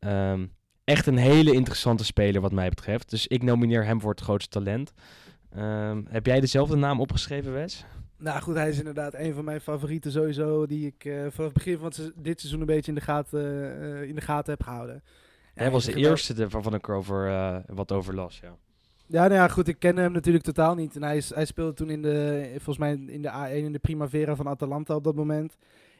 Um, 0.00 0.52
echt 0.84 1.06
een 1.06 1.16
hele 1.16 1.52
interessante 1.52 2.04
speler 2.04 2.40
wat 2.40 2.52
mij 2.52 2.68
betreft. 2.68 3.10
Dus 3.10 3.26
ik 3.26 3.42
nomineer 3.42 3.84
hem 3.84 4.00
voor 4.00 4.10
het 4.10 4.20
grootste 4.20 4.50
talent. 4.50 4.92
Um, 5.56 6.06
heb 6.08 6.26
jij 6.26 6.40
dezelfde 6.40 6.76
naam 6.76 7.00
opgeschreven, 7.00 7.52
Wes? 7.52 7.84
Nou 8.16 8.40
goed, 8.40 8.54
hij 8.54 8.68
is 8.68 8.78
inderdaad 8.78 9.14
een 9.14 9.34
van 9.34 9.44
mijn 9.44 9.60
favorieten 9.60 10.12
sowieso. 10.12 10.66
Die 10.66 10.86
ik 10.86 11.04
uh, 11.04 11.20
vanaf 11.20 11.36
het 11.36 11.52
begin 11.52 11.78
van 11.78 11.92
dit 12.14 12.40
seizoen 12.40 12.60
een 12.60 12.66
beetje 12.66 12.92
in 12.92 12.98
de 12.98 13.04
gaten, 13.04 13.42
uh, 13.82 14.02
in 14.02 14.14
de 14.14 14.20
gaten 14.20 14.52
heb 14.52 14.62
gehouden. 14.62 15.02
hij 15.54 15.70
was 15.70 15.84
de 15.84 15.94
eerste 15.94 16.48
waarvan 16.48 16.74
ik 16.74 16.88
erover 16.88 17.26
uh, 17.28 17.56
wat 17.66 17.92
over 17.92 18.14
las, 18.14 18.38
ja. 18.42 18.56
Ja, 19.06 19.20
nou 19.20 19.34
ja, 19.34 19.48
goed, 19.48 19.68
ik 19.68 19.78
ken 19.78 19.96
hem 19.96 20.12
natuurlijk 20.12 20.44
totaal 20.44 20.74
niet. 20.74 20.96
En 20.96 21.02
hij, 21.02 21.22
hij 21.34 21.44
speelde 21.44 21.74
toen 21.74 21.90
in 21.90 22.02
de, 22.02 22.46
volgens 22.50 22.78
mij 22.78 22.92
in 23.06 23.22
de 23.22 23.30
A1 23.30 23.64
in 23.64 23.72
de 23.72 23.78
Primavera 23.78 24.36
van 24.36 24.48
Atalanta 24.48 24.94
op 24.94 25.04
dat 25.04 25.14
moment. 25.14 25.56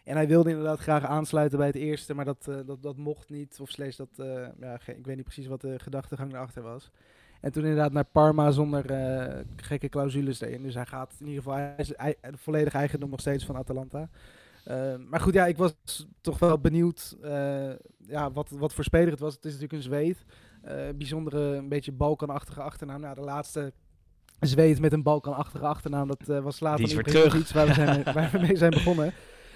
En 0.08 0.16
hij 0.16 0.28
wilde 0.28 0.50
inderdaad 0.50 0.78
graag 0.78 1.04
aansluiten 1.04 1.58
bij 1.58 1.66
het 1.66 1.76
eerste, 1.76 2.14
maar 2.14 2.24
dat, 2.24 2.46
uh, 2.48 2.56
dat, 2.66 2.82
dat 2.82 2.96
mocht 2.96 3.30
niet. 3.30 3.58
Of 3.60 3.70
slechts 3.70 3.96
dat, 3.96 4.08
uh, 4.16 4.46
ja, 4.60 4.78
ik 4.86 5.06
weet 5.06 5.16
niet 5.16 5.24
precies 5.24 5.46
wat 5.46 5.60
de 5.60 5.78
gedachtegang 5.78 6.32
erachter 6.32 6.62
was. 6.62 6.90
En 7.40 7.52
toen 7.52 7.62
inderdaad 7.62 7.92
naar 7.92 8.04
Parma 8.04 8.50
zonder 8.50 8.90
uh, 8.90 9.40
gekke 9.56 9.88
clausules 9.88 10.40
erin. 10.40 10.62
Dus 10.62 10.74
hij 10.74 10.86
gaat 10.86 11.14
in 11.20 11.26
ieder 11.26 11.42
geval, 11.42 11.58
hij 11.58 11.74
is 11.76 11.92
hij, 11.96 12.16
volledig 12.32 12.72
eigendom 12.72 13.10
nog 13.10 13.20
steeds 13.20 13.44
van 13.44 13.56
Atalanta. 13.56 14.08
maar 15.08 15.20
goed, 15.20 15.34
ja, 15.34 15.46
ik 15.46 15.56
was 15.56 15.74
toch 16.20 16.38
wel 16.38 16.58
benieuwd 16.58 17.16
ja, 18.06 18.32
wat, 18.32 18.50
wat 18.50 18.72
voor 18.72 18.84
speler 18.84 19.10
het 19.10 19.20
was. 19.20 19.34
Het 19.34 19.44
is 19.44 19.52
natuurlijk 19.52 19.78
een 19.78 19.90
Zweed. 19.90 20.24
bijzondere, 20.96 21.40
een 21.40 21.68
beetje 21.68 21.92
balkanachtige 21.92 22.62
achternaam. 22.62 23.00
Nou, 23.00 23.14
de 23.14 23.20
laatste 23.20 23.72
Zweed 24.40 24.80
met 24.80 24.92
een 24.92 25.02
balkanachtige 25.02 25.66
achternaam, 25.66 26.08
dat 26.08 26.42
was 26.42 26.60
later 26.60 26.84
niet 26.84 27.34
iets 27.34 27.52
waar 27.52 27.66
we, 27.66 27.72
zijn, 27.74 28.04
waar 28.14 28.30
we 28.32 28.38
mee 28.38 28.56
zijn 28.56 28.70
begonnen. 28.70 29.14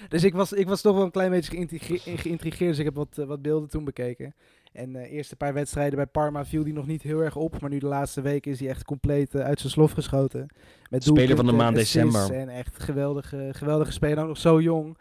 Dus 0.08 0.24
ik 0.24 0.34
was, 0.34 0.52
ik 0.52 0.68
was 0.68 0.80
toch 0.80 0.94
wel 0.94 1.04
een 1.04 1.10
klein 1.10 1.30
beetje 1.30 1.66
geïntrigeerd. 2.22 2.70
Dus 2.70 2.78
ik 2.78 2.84
heb 2.84 2.94
wat, 2.94 3.16
uh, 3.18 3.26
wat 3.26 3.42
beelden 3.42 3.68
toen 3.68 3.84
bekeken. 3.84 4.34
En 4.72 4.94
uh, 4.94 5.12
eerste 5.12 5.36
paar 5.36 5.54
wedstrijden 5.54 5.96
bij 5.96 6.06
Parma 6.06 6.44
viel 6.44 6.62
hij 6.62 6.72
nog 6.72 6.86
niet 6.86 7.02
heel 7.02 7.20
erg 7.20 7.36
op. 7.36 7.60
Maar 7.60 7.70
nu 7.70 7.78
de 7.78 7.86
laatste 7.86 8.20
weken 8.20 8.50
is 8.50 8.60
hij 8.60 8.68
echt 8.68 8.84
compleet 8.84 9.34
uh, 9.34 9.42
uit 9.42 9.60
zijn 9.60 9.72
slof 9.72 9.92
geschoten. 9.92 10.46
Met 10.90 11.04
speler 11.04 11.36
van 11.36 11.46
de 11.46 11.52
maand 11.52 11.76
december. 11.76 12.32
En 12.32 12.48
echt 12.48 12.82
geweldige, 12.82 13.48
geweldige 13.52 13.92
speler. 13.92 14.18
Ook 14.18 14.28
nog 14.28 14.38
zo 14.38 14.60
jong. 14.60 14.96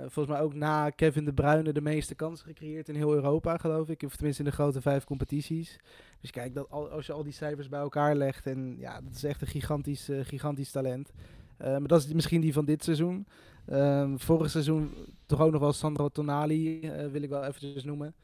volgens 0.00 0.26
mij 0.26 0.40
ook 0.40 0.54
na 0.54 0.90
Kevin 0.90 1.24
de 1.24 1.32
Bruyne 1.32 1.72
de 1.72 1.80
meeste 1.80 2.14
kansen 2.14 2.46
gecreëerd 2.46 2.88
in 2.88 2.94
heel 2.94 3.14
Europa, 3.14 3.56
geloof 3.56 3.88
ik. 3.88 4.02
Of 4.02 4.16
tenminste 4.16 4.42
in 4.42 4.48
de 4.48 4.54
grote 4.54 4.80
vijf 4.80 5.04
competities. 5.04 5.78
Dus 6.20 6.30
kijk, 6.30 6.54
dat, 6.54 6.70
als 6.70 7.06
je 7.06 7.12
al 7.12 7.22
die 7.22 7.32
cijfers 7.32 7.68
bij 7.68 7.80
elkaar 7.80 8.16
legt. 8.16 8.46
En 8.46 8.76
ja, 8.78 9.00
dat 9.00 9.14
is 9.14 9.24
echt 9.24 9.40
een 9.40 9.46
gigantisch, 9.46 10.08
gigantisch 10.22 10.70
talent. 10.70 11.10
maar 11.58 11.86
dat 11.86 12.04
is 12.04 12.12
misschien 12.12 12.40
die 12.40 12.52
van 12.52 12.64
dit 12.64 12.84
seizoen. 12.84 13.26
Um, 13.72 14.18
vorig 14.18 14.50
seizoen 14.50 14.90
toch 15.26 15.40
ook 15.40 15.52
nog 15.52 15.60
wel 15.60 15.72
Sandro 15.72 16.08
Tonali, 16.08 16.80
uh, 16.80 17.06
wil 17.06 17.22
ik 17.22 17.28
wel 17.28 17.44
eventjes 17.44 17.84
noemen. 17.84 18.14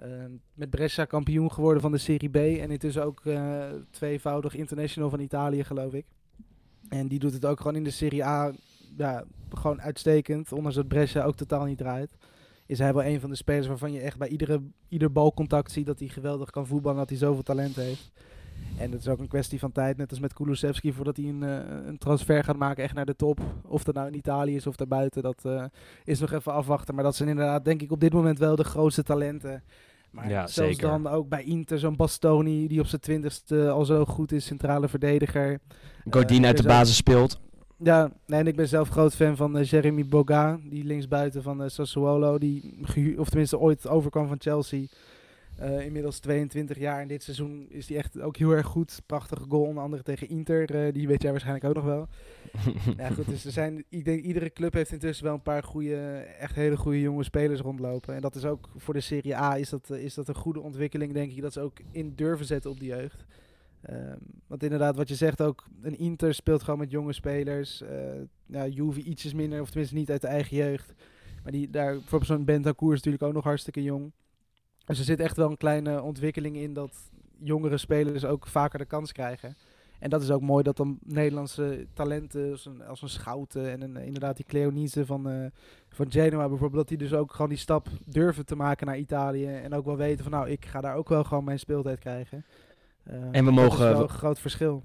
Uh, 0.00 0.06
met 0.54 0.70
Brescia 0.70 1.04
kampioen 1.04 1.52
geworden 1.52 1.82
van 1.82 1.92
de 1.92 1.98
Serie 1.98 2.28
B. 2.28 2.36
En 2.36 2.70
intussen 2.70 3.04
ook 3.04 3.20
uh, 3.24 3.64
tweevoudig 3.90 4.54
international 4.54 5.10
van 5.10 5.20
Italië, 5.20 5.64
geloof 5.64 5.92
ik. 5.92 6.04
En 6.88 7.08
die 7.08 7.18
doet 7.18 7.32
het 7.32 7.46
ook 7.46 7.56
gewoon 7.56 7.76
in 7.76 7.84
de 7.84 7.90
Serie 7.90 8.24
A 8.24 8.52
ja, 8.96 9.24
gewoon 9.50 9.80
uitstekend. 9.80 10.52
Ondanks 10.52 10.76
dat 10.76 10.88
Brescia 10.88 11.24
ook 11.24 11.36
totaal 11.36 11.64
niet 11.64 11.78
draait. 11.78 12.16
Is 12.66 12.78
hij 12.78 12.94
wel 12.94 13.04
een 13.04 13.20
van 13.20 13.30
de 13.30 13.36
spelers 13.36 13.66
waarvan 13.66 13.92
je 13.92 14.00
echt 14.00 14.18
bij 14.18 14.28
iedere, 14.28 14.62
ieder 14.88 15.12
balcontact 15.12 15.72
ziet 15.72 15.86
dat 15.86 15.98
hij 15.98 16.08
geweldig 16.08 16.50
kan 16.50 16.66
voetballen. 16.66 16.98
Dat 16.98 17.08
hij 17.08 17.18
zoveel 17.18 17.42
talent 17.42 17.76
heeft. 17.76 18.10
En 18.78 18.92
het 18.92 19.00
is 19.00 19.08
ook 19.08 19.18
een 19.18 19.28
kwestie 19.28 19.58
van 19.58 19.72
tijd, 19.72 19.96
net 19.96 20.10
als 20.10 20.20
met 20.20 20.32
Kulusevski, 20.32 20.92
voordat 20.92 21.16
hij 21.16 21.26
een, 21.26 21.42
uh, 21.42 21.56
een 21.86 21.98
transfer 21.98 22.44
gaat 22.44 22.56
maken 22.56 22.84
echt 22.84 22.94
naar 22.94 23.06
de 23.06 23.16
top. 23.16 23.40
Of 23.66 23.84
dat 23.84 23.94
nou 23.94 24.06
in 24.06 24.16
Italië 24.16 24.54
is 24.54 24.66
of 24.66 24.76
daarbuiten, 24.76 25.22
dat 25.22 25.42
uh, 25.46 25.64
is 26.04 26.20
nog 26.20 26.32
even 26.32 26.52
afwachten. 26.52 26.94
Maar 26.94 27.04
dat 27.04 27.16
zijn 27.16 27.28
inderdaad, 27.28 27.64
denk 27.64 27.82
ik, 27.82 27.92
op 27.92 28.00
dit 28.00 28.12
moment 28.12 28.38
wel 28.38 28.56
de 28.56 28.64
grootste 28.64 29.02
talenten 29.02 29.62
Maar 30.10 30.28
Ja, 30.28 30.46
zelfs 30.46 30.76
zeker. 30.76 30.88
dan 30.88 31.06
ook 31.06 31.28
bij 31.28 31.44
Inter 31.44 31.78
zo'n 31.78 31.96
Bastoni 31.96 32.68
die 32.68 32.80
op 32.80 32.86
zijn 32.86 33.00
twintigste 33.00 33.70
al 33.70 33.84
zo 33.84 34.04
goed 34.04 34.32
is, 34.32 34.44
centrale 34.44 34.88
verdediger. 34.88 35.60
Godin 36.10 36.40
Eh, 36.40 36.46
uit 36.46 36.56
de 36.56 36.62
basis 36.62 36.96
speelt. 36.96 37.40
Ja, 37.76 38.10
nee, 38.26 38.40
en 38.40 38.46
ik 38.46 38.56
ben 38.56 38.68
zelf 38.68 38.88
groot 38.88 39.14
fan 39.14 39.36
van 39.36 39.58
eh, 39.58 39.64
Jeremy 39.64 40.06
Boga, 40.06 40.58
die 40.64 40.84
linksbuiten 40.84 41.42
van 41.42 41.62
eh, 41.62 41.68
Sassuolo, 41.68 42.38
die 42.38 42.74
of 43.18 43.28
tenminste 43.28 43.58
ooit 43.58 43.88
overkwam 43.88 44.28
van 44.28 44.36
Chelsea. 44.40 44.86
Eh, 45.56 45.84
inmiddels 45.84 46.18
22 46.18 46.78
jaar 46.78 47.00
en 47.00 47.08
dit 47.08 47.22
seizoen 47.22 47.66
is 47.68 47.88
hij 47.88 47.96
echt 47.96 48.20
ook 48.20 48.36
heel 48.36 48.50
erg 48.50 48.66
goed. 48.66 49.02
Prachtige 49.06 49.44
goal, 49.48 49.62
onder 49.64 49.82
andere 49.82 50.02
tegen 50.02 50.28
Inter, 50.28 50.74
eh, 50.74 50.92
die 50.92 51.06
weet 51.06 51.22
jij 51.22 51.30
waarschijnlijk 51.30 51.66
ook 51.66 51.74
nog 51.74 51.84
wel. 51.84 52.08
Ja, 52.96 53.10
goed, 53.10 53.26
dus 53.26 53.44
er 53.44 53.52
zijn, 53.52 53.84
ik 53.88 54.04
denk 54.04 54.24
iedere 54.24 54.52
club 54.52 54.72
heeft 54.72 54.92
intussen 54.92 55.24
wel 55.24 55.34
een 55.34 55.42
paar 55.42 55.62
goede, 55.62 55.96
echt 56.38 56.54
hele 56.54 56.76
goede 56.76 57.00
jonge 57.00 57.24
spelers 57.24 57.60
rondlopen. 57.60 58.14
En 58.14 58.20
dat 58.20 58.34
is 58.34 58.44
ook 58.44 58.68
voor 58.76 58.94
de 58.94 59.00
Serie 59.00 59.36
A 59.36 59.56
is 59.58 59.68
dat, 59.68 59.90
eh, 59.90 60.04
is 60.04 60.14
dat 60.14 60.28
een 60.28 60.34
goede 60.34 60.60
ontwikkeling, 60.60 61.12
denk 61.12 61.32
ik, 61.32 61.42
dat 61.42 61.52
ze 61.52 61.60
ook 61.60 61.78
in 61.90 62.12
durven 62.14 62.46
zetten 62.46 62.70
op 62.70 62.78
de 62.78 62.86
jeugd. 62.86 63.24
Ehm, 63.82 64.18
want 64.46 64.62
inderdaad, 64.62 64.96
wat 64.96 65.08
je 65.08 65.14
zegt 65.14 65.40
ook, 65.40 65.64
een 65.82 65.98
Inter 65.98 66.34
speelt 66.34 66.62
gewoon 66.62 66.78
met 66.78 66.90
jonge 66.90 67.12
spelers. 67.12 67.82
eh 67.82 68.20
ja, 68.46 68.66
Juve 68.66 69.02
ietsjes 69.02 69.34
minder, 69.34 69.60
of 69.60 69.68
tenminste 69.68 69.96
niet 69.96 70.10
uit 70.10 70.20
de 70.20 70.26
eigen 70.26 70.56
jeugd. 70.56 70.94
Maar 71.42 71.52
die, 71.52 71.70
daar, 71.70 71.92
bijvoorbeeld 71.92 72.30
zo'n 72.30 72.44
Bentancur 72.44 72.88
is 72.88 72.94
natuurlijk 72.94 73.22
ook 73.22 73.32
nog 73.32 73.44
hartstikke 73.44 73.82
jong. 73.82 74.12
Dus 74.86 74.98
er 74.98 75.04
zit 75.04 75.20
echt 75.20 75.36
wel 75.36 75.50
een 75.50 75.56
kleine 75.56 76.02
ontwikkeling 76.02 76.56
in 76.56 76.72
dat 76.74 77.10
jongere 77.38 77.78
spelers 77.78 78.24
ook 78.24 78.46
vaker 78.46 78.78
de 78.78 78.84
kans 78.84 79.12
krijgen. 79.12 79.56
En 79.98 80.10
dat 80.10 80.22
is 80.22 80.30
ook 80.30 80.40
mooi 80.40 80.62
dat 80.62 80.76
dan 80.76 80.98
Nederlandse 81.04 81.86
talenten 81.92 82.50
als 82.50 82.66
een, 82.66 82.84
als 82.86 83.02
een 83.02 83.08
Schouten 83.08 83.70
en 83.70 83.80
een, 83.82 83.96
inderdaad 83.96 84.36
die 84.36 84.44
Cleonise 84.48 85.06
van, 85.06 85.28
eh, 85.28 85.46
van 85.88 86.06
Genoa 86.12 86.48
bijvoorbeeld, 86.48 86.88
dat 86.88 86.88
die 86.98 87.08
dus 87.08 87.12
ook 87.18 87.32
gewoon 87.32 87.48
die 87.48 87.58
stap 87.58 87.88
durven 88.06 88.46
te 88.46 88.56
maken 88.56 88.86
naar 88.86 88.98
Italië. 88.98 89.46
En 89.46 89.74
ook 89.74 89.84
wel 89.84 89.96
weten 89.96 90.22
van 90.22 90.32
nou, 90.32 90.50
ik 90.50 90.64
ga 90.66 90.80
daar 90.80 90.94
ook 90.96 91.08
wel 91.08 91.24
gewoon 91.24 91.44
mijn 91.44 91.58
speeltijd 91.58 91.98
krijgen. 91.98 92.44
Eh, 93.02 93.14
En 93.32 93.44
we 93.44 93.50
mogen- 93.50 94.00
een 94.00 94.08
groot 94.08 94.38
verschil. 94.38 94.82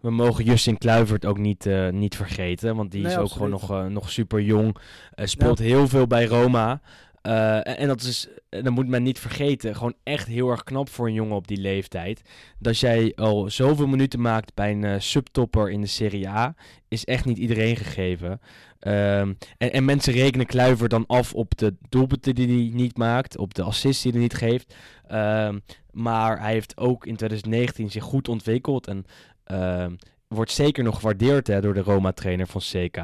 We 0.00 0.10
mogen 0.10 0.44
Justin 0.44 0.78
Kluivert 0.78 1.24
ook 1.26 1.38
niet, 1.38 1.66
eh, 1.66 1.88
niet 1.88 2.16
vergeten. 2.16 2.76
Want 2.76 2.90
die 2.90 3.02
Nee, 3.02 3.10
is 3.10 3.16
ook 3.16 3.22
absoluut. 3.24 3.60
gewoon 3.60 3.80
nog, 3.84 3.92
nog 3.92 4.10
super 4.10 4.40
jong. 4.40 4.76
speelt 5.14 5.58
heel 5.58 5.88
veel 5.88 6.06
bij 6.06 6.26
Roma. 6.26 6.80
Eh, 7.22 7.56
en, 7.56 7.76
en 7.76 7.88
dat 7.88 8.02
is, 8.02 8.28
dat 8.48 8.70
moet 8.70 8.88
men 8.88 9.02
niet 9.02 9.18
vergeten, 9.18 9.74
gewoon 9.76 9.94
echt 10.02 10.26
heel 10.26 10.50
erg 10.50 10.64
knap 10.64 10.88
voor 10.88 11.06
een 11.06 11.12
jongen 11.12 11.36
op 11.36 11.48
die 11.48 11.60
leeftijd. 11.60 12.22
Dat 12.58 12.78
jij 12.78 13.12
al 13.16 13.50
zoveel 13.50 13.86
minuten 13.86 14.20
maakt 14.20 14.54
bij 14.54 14.70
een 14.70 14.84
eh, 14.84 14.94
subtopper 14.98 15.70
in 15.70 15.80
de 15.80 15.86
Serie 15.86 16.28
A, 16.28 16.54
is 16.88 17.04
echt 17.04 17.24
niet 17.24 17.38
iedereen 17.38 17.76
gegeven. 17.76 18.40
Ehm, 18.78 19.32
en, 19.58 19.72
en 19.72 19.84
mensen 19.84 20.12
rekenen 20.12 20.46
Kluivert 20.46 20.90
dan 20.90 21.06
af 21.06 21.34
op 21.34 21.56
de 21.58 21.74
doelpunten 21.88 22.34
die 22.34 22.46
hij 22.46 22.70
niet 22.74 22.96
maakt, 22.98 23.38
op 23.38 23.54
de 23.54 23.62
assists 23.62 24.02
die 24.02 24.12
hij 24.12 24.20
niet 24.20 24.34
geeft. 24.34 24.74
Ehm, 25.06 25.58
maar 25.90 26.40
hij 26.40 26.52
heeft 26.52 26.76
ook 26.76 27.06
in 27.06 27.16
2019 27.16 27.90
zich 27.90 28.04
goed 28.04 28.28
ontwikkeld 28.28 28.86
en 28.86 29.04
ehm, 29.44 29.94
wordt 30.28 30.50
zeker 30.50 30.84
nog 30.84 30.96
gewaardeerd 30.96 31.46
hè, 31.46 31.60
door 31.60 31.74
de 31.74 31.80
Roma-trainer 31.80 32.46
van 32.46 32.60
CK. 32.60 32.96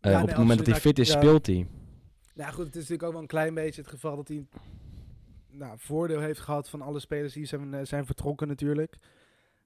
nee, 0.00 0.20
op 0.22 0.28
het 0.28 0.36
moment 0.36 0.58
dat 0.58 0.66
hij 0.66 0.80
fit 0.80 0.98
is, 0.98 1.08
Ja. 1.08 1.18
speelt 1.20 1.46
hij. 1.46 1.66
Nou 2.34 2.52
goed, 2.52 2.66
het 2.66 2.74
is 2.74 2.80
natuurlijk 2.80 3.02
ook 3.02 3.12
wel 3.12 3.20
een 3.20 3.26
klein 3.26 3.54
beetje 3.54 3.80
het 3.80 3.90
geval 3.90 4.16
dat 4.16 4.28
hij 4.28 4.46
nou, 5.50 5.78
voordeel 5.78 6.20
heeft 6.20 6.40
gehad 6.40 6.68
van 6.68 6.82
alle 6.82 7.00
spelers 7.00 7.32
die 7.32 7.44
zijn, 7.46 7.74
eh, 7.74 7.84
zijn 7.84 8.06
vertrokken 8.06 8.48
natuurlijk. 8.48 8.98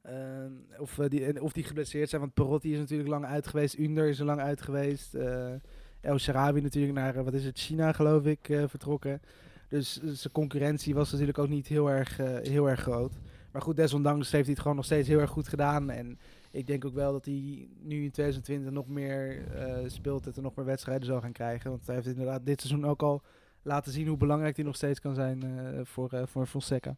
Ehm, 0.02 0.52
of, 0.78 0.98
eh, 0.98 1.08
die, 1.08 1.42
of 1.42 1.52
die 1.52 1.64
geblesseerd 1.64 2.08
zijn, 2.08 2.20
want 2.20 2.34
Perotti 2.34 2.72
is 2.72 2.78
natuurlijk 2.78 3.08
lang 3.08 3.24
uit 3.24 3.46
geweest. 3.46 3.78
Under 3.78 4.08
is 4.08 4.18
er 4.18 4.24
lang 4.24 4.40
uit 4.40 4.62
geweest. 4.62 5.14
eh 5.14 5.54
El 6.00 6.18
Sharawi 6.18 6.60
natuurlijk 6.60 6.94
naar, 6.94 7.24
wat 7.24 7.34
is 7.34 7.44
het, 7.44 7.58
China 7.58 7.92
geloof 7.92 8.24
ik, 8.24 8.38
vertrokken. 8.66 9.20
Dus 9.68 10.00
zijn 10.02 10.32
concurrentie 10.32 10.94
was 10.94 11.10
natuurlijk 11.10 11.38
ook 11.38 11.48
niet 11.48 11.66
heel 11.66 11.90
erg, 11.90 12.16
heel 12.42 12.68
erg 12.68 12.80
groot. 12.80 13.12
Maar 13.52 13.62
goed, 13.62 13.76
desondanks 13.76 14.30
heeft 14.30 14.44
hij 14.44 14.52
het 14.52 14.60
gewoon 14.60 14.76
nog 14.76 14.84
steeds 14.84 15.08
heel 15.08 15.20
erg 15.20 15.30
goed 15.30 15.48
gedaan. 15.48 15.90
En 15.90 16.18
ik 16.56 16.66
denk 16.66 16.84
ook 16.84 16.94
wel 16.94 17.12
dat 17.12 17.24
hij 17.24 17.68
nu 17.82 18.02
in 18.02 18.10
2020 18.10 18.72
nog 18.72 18.88
meer 18.88 19.46
eh, 19.54 19.74
speelt 19.86 20.36
en 20.36 20.42
nog 20.42 20.54
meer 20.54 20.64
wedstrijden 20.64 21.06
zal 21.06 21.20
gaan 21.20 21.32
krijgen. 21.32 21.70
Want 21.70 21.86
hij 21.86 21.94
heeft 21.94 22.06
inderdaad 22.06 22.46
dit 22.46 22.60
seizoen 22.60 22.86
ook 22.86 23.02
al 23.02 23.22
laten 23.62 23.92
zien 23.92 24.06
hoe 24.06 24.16
belangrijk 24.16 24.56
hij 24.56 24.64
nog 24.64 24.76
steeds 24.76 25.00
kan 25.00 25.14
zijn 25.14 25.42
eh, 25.42 25.80
voor, 25.84 26.12
eh 26.12 26.22
voor 26.26 26.46
Fonseca. 26.46 26.96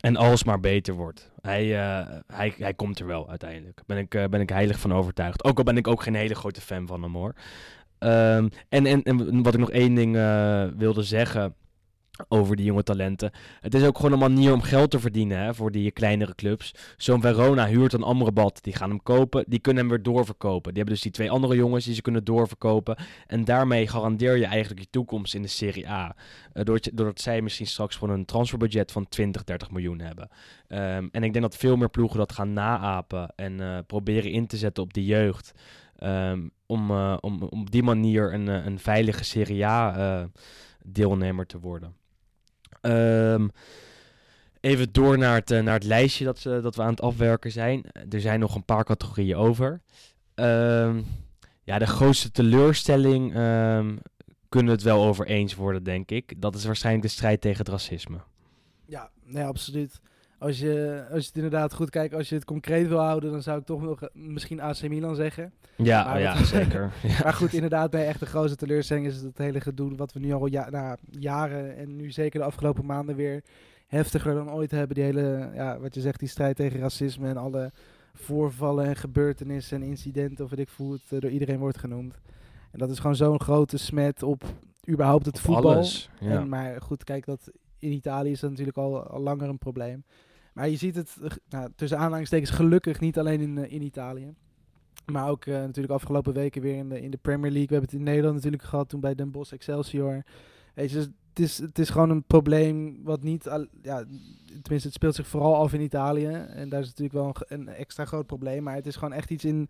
En 0.00 0.16
alles 0.16 0.44
maar 0.44 0.60
beter 0.60 0.94
wordt. 0.94 1.30
Hij, 1.40 1.66
hij, 2.26 2.54
hij 2.58 2.74
komt 2.74 2.98
er 2.98 3.06
wel 3.06 3.28
uiteindelijk. 3.28 3.82
Ben 3.86 3.98
ik, 3.98 4.08
ben 4.08 4.40
ik 4.40 4.50
heilig 4.50 4.80
van 4.80 4.92
overtuigd. 4.92 5.44
Ook 5.44 5.58
al 5.58 5.64
ben 5.64 5.76
ik 5.76 5.88
ook 5.88 6.02
geen 6.02 6.14
hele 6.14 6.34
grote 6.34 6.60
fan 6.60 6.86
van 6.86 7.02
hem 7.02 7.14
hoor. 7.14 7.34
Ehm, 7.98 8.48
en, 8.68 8.86
en, 8.86 9.02
en 9.02 9.42
wat 9.42 9.54
ik 9.54 9.60
nog 9.60 9.70
één 9.70 9.94
ding 9.94 10.12
wilde 10.76 11.02
zeggen 11.02 11.54
over 12.28 12.56
die 12.56 12.64
jonge 12.64 12.82
talenten. 12.82 13.30
Het 13.60 13.74
is 13.74 13.84
ook 13.84 13.96
gewoon 13.96 14.12
een 14.12 14.18
manier 14.18 14.52
om 14.52 14.62
geld 14.62 14.90
te 14.90 15.00
verdienen 15.00 15.38
hè, 15.38 15.54
voor 15.54 15.70
die 15.70 15.90
kleinere 15.90 16.34
clubs. 16.34 16.74
Zo'n 16.96 17.20
Verona 17.20 17.66
huurt 17.66 17.92
een 17.92 18.02
Amrabat. 18.02 18.58
Die 18.62 18.72
gaan 18.72 18.88
hem 18.88 19.02
kopen. 19.02 19.44
Die 19.48 19.58
kunnen 19.58 19.82
hem 19.82 19.92
weer 19.92 20.02
doorverkopen. 20.02 20.68
Die 20.74 20.82
hebben 20.82 20.94
dus 20.94 21.02
die 21.02 21.12
twee 21.12 21.30
andere 21.30 21.56
jongens 21.56 21.84
die 21.84 21.94
ze 21.94 22.02
kunnen 22.02 22.24
doorverkopen. 22.24 22.96
En 23.26 23.44
daarmee 23.44 23.88
garandeer 23.88 24.36
je 24.36 24.46
eigenlijk 24.46 24.80
je 24.80 24.90
toekomst 24.90 25.34
in 25.34 25.42
de 25.42 25.48
Serie 25.48 25.88
A. 25.88 26.16
Eh, 26.52 26.64
doordat, 26.64 27.20
zij 27.20 27.42
misschien 27.42 27.66
straks 27.66 27.96
gewoon 27.96 28.18
een 28.18 28.24
transferbudget 28.24 28.92
van 28.92 29.08
20, 29.08 29.44
30 29.44 29.70
miljoen 29.70 30.00
hebben. 30.00 30.28
Ehm, 30.68 31.08
en 31.10 31.22
ik 31.22 31.32
denk 31.32 31.40
dat 31.40 31.56
veel 31.56 31.76
meer 31.76 31.90
ploegen 31.90 32.18
dat 32.18 32.32
gaan 32.32 32.52
naapen 32.52 33.32
en 33.36 33.60
eh, 33.60 33.78
proberen 33.86 34.30
in 34.30 34.46
te 34.46 34.56
zetten 34.56 34.82
op 34.82 34.94
de 34.94 35.04
jeugd. 35.04 35.52
Ehm, 35.96 36.48
om, 36.66 36.90
eh, 36.90 37.16
om, 37.20 37.42
om 37.42 37.60
op 37.60 37.70
die 37.70 37.82
manier 37.82 38.34
een, 38.34 38.46
een 38.46 38.78
veilige 38.78 39.24
Serie 39.24 39.66
A 39.66 40.28
deelnemer 40.84 41.46
te 41.46 41.58
worden. 41.58 41.94
Ehm, 42.80 43.48
even 44.60 44.92
door 44.92 45.18
naar 45.18 45.34
het, 45.34 45.50
eh, 45.50 45.62
naar 45.62 45.74
het 45.74 45.84
lijstje 45.84 46.24
dat, 46.24 46.38
ze, 46.38 46.60
dat 46.62 46.76
we 46.76 46.82
aan 46.82 46.90
het 46.90 47.00
afwerken 47.00 47.50
zijn. 47.50 47.84
Er 48.10 48.20
zijn 48.20 48.40
nog 48.40 48.54
een 48.54 48.64
paar 48.64 48.84
categorieën 48.84 49.36
over. 49.36 49.80
Ehm, 50.34 51.00
ja, 51.62 51.78
de 51.78 51.86
grootste 51.86 52.30
teleurstelling 52.30 53.34
ehm, 53.34 53.96
kunnen 54.48 54.68
we 54.68 54.78
het 54.78 54.82
wel 54.82 55.04
over 55.04 55.26
eens 55.26 55.54
worden, 55.54 55.82
denk 55.82 56.10
ik. 56.10 56.34
Dat 56.36 56.54
is 56.54 56.64
waarschijnlijk 56.64 57.06
de 57.06 57.12
strijd 57.12 57.40
tegen 57.40 57.58
het 57.58 57.68
racisme. 57.68 58.18
Ja, 58.86 59.10
nee, 59.24 59.44
absoluut. 59.44 60.00
Als 60.40 60.58
je, 60.58 61.04
als 61.10 61.20
je 61.20 61.26
het 61.26 61.36
inderdaad 61.36 61.74
goed 61.74 61.90
kijkt, 61.90 62.14
als 62.14 62.28
je 62.28 62.34
het 62.34 62.44
concreet 62.44 62.88
wil 62.88 62.98
houden, 62.98 63.30
dan 63.32 63.42
zou 63.42 63.58
ik 63.58 63.64
toch 63.64 63.82
nog 63.82 64.02
eh, 64.02 64.08
misschien 64.12 64.60
AC 64.60 64.88
Milan 64.88 65.14
zeggen. 65.14 65.52
Ja, 65.76 66.04
Maar 66.04 66.20
ja 66.20 66.44
zeker. 66.44 66.92
Ja. 67.02 67.20
Maar 67.22 67.32
goed, 67.32 67.52
inderdaad, 67.60 67.90
bij 67.90 68.06
echt 68.06 68.20
de 68.20 68.26
grootste 68.26 68.56
teleurstelling 68.56 69.06
is 69.06 69.20
het 69.20 69.38
hele 69.38 69.60
gedoe 69.60 69.96
wat 69.96 70.12
we 70.12 70.20
nu 70.20 70.32
al 70.32 70.46
ja, 70.46 70.70
nou, 70.70 70.96
jaren 71.10 71.76
en 71.76 71.96
nu 71.96 72.10
zeker 72.10 72.40
de 72.40 72.46
afgelopen 72.46 72.86
maanden 72.86 73.16
weer 73.16 73.42
heftiger 73.86 74.34
dan 74.34 74.52
ooit 74.52 74.70
hebben. 74.70 74.94
Die 74.94 75.04
hele, 75.04 75.50
ja, 75.54 75.78
wat 75.78 75.94
je 75.94 76.00
zegt, 76.00 76.18
die 76.18 76.28
strijd 76.28 76.56
tegen 76.56 76.80
racisme 76.80 77.28
en 77.28 77.36
alle 77.36 77.70
voorvallen 78.14 78.86
en 78.86 78.96
gebeurtenissen 78.96 79.82
en 79.82 79.88
incidenten, 79.88 80.44
of 80.44 80.50
weet 80.50 80.58
ik 80.58 80.68
hoe 80.76 80.92
het 80.92 81.02
eh, 81.08 81.20
door 81.20 81.30
iedereen 81.30 81.58
wordt 81.58 81.78
genoemd. 81.78 82.14
En 82.70 82.78
dat 82.78 82.90
is 82.90 82.98
gewoon 82.98 83.16
zo'n 83.16 83.40
grote 83.40 83.78
smet 83.78 84.22
op 84.22 84.44
überhaupt 84.88 85.26
het 85.26 85.40
voetbal. 85.40 85.72
Alles. 85.72 86.10
Ja. 86.20 86.30
En, 86.30 86.48
maar 86.48 86.80
goed, 86.82 87.04
kijk, 87.04 87.24
dat 87.24 87.50
in 87.78 87.92
Italië 87.92 88.30
is 88.30 88.40
dat 88.40 88.50
natuurlijk 88.50 88.76
al, 88.76 89.02
al 89.02 89.20
langer 89.20 89.48
een 89.48 89.58
probleem. 89.58 90.04
Maar 90.52 90.68
je 90.68 90.76
ziet 90.76 90.94
het, 90.94 91.16
eh, 91.22 91.30
nou, 91.48 91.70
tussen 91.76 91.98
aanhalingstekens, 91.98 92.50
gelukkig 92.50 93.00
niet 93.00 93.18
alleen 93.18 93.40
in, 93.40 93.58
eh, 93.58 93.72
in 93.72 93.82
Italië. 93.82 94.34
Maar 95.06 95.28
ook 95.28 95.44
eh, 95.44 95.54
natuurlijk 95.54 95.94
afgelopen 95.94 96.32
weken 96.32 96.62
weer 96.62 96.76
in 96.76 96.88
de, 96.88 97.00
in 97.00 97.10
de 97.10 97.16
Premier 97.16 97.50
League. 97.50 97.68
We 97.68 97.74
hebben 97.74 97.90
het 97.90 97.98
in 97.98 98.04
Nederland 98.04 98.34
natuurlijk 98.34 98.62
gehad 98.62 98.88
toen 98.88 99.00
bij 99.00 99.14
Den 99.14 99.30
Bosch 99.30 99.52
Excelsior. 99.52 100.22
Weet 100.74 100.90
je, 100.90 100.96
dus 100.96 101.04
het, 101.28 101.38
is, 101.38 101.58
het 101.58 101.78
is 101.78 101.90
gewoon 101.90 102.10
een 102.10 102.22
probleem 102.22 103.00
wat 103.02 103.22
niet... 103.22 103.48
al- 103.48 103.66
ja, 103.82 104.04
tenminste, 104.62 104.88
het 104.88 104.92
speelt 104.92 105.14
zich 105.14 105.26
vooral 105.26 105.56
af 105.56 105.72
in 105.72 105.80
Italië. 105.80 106.26
En 106.26 106.68
daar 106.68 106.80
is 106.80 106.86
natuurlijk 106.86 107.14
wel 107.14 107.34
een, 107.48 107.60
een 107.60 107.68
extra 107.68 108.04
groot 108.04 108.26
probleem. 108.26 108.62
Maar 108.62 108.74
het 108.74 108.86
is 108.86 108.96
gewoon 108.96 109.12
echt 109.14 109.30
iets 109.30 109.44
in 109.44 109.68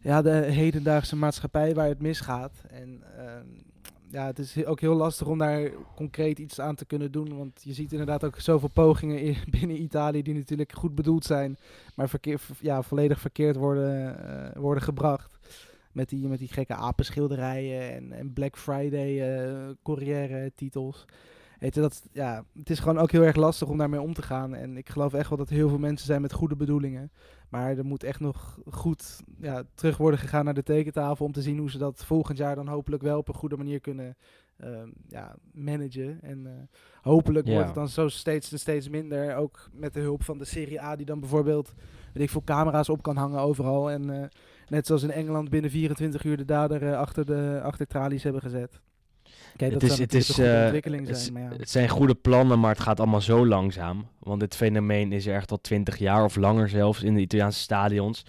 ja, 0.00 0.22
de 0.22 0.30
hedendaagse 0.30 1.16
maatschappij 1.16 1.74
waar 1.74 1.88
het 1.88 2.00
misgaat. 2.00 2.62
En 2.70 3.02
ehm, 3.16 3.46
ja, 4.10 4.26
het 4.26 4.38
is 4.38 4.64
ook 4.64 4.80
heel 4.80 4.94
lastig 4.94 5.26
om 5.26 5.38
daar 5.38 5.70
concreet 5.94 6.38
iets 6.38 6.60
aan 6.60 6.74
te 6.74 6.84
kunnen 6.84 7.12
doen. 7.12 7.36
Want 7.36 7.60
je 7.62 7.72
ziet 7.72 7.92
inderdaad 7.92 8.24
ook 8.24 8.40
zoveel 8.40 8.68
pogingen 8.68 9.20
in, 9.20 9.36
binnen 9.58 9.82
Italië 9.82 10.22
die 10.22 10.34
natuurlijk 10.34 10.72
goed 10.72 10.94
bedoeld 10.94 11.24
zijn, 11.24 11.56
maar 11.94 12.08
verkeer, 12.08 12.40
ja, 12.60 12.82
volledig 12.82 13.20
verkeerd 13.20 13.56
worden, 13.56 14.18
eh, 14.28 14.60
worden 14.60 14.82
gebracht. 14.82 15.38
Met 15.92 16.08
die, 16.08 16.28
met 16.28 16.38
die 16.38 16.52
gekke 16.52 16.74
apenschilderijen 16.74 17.94
en, 17.94 18.12
en 18.12 18.32
Black 18.32 18.56
Friday 18.56 19.76
carrière 19.82 20.52
titels. 20.54 21.06
Weet 21.58 21.74
je, 21.74 21.80
dat, 21.80 22.08
ja, 22.12 22.44
het 22.58 22.70
is 22.70 22.78
gewoon 22.78 22.98
ook 22.98 23.10
heel 23.10 23.22
erg 23.22 23.36
lastig 23.36 23.68
om 23.68 23.78
daarmee 23.78 24.00
om 24.00 24.14
te 24.14 24.22
gaan. 24.22 24.54
En 24.54 24.76
ik 24.76 24.88
geloof 24.88 25.14
echt 25.14 25.28
wel 25.28 25.38
dat 25.38 25.48
er 25.48 25.54
heel 25.54 25.68
veel 25.68 25.78
mensen 25.78 26.06
zijn 26.06 26.20
met 26.22 26.32
goede 26.32 26.56
bedoelingen. 26.56 27.10
Maar 27.48 27.76
er 27.76 27.84
moet 27.84 28.02
echt 28.02 28.20
nog 28.20 28.58
goed 28.70 29.20
ja, 29.40 29.62
terug 29.74 29.96
worden 29.96 30.20
gegaan 30.20 30.44
naar 30.44 30.54
de 30.54 30.62
tekentafel 30.62 31.26
om 31.26 31.32
te 31.32 31.42
zien 31.42 31.58
hoe 31.58 31.70
ze 31.70 31.78
dat 31.78 32.04
volgend 32.04 32.38
jaar 32.38 32.54
dan 32.54 32.68
hopelijk 32.68 33.02
wel 33.02 33.18
op 33.18 33.28
een 33.28 33.34
goede 33.34 33.56
manier 33.56 33.80
kunnen 33.80 34.16
ehm, 34.56 34.88
ja, 35.08 35.36
managen. 35.52 36.18
En 36.22 36.46
eh, 36.46 36.52
hopelijk 37.02 37.46
Ja. 37.46 37.52
wordt 37.52 37.66
het 37.66 37.74
dan 37.76 37.88
zo 37.88 38.08
steeds 38.08 38.52
en 38.52 38.58
steeds 38.58 38.88
minder. 38.88 39.36
Ook 39.36 39.68
met 39.72 39.94
de 39.94 40.00
hulp 40.00 40.22
van 40.22 40.38
de 40.38 40.44
Serie 40.44 40.82
A 40.82 40.96
die 40.96 41.06
dan 41.06 41.20
bijvoorbeeld 41.20 41.74
weet 42.12 42.22
ik 42.22 42.30
veel 42.30 42.44
camera's 42.44 42.88
op 42.88 43.02
kan 43.02 43.16
hangen 43.16 43.40
overal. 43.40 43.90
En 43.90 44.22
eh, 44.22 44.28
net 44.68 44.86
zoals 44.86 45.02
in 45.02 45.10
Engeland 45.10 45.50
binnen 45.50 45.70
24 45.70 46.24
uur 46.24 46.36
de 46.36 46.44
dader 46.44 46.82
eh, 46.82 46.98
achter 46.98 47.26
de 47.26 47.60
achter 47.62 47.86
tralies 47.86 48.22
hebben 48.22 48.42
gezet. 48.42 48.80
Dat 49.58 49.72
het 49.72 49.82
is, 49.82 49.98
het, 49.98 50.14
is, 50.14 50.28
een 50.28 50.34
goede 50.34 50.62
ontwikkeling 50.62 51.06
het, 51.06 51.18
zijn. 51.18 51.32
Maar 51.32 51.42
ja. 51.42 51.56
het 51.56 51.70
zijn 51.70 51.88
goede 51.88 52.14
plannen, 52.14 52.60
maar 52.60 52.70
het 52.70 52.80
gaat 52.80 53.00
allemaal 53.00 53.20
zo 53.20 53.46
langzaam. 53.46 54.06
Want 54.18 54.40
dit 54.40 54.56
fenomeen 54.56 55.12
is 55.12 55.26
er 55.26 55.34
echt 55.34 55.50
al 55.50 55.60
twintig 55.60 55.98
jaar 55.98 56.24
of 56.24 56.36
langer 56.36 56.68
zelfs 56.68 57.02
in 57.02 57.14
de 57.14 57.20
Italiaanse 57.20 57.60
stadions. 57.60 58.24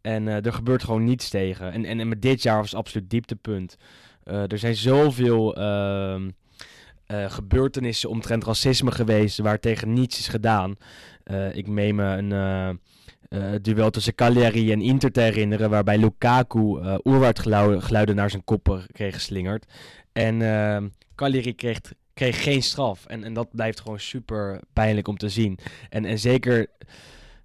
En 0.00 0.28
eh, 0.28 0.46
er 0.46 0.52
gebeurt 0.52 0.84
gewoon 0.84 1.04
niets 1.04 1.28
tegen. 1.28 1.72
En, 1.72 1.84
en, 1.84 2.00
en 2.00 2.08
met 2.08 2.22
dit 2.22 2.42
jaar 2.42 2.56
was 2.56 2.70
het 2.70 2.78
absoluut 2.78 3.10
dieptepunt. 3.10 3.76
Eh, 4.24 4.52
er 4.52 4.58
zijn 4.58 4.74
zoveel 4.74 5.56
eh, 5.56 6.16
gebeurtenissen 7.06 8.10
omtrent 8.10 8.44
racisme 8.44 8.90
geweest 8.90 9.38
waar 9.38 9.60
tegen 9.60 9.92
niets 9.92 10.18
is 10.18 10.28
gedaan. 10.28 10.76
Ik 11.52 11.66
meen 11.66 11.94
me 11.94 12.04
een 12.04 13.62
duel 13.62 13.90
tussen 13.90 14.14
Cagliari 14.14 14.72
en 14.72 14.80
Inter 14.80 15.12
te 15.12 15.20
herinneren, 15.20 15.70
waarbij 15.70 15.98
Lukaku 15.98 16.60
oerwoudgeluiden 17.04 17.82
geluiden 17.82 18.16
naar 18.16 18.30
zijn 18.30 18.44
kop 18.44 18.86
kreeg 18.92 19.14
geslingerd. 19.14 19.66
En 20.18 20.42
ehm 20.42 20.88
Cagliari 21.14 21.54
kreeg, 21.54 21.80
kreeg 22.14 22.42
geen 22.42 22.62
straf. 22.62 23.06
En, 23.06 23.24
en 23.24 23.34
dat 23.34 23.48
blijft 23.52 23.80
gewoon 23.80 24.00
super 24.00 24.60
pijnlijk 24.72 25.08
om 25.08 25.16
te 25.16 25.28
zien. 25.28 25.58
En, 25.88 26.04
en 26.04 26.18
zeker 26.18 26.66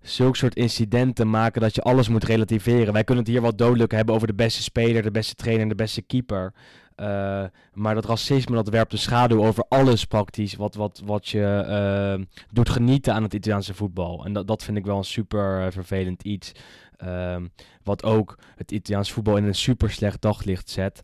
zulke 0.02 0.38
soort 0.38 0.56
incidenten 0.56 1.30
maken 1.30 1.62
dat 1.62 1.76
je 1.76 1.82
alles 1.82 2.08
moet 2.08 2.24
relativeren. 2.24 2.94
Wij 2.94 3.04
kunnen 3.04 3.24
het 3.24 3.34
hier 3.34 3.42
wel 3.42 3.56
dodelijk 3.56 3.92
hebben 3.92 4.16
over 4.16 4.28
de 4.28 4.34
beste 4.34 4.62
speler, 4.62 5.02
de 5.02 5.12
beste 5.12 5.36
trainer 5.36 5.68
de 5.68 5.76
beste 5.76 6.02
keeper. 6.02 6.54
Eh, 6.96 7.44
maar 7.74 7.96
dat 7.96 8.06
racisme 8.06 8.56
dat 8.56 8.70
werpt 8.70 8.92
een 8.92 8.98
schaduw 8.98 9.46
over 9.46 9.66
alles 9.70 10.06
praktisch 10.06 10.56
wat, 10.56 10.76
wat, 10.76 11.02
wat 11.06 11.28
je 11.28 11.46
eh, 11.68 12.26
doet 12.52 12.70
genieten 12.70 13.14
aan 13.14 13.24
het 13.24 13.34
Italiaanse 13.34 13.74
voetbal. 13.74 14.26
En 14.26 14.34
dat, 14.34 14.48
dat 14.48 14.64
vind 14.64 14.78
ik 14.78 14.86
wel 14.86 14.98
een 14.98 15.04
super 15.04 15.66
eh, 15.66 15.72
vervelend 15.72 16.24
iets. 16.24 16.52
Ehm, 16.98 17.48
wat 17.84 18.04
ook 18.04 18.38
het 18.56 18.72
Italiaanse 18.72 19.14
voetbal 19.14 19.38
in 19.38 19.44
een 19.44 19.56
super 19.56 19.92
slecht 19.92 20.22
daglicht 20.22 20.70
zet. 20.70 21.04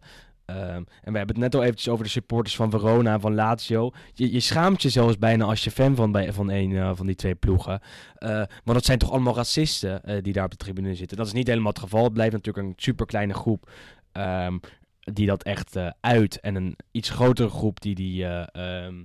Ehm, 0.49 0.83
en 1.03 1.11
we 1.11 1.17
hebben 1.17 1.27
het 1.27 1.37
net 1.37 1.55
al 1.55 1.63
eventjes 1.63 1.89
over 1.89 2.03
de 2.03 2.09
supporters 2.09 2.55
van 2.55 2.69
Verona 2.69 3.13
en 3.13 3.21
van 3.21 3.35
Lazio. 3.35 3.91
Je, 4.13 4.31
je 4.31 4.39
schaamt 4.39 4.81
je 4.81 4.89
zelfs 4.89 5.17
bijna 5.17 5.45
als 5.45 5.63
je 5.63 5.71
fan 5.71 5.95
van, 5.95 6.11
bij, 6.11 6.33
van 6.33 6.51
een 6.51 6.75
eh, 6.75 6.91
van 6.95 7.05
die 7.05 7.15
twee 7.15 7.35
ploegen. 7.35 7.81
Eh, 8.15 8.29
maar 8.63 8.73
dat 8.73 8.85
zijn 8.85 8.97
toch 8.97 9.11
allemaal 9.11 9.35
racisten 9.35 10.03
eh, 10.03 10.23
die 10.23 10.33
daar 10.33 10.43
op 10.43 10.51
de 10.51 10.57
tribune 10.57 10.95
zitten. 10.95 11.17
Dat 11.17 11.25
is 11.25 11.33
niet 11.33 11.47
helemaal 11.47 11.71
het 11.71 11.79
geval. 11.79 12.03
Het 12.03 12.13
blijft 12.13 12.33
natuurlijk 12.33 12.67
een 12.67 12.73
super 12.75 13.05
kleine 13.05 13.33
groep 13.33 13.69
ehm, 14.11 14.57
die 15.13 15.27
dat 15.27 15.43
echt 15.43 15.75
eh, 15.75 15.89
uit. 15.99 16.39
En 16.39 16.55
een 16.55 16.75
iets 16.91 17.09
grotere 17.09 17.49
groep 17.49 17.81
die 17.81 17.95
die 17.95 18.25
eh, 18.25 18.85
ehm, 18.85 18.95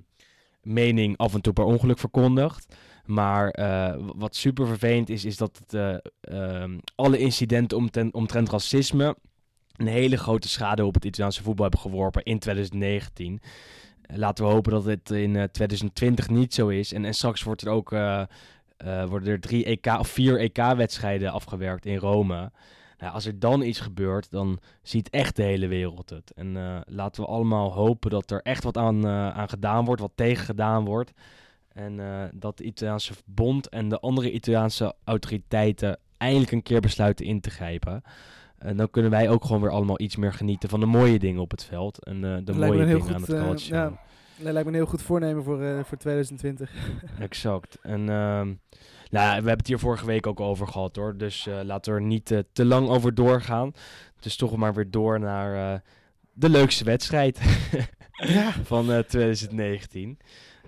mening 0.63 1.17
af 1.17 1.35
en 1.35 1.41
toe 1.41 1.53
per 1.53 1.65
ongeluk 1.65 1.99
verkondigt. 1.99 2.77
Maar 3.05 3.51
eh, 3.51 3.95
wat 4.17 4.37
super 4.37 4.67
vervelend 4.67 5.09
is, 5.09 5.25
is 5.25 5.37
dat 5.37 5.61
het, 5.67 6.03
eh, 6.21 6.65
alle 6.95 7.19
incidenten 7.19 7.79
omtrent, 7.79 8.15
omtrent 8.15 8.51
racisme 8.51 9.17
een 9.77 9.87
hele 9.87 10.17
grote 10.17 10.49
schade 10.49 10.85
op 10.85 10.95
het 10.95 11.05
Italiaanse 11.05 11.43
voetbal 11.43 11.63
hebben 11.63 11.81
geworpen 11.83 12.23
in 12.23 12.39
2019. 12.39 13.41
Eh, 14.03 14.17
Laten 14.17 14.45
we 14.45 14.51
hopen 14.51 14.73
dat 14.73 14.85
het 14.85 15.11
in 15.11 15.37
eh, 15.37 15.43
2020 15.43 16.29
niet 16.29 16.55
zo 16.55 16.69
is. 16.69 16.93
En, 16.93 17.05
en 17.05 17.15
straks 17.15 17.43
wordt 17.43 17.63
er 17.63 17.69
ook, 17.69 17.93
eh, 17.93 18.23
eh, 18.77 19.09
worden 19.09 19.29
er 19.29 19.41
drie 19.41 19.65
EK 19.65 19.87
of 19.87 20.09
vier 20.09 20.41
EK-wedstrijden 20.41 21.33
afgewerkt 21.33 21.87
in 21.87 21.97
Rome. 21.97 22.51
Nou, 22.99 23.17
als 23.17 23.27
er 23.27 23.39
dan 23.39 23.63
iets 23.63 23.81
gebeurt, 23.81 24.31
dan 24.31 24.59
ziet 24.83 25.11
echt 25.11 25.37
de 25.37 25.43
hele 25.43 25.67
wereld 25.67 26.11
het. 26.11 26.33
En 26.35 26.57
eh, 26.57 26.81
laten 26.85 27.23
we 27.23 27.29
allemaal 27.29 27.73
hopen 27.73 28.11
dat 28.11 28.31
er 28.31 28.43
echt 28.43 28.65
wat 28.65 28.77
aan, 28.77 29.07
eh, 29.07 29.29
aan 29.29 29.49
gedaan 29.49 29.85
wordt, 29.85 30.01
wat 30.01 30.13
tegen 30.15 30.45
gedaan 30.45 30.85
wordt. 30.85 31.13
En 31.69 32.01
eh, 32.01 32.25
dat 32.35 32.59
de 32.59 32.65
Italiaanse 32.65 33.13
bond 33.25 33.69
en 33.69 33.89
de 33.89 34.01
andere 34.01 34.33
Italiaanse 34.33 34.95
autoriteiten 35.05 35.99
eindelijk 36.17 36.53
een 36.53 36.63
keer 36.63 36.81
besluiten 36.81 37.27
in 37.27 37.41
te 37.41 37.51
grijpen. 37.51 38.03
En 38.59 38.77
dan 38.77 38.91
kunnen 38.91 39.11
wij 39.11 39.29
ook 39.31 39.45
gewoon 39.45 39.61
weer 39.61 39.71
allemaal 39.71 40.01
iets 40.01 40.17
meer 40.17 40.33
genieten 40.33 40.69
van 40.69 40.81
de 40.81 40.87
mooie 40.87 41.19
dingen 41.19 41.41
op 41.41 41.51
het 41.51 41.65
veld. 41.65 42.05
En 42.05 42.15
eh, 42.15 42.37
de 42.45 42.59
lijkt 42.59 42.75
mooie 42.75 42.87
dingen 42.87 43.15
aan 43.15 43.21
het 43.21 43.33
eh, 43.33 43.43
calcio. 43.43 43.77
ja. 43.77 44.03
Dat 44.39 44.53
lijkt 44.53 44.69
me 44.69 44.73
een 44.75 44.79
heel 44.79 44.91
goed 44.91 45.03
voornemen 45.03 45.45
voor, 45.45 45.63
eh, 45.63 45.85
voor 45.85 45.99
2020. 45.99 46.71
Exact. 47.19 47.79
En 47.83 48.09
ehm, 48.09 48.53
nou, 49.11 49.29
we 49.29 49.35
hebben 49.35 49.57
het 49.57 49.67
hier 49.67 49.79
vorige 49.79 50.07
week 50.07 50.27
ook 50.27 50.41
over 50.41 50.67
gehad 50.67 50.97
hoor. 50.97 51.17
Dus 51.17 51.47
eh, 51.47 51.61
laten 51.63 51.93
we 51.93 52.01
er 52.01 52.07
niet 52.07 52.45
te 52.53 52.65
lang 52.65 52.89
over 52.89 53.15
doorgaan. 53.15 53.73
Dus 54.21 54.37
toch 54.37 54.57
maar 54.57 54.75
weer 54.75 54.91
door 54.91 55.21
naar 55.21 55.75
eh, 55.75 55.81
de 56.33 56.49
leukste 56.49 56.85
wedstrijd 56.85 57.41
ja. 58.37 58.53
van 58.53 58.93
eh, 58.93 58.99
2019. 58.99 60.19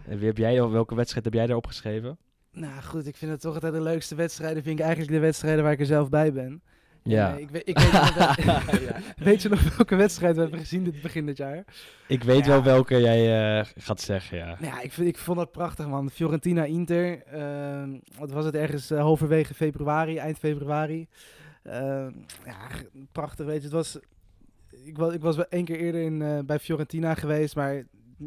En 0.07 0.18
wie 0.18 0.26
heb 0.26 0.37
jij, 0.37 0.68
welke 0.68 0.95
wedstrijd 0.95 1.24
heb 1.24 1.34
jij 1.34 1.47
daar 1.47 1.57
opgeschreven? 1.57 2.18
Nou 2.53 2.82
goed, 2.82 3.07
ik 3.07 3.16
vind 3.16 3.30
het 3.30 3.41
toch 3.41 3.55
altijd 3.55 3.72
de 3.72 3.80
leukste 3.80 4.14
wedstrijden. 4.14 4.62
Vind 4.62 4.78
ik 4.78 4.84
eigenlijk 4.84 5.14
de 5.14 5.20
wedstrijden 5.20 5.62
waar 5.62 5.72
ik 5.72 5.80
er 5.80 5.87
zelf 5.87 6.09
bij 6.09 6.32
ben. 6.32 6.62
Ja. 7.07 7.34
Ik, 7.34 7.50
weet, 7.50 7.68
ik 7.68 7.78
weet, 7.78 7.92
Ja. 8.88 8.96
weet 9.16 9.42
je 9.42 9.48
nog 9.48 9.76
welke 9.76 9.96
wedstrijd 9.96 10.34
we 10.34 10.40
hebben 10.40 10.59
gezien 10.61 10.84
dit 10.84 11.02
begin 11.02 11.26
dit 11.26 11.36
jaar? 11.36 11.64
Ik 12.09 12.22
weet 12.22 12.44
Ja. 12.44 12.50
wel 12.50 12.62
welke 12.62 13.00
jij 13.00 13.59
eh, 13.59 13.66
gaat 13.76 14.00
zeggen, 14.00 14.38
ja. 14.38 14.46
Nou 14.46 14.64
Ja, 14.64 14.80
ik, 14.80 14.92
vind, 14.92 15.09
ik 15.09 15.18
vond 15.18 15.38
dat 15.38 15.50
prachtig, 15.52 15.86
man. 15.88 16.11
Fiorentina-Inter. 16.11 17.22
ehm, 17.22 17.90
wat 18.18 18.30
was 18.30 18.44
het 18.44 18.54
ergens 18.54 18.90
eh, 18.90 18.98
halverwege 19.00 19.54
februari, 19.54 20.16
eind 20.16 20.38
februari. 20.38 21.07
Ehm, 21.62 22.11
ja, 22.44 22.57
prachtig, 23.12 23.46
weet 23.46 23.57
je. 23.57 23.62
Het 23.62 23.72
was, 23.72 23.98
ik, 24.84 24.96
was, 24.96 25.12
ik 25.14 25.20
was 25.20 25.36
wel 25.36 25.46
één 25.48 25.64
keer 25.64 25.78
eerder 25.78 26.00
in, 26.02 26.22
eh, 26.22 26.38
bij 26.46 26.59
Fiorentina 26.59 27.14
geweest, 27.14 27.57
maar 27.57 27.74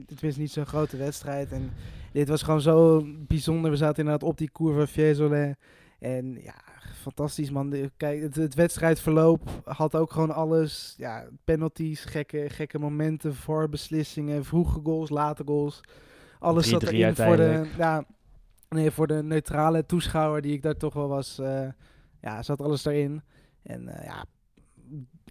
het 0.08 0.22
was 0.22 0.36
niet 0.36 0.52
zo'n 0.52 0.66
grote 0.66 0.98
wedstrijd. 0.98 1.52
En 1.52 1.72
dit 2.12 2.28
was 2.30 2.42
gewoon 2.42 2.62
zo 2.62 3.06
bijzonder. 3.28 3.72
We 3.72 3.78
zaten 3.78 3.98
inderdaad 4.04 4.30
op 4.30 4.38
die 4.38 4.50
Cour 4.54 4.74
van 4.76 4.88
Fiesole. 4.88 5.58
En 6.00 6.38
ja, 6.44 6.56
fantastisch, 7.00 7.50
man. 7.50 7.92
Kijk, 7.98 8.22
het, 8.22 8.36
het 8.36 8.54
wedstrijdverloop 8.54 9.62
had 9.64 9.96
ook 9.96 10.12
gewoon 10.12 10.32
alles. 10.32 10.94
Ja, 10.98 11.28
penalties, 11.44 12.06
gekke, 12.06 12.50
gekke 12.50 12.80
momenten, 12.80 13.36
voorbeslissingen, 13.36 14.46
vroege 14.46 14.80
goals, 14.84 15.10
late 15.10 15.44
goals. 15.46 15.82
Alles 16.40 16.68
3-3 16.68 16.70
zat 16.70 16.84
erin 16.84 17.16
voor 17.16 17.36
de, 17.36 17.70
ja, 17.78 18.06
nee, 18.70 18.92
voor 18.92 19.08
de 19.08 19.24
neutrale 19.24 19.86
toeschouwer 19.86 20.42
die 20.42 20.54
ik 20.54 20.62
daar 20.62 20.78
toch 20.78 20.94
wel 20.94 21.08
was. 21.08 21.40
eh, 21.40 21.68
ja, 22.22 22.44
zat 22.44 22.62
alles 22.62 22.86
erin. 22.86 23.22
En 23.64 23.88
eh, 23.88 24.06
ja, 24.06 24.26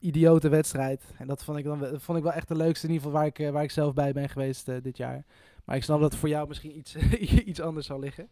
idiote 0.01 0.49
wedstrijd. 0.49 1.05
En 1.19 1.27
dat 1.27 1.45
vond 1.45 1.59
ik, 1.59 1.64
dan, 1.64 1.79
vond 2.01 2.19
ik 2.19 2.25
wel 2.25 2.33
echt 2.33 2.49
de 2.49 2.57
leukste 2.57 2.87
in 2.87 2.93
ieder 2.93 3.07
geval 3.07 3.21
waar 3.21 3.31
ik, 3.31 3.39
eh, 3.39 3.51
waar 3.51 3.62
ik 3.62 3.71
zelf 3.71 3.95
bij 3.95 4.12
ben 4.12 4.29
geweest 4.29 4.66
dit 4.83 4.97
jaar. 4.97 5.25
Maar 5.64 5.77
ik 5.77 5.83
snap 5.83 6.01
dat 6.01 6.11
het 6.11 6.21
voor 6.21 6.29
jou 6.29 6.49
misschien 6.49 6.79
iets, 6.79 6.97
iets 7.51 7.61
anders 7.61 7.87
zal 7.87 7.99
liggen. 7.99 8.29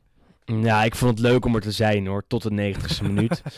Ja, 0.47 0.85
ik 0.85 0.95
vond 0.95 1.11
het 1.11 1.29
leuk 1.29 1.45
om 1.45 1.55
er 1.55 1.61
te 1.61 1.71
zijn 1.71 2.07
hoor, 2.07 2.25
tot 2.27 2.43
de 2.43 2.75
90ste 2.75 3.03
minuut. 3.03 3.43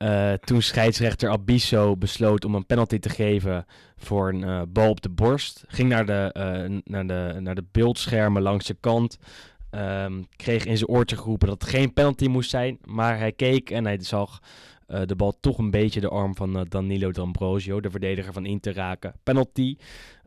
Eh, 0.00 0.32
toen 0.32 0.62
scheidsrechter 0.62 1.30
Abisso 1.30 1.96
besloot 1.96 2.44
om 2.44 2.54
een 2.54 2.66
penalty 2.66 2.98
te 2.98 3.08
geven 3.08 3.66
voor 3.96 4.28
een 4.28 4.44
eh, 4.44 4.62
bal 4.68 4.90
op 4.90 5.00
de 5.00 5.08
borst. 5.08 5.64
Ging 5.66 5.88
naar 5.88 6.06
de, 6.06 6.30
eh, 6.32 6.80
naar 6.84 7.06
de, 7.06 7.40
naar 7.40 7.54
de 7.54 7.64
beeldschermen 7.72 8.42
langs 8.42 8.66
de 8.66 8.76
kant. 8.80 9.18
Ehm, 9.70 10.22
kreeg 10.36 10.64
in 10.64 10.76
zijn 10.76 10.90
oortje 10.90 11.16
geroepen 11.16 11.48
dat 11.48 11.60
het 11.60 11.70
geen 11.70 11.92
penalty 11.92 12.26
moest 12.26 12.50
zijn. 12.50 12.78
Maar 12.84 13.18
hij 13.18 13.32
keek 13.32 13.70
en 13.70 13.84
hij 13.84 13.98
zag 14.00 14.38
de 15.04 15.16
bal 15.16 15.36
toch 15.40 15.58
een 15.58 15.70
beetje 15.70 16.00
de 16.00 16.08
arm 16.08 16.36
van 16.36 16.66
Danilo 16.68 17.10
D'Ambrosio, 17.10 17.80
de 17.80 17.90
verdediger 17.90 18.32
van 18.32 18.46
Inter, 18.46 18.74
raken. 18.74 19.14
Penalty. 19.22 19.76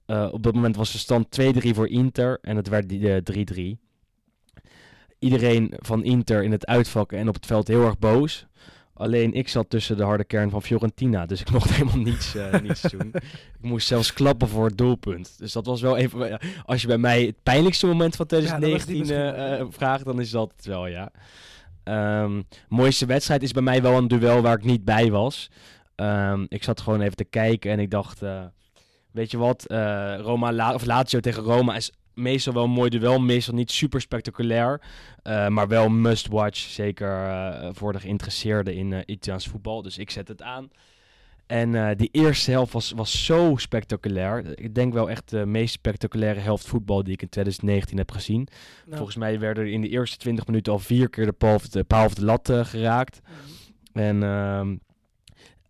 Op 0.06 0.44
dat 0.44 0.54
moment 0.54 0.76
was 0.76 0.92
de 0.92 0.98
stand 0.98 1.32
2-3 1.32 1.74
voor 1.74 1.88
Inter 1.88 2.40
en 2.42 2.56
het 2.56 2.68
werd 2.68 2.90
die, 2.90 3.14
eh, 3.14 3.22
3-3 3.24 3.83
iedereen 5.24 5.74
van 5.78 6.04
Inter 6.04 6.44
in 6.44 6.52
het 6.52 6.66
uitvak 6.66 7.12
en 7.12 7.28
op 7.28 7.34
het 7.34 7.46
veld 7.46 7.68
heel 7.68 7.86
erg 7.86 8.00
boos. 8.00 8.48
Alleen 8.94 9.34
ik 9.34 9.48
zat 9.48 9.70
tussen 9.70 9.98
de 9.98 10.04
harde 10.04 10.24
kern 10.24 10.50
van 10.50 10.62
Fiorentina, 10.62 11.26
dus 11.26 11.42
ik 11.42 11.52
mocht 11.52 11.70
helemaal 11.76 11.98
niets, 11.98 12.36
eh, 12.36 12.60
niets 12.60 12.82
doen. 12.98 13.12
Ik 13.14 13.62
moest 13.62 13.88
zelfs 13.88 14.14
klappen 14.14 14.48
voor 14.48 14.66
het 14.66 14.78
doelpunt. 14.78 15.38
Dus 15.38 15.52
dat 15.52 15.66
was 15.66 15.82
wel 15.82 15.98
even. 15.98 16.40
Als 16.66 16.82
je 16.82 16.88
bij 16.88 16.98
mij 16.98 17.26
het 17.26 17.44
pijnlijkste 17.44 17.88
moment 17.88 18.16
van 18.16 18.26
Ja, 18.30 18.38
dat 18.38 18.50
was 18.50 18.60
die 18.60 18.60
2019 18.60 18.98
misschien 18.98 19.46
eh, 19.46 19.60
eh, 19.60 19.68
vraagt, 19.70 20.06
dan 20.06 20.20
is 20.20 20.30
dat 20.30 20.54
het 20.56 20.66
wel, 20.66 20.88
ja. 20.88 21.12
Ehm, 21.84 22.42
mooiste 22.70 23.06
wedstrijd 23.06 23.44
is 23.44 23.52
bij 23.52 23.62
mij 23.62 23.82
wel 23.82 23.98
een 23.98 24.08
duel 24.08 24.42
waar 24.42 24.58
ik 24.58 24.64
niet 24.64 24.86
bij 24.86 25.12
was. 25.12 25.50
Ehm, 25.96 26.46
ik 26.48 26.64
zat 26.64 26.82
gewoon 26.82 27.02
even 27.02 27.16
te 27.16 27.24
kijken 27.24 27.72
en 27.72 27.80
ik 27.80 27.90
dacht, 27.90 28.22
weet 29.12 29.32
je 29.32 29.38
wat, 29.38 29.66
Roma 30.22 30.52
La 30.52 30.74
of 30.74 30.86
Lazio 30.86 31.20
tegen 31.20 31.44
Roma 31.44 31.76
is 31.76 31.92
meestal 32.14 32.54
wel 32.54 32.64
een 32.64 32.70
mooi 32.70 32.90
duel, 32.90 33.20
meestal 33.20 33.54
niet 33.54 33.72
super 33.72 34.02
spectaculair, 34.02 34.82
eh, 35.24 35.48
maar 35.48 35.68
wel 35.68 35.90
must 35.90 36.28
watch, 36.28 36.58
zeker 36.58 37.28
eh, 37.28 37.70
voor 37.72 37.94
de 37.94 38.00
geïnteresseerden 38.00 38.76
in 38.76 38.94
eh 38.94 39.00
Italiaans 39.06 39.48
voetbal. 39.48 39.82
Dus 39.82 39.98
ik 39.98 40.10
zet 40.10 40.28
het 40.28 40.42
aan. 40.42 40.70
En 41.46 41.98
die 41.98 42.10
eerste 42.12 42.52
helft 42.52 42.74
was, 42.74 42.92
was 42.92 43.26
zo 43.26 43.54
spectaculair. 43.56 44.60
Ik 44.60 44.76
denk 44.76 44.94
wel 44.94 45.10
echt 45.10 45.30
de 45.30 45.46
meest 45.46 45.74
spectaculaire 45.74 46.40
helft 46.40 46.68
voetbal 46.68 47.04
die 47.04 47.14
ik 47.14 47.22
in 47.22 47.30
2019 47.30 47.98
heb 47.98 48.12
gezien. 48.12 48.48
Nou, 48.86 48.96
Volgens 48.98 49.18
mij 49.18 49.40
werden 49.40 49.64
er 49.64 49.72
in 49.72 49.82
de 49.82 49.90
eerste 49.90 50.18
20 50.18 50.48
minuten 50.48 50.74
al 50.74 50.80
vier 50.80 51.10
keer 51.10 51.26
de 51.26 51.32
paal 51.32 51.56
of 51.56 51.68
de, 51.68 51.84
paal 51.84 52.06
of 52.06 52.14
de 52.14 52.26
lat 52.26 52.50
geraakt. 52.54 53.22
mhm. 53.24 54.00
En 54.00 54.22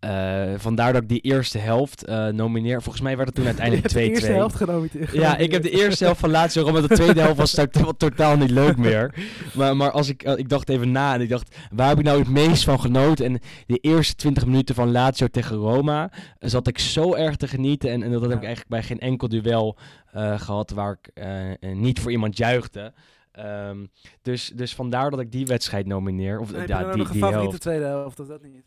eh, 0.04 0.54
vandaar 0.56 0.92
dat 0.92 1.02
ik 1.02 1.08
die 1.08 1.20
eerste 1.20 1.58
helft 1.58 2.04
eh, 2.04 2.26
nomineer. 2.28 2.82
Volgens 2.82 3.02
mij 3.04 3.16
werd 3.16 3.28
het 3.28 3.36
toen 3.36 3.46
uiteindelijk 3.54 3.88
2-2. 3.92 3.94
hebt 3.96 4.06
de 4.06 4.12
eerste 4.14 4.32
helft 4.32 4.54
genomineerd. 4.56 5.12
Ja, 5.12 5.36
ik 5.36 5.52
heb 5.52 5.62
de 5.62 5.70
eerste 5.70 6.04
helft 6.04 6.20
van 6.20 6.30
Lazio 6.30 6.62
Roma. 6.62 6.80
De 6.80 6.88
tweede 6.88 7.20
helft 7.20 7.36
was 7.36 7.50
to- 7.70 7.92
totaal 7.96 8.36
niet 8.36 8.50
leuk 8.50 8.76
meer. 8.76 9.14
Maar, 9.54 9.76
maar 9.76 9.90
als 9.90 10.08
ik, 10.08 10.22
eh, 10.22 10.36
ik 10.38 10.48
dacht 10.48 10.68
even 10.68 10.90
na 10.92 11.14
en 11.14 11.20
ik 11.20 11.28
dacht, 11.28 11.56
waar 11.70 11.88
heb 11.88 11.98
ik 11.98 12.04
nou 12.04 12.18
het 12.18 12.28
meest 12.28 12.64
van 12.64 12.80
genoten? 12.80 13.24
En 13.24 13.40
de 13.66 13.78
eerste 13.78 14.14
20 14.14 14.46
minuten 14.46 14.74
van 14.74 14.90
Lazio 14.92 15.26
tegen 15.28 15.56
Roma 15.56 16.10
zat 16.38 16.66
ik 16.68 16.78
zo 16.78 17.14
erg 17.14 17.36
te 17.36 17.48
genieten. 17.48 17.90
En, 17.90 18.02
en 18.02 18.10
dat 18.12 18.20
heb 18.20 18.30
Ja. 18.30 18.36
ik 18.36 18.42
eigenlijk 18.42 18.70
bij 18.70 18.82
geen 18.82 19.00
enkel 19.00 19.28
duel 19.28 19.76
eh, 20.12 20.40
gehad 20.40 20.70
waar 20.70 20.98
ik 21.00 21.34
niet 21.74 22.00
voor 22.00 22.10
iemand 22.10 22.36
juichte. 22.36 22.92
Ehm, 23.32 23.76
dus, 24.22 24.52
dus 24.54 24.74
vandaar 24.74 25.10
dat 25.10 25.20
ik 25.20 25.32
die 25.32 25.46
wedstrijd 25.46 25.86
nomineer. 25.86 26.38
Of 26.40 26.50
je 26.50 26.62
ja, 26.66 26.92
die, 26.92 27.04
die 27.12 27.24
helft. 27.24 27.60
tweede 27.60 27.84
helft 27.84 28.20
of 28.20 28.26
dat 28.26 28.42
niet? 28.42 28.62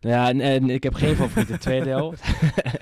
Nou 0.00 0.14
ja, 0.14 0.28
en, 0.28 0.40
en 0.40 0.70
ik 0.70 0.82
heb 0.82 0.94
geen 0.94 1.16
favoriete 1.16 1.58
tweede 1.58 1.88
helft. 1.98 2.24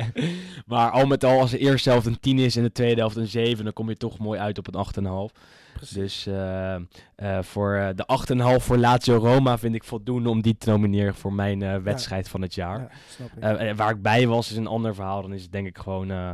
maar 0.67 0.91
al 0.91 1.07
met 1.07 1.25
al, 1.25 1.41
als 1.41 1.51
de 1.51 1.59
eerste 1.59 1.91
helft 1.91 2.07
een 2.07 2.21
10 2.21 2.39
is 2.39 2.57
en 2.57 2.63
de 2.63 2.73
tweede 2.73 3.01
helft 3.01 3.17
een 3.17 3.27
7, 3.27 3.65
dan 3.65 3.73
kom 3.73 3.89
je 3.89 3.97
toch 3.97 4.19
mooi 4.19 4.41
uit 4.41 4.59
op 4.59 4.75
een 4.75 5.31
8,5. 5.33 5.41
Precies. 5.81 5.95
Dus 5.95 6.27
eh, 6.27 6.75
eh, 6.75 7.43
voor 7.43 7.75
eh, 7.75 7.89
de 7.95 8.57
8,5 8.59 8.65
voor 8.65 8.79
Lazio 8.79 9.17
Roma 9.17 9.59
vind 9.59 9.75
ik 9.75 9.85
voldoende 9.85 10.29
om 10.29 10.43
die 10.43 10.57
te 10.57 10.71
nomineren 10.71 11.15
voor 11.15 11.33
mijn 11.33 11.83
wedstrijd 11.83 12.29
van 12.29 12.43
het 12.43 12.55
jaar. 12.55 12.93
ja, 13.41 13.59
ik. 13.59 13.77
Waar 13.77 13.91
ik 13.91 14.03
bij 14.03 14.27
was 14.27 14.51
is 14.51 14.57
een 14.57 14.67
ander 14.67 14.95
verhaal. 14.95 15.23
Dan 15.23 15.33
is 15.33 15.43
het 15.43 15.53
denk 15.53 15.67
ik 15.67 15.79
gewoon 15.79 16.11
eh, 16.11 16.33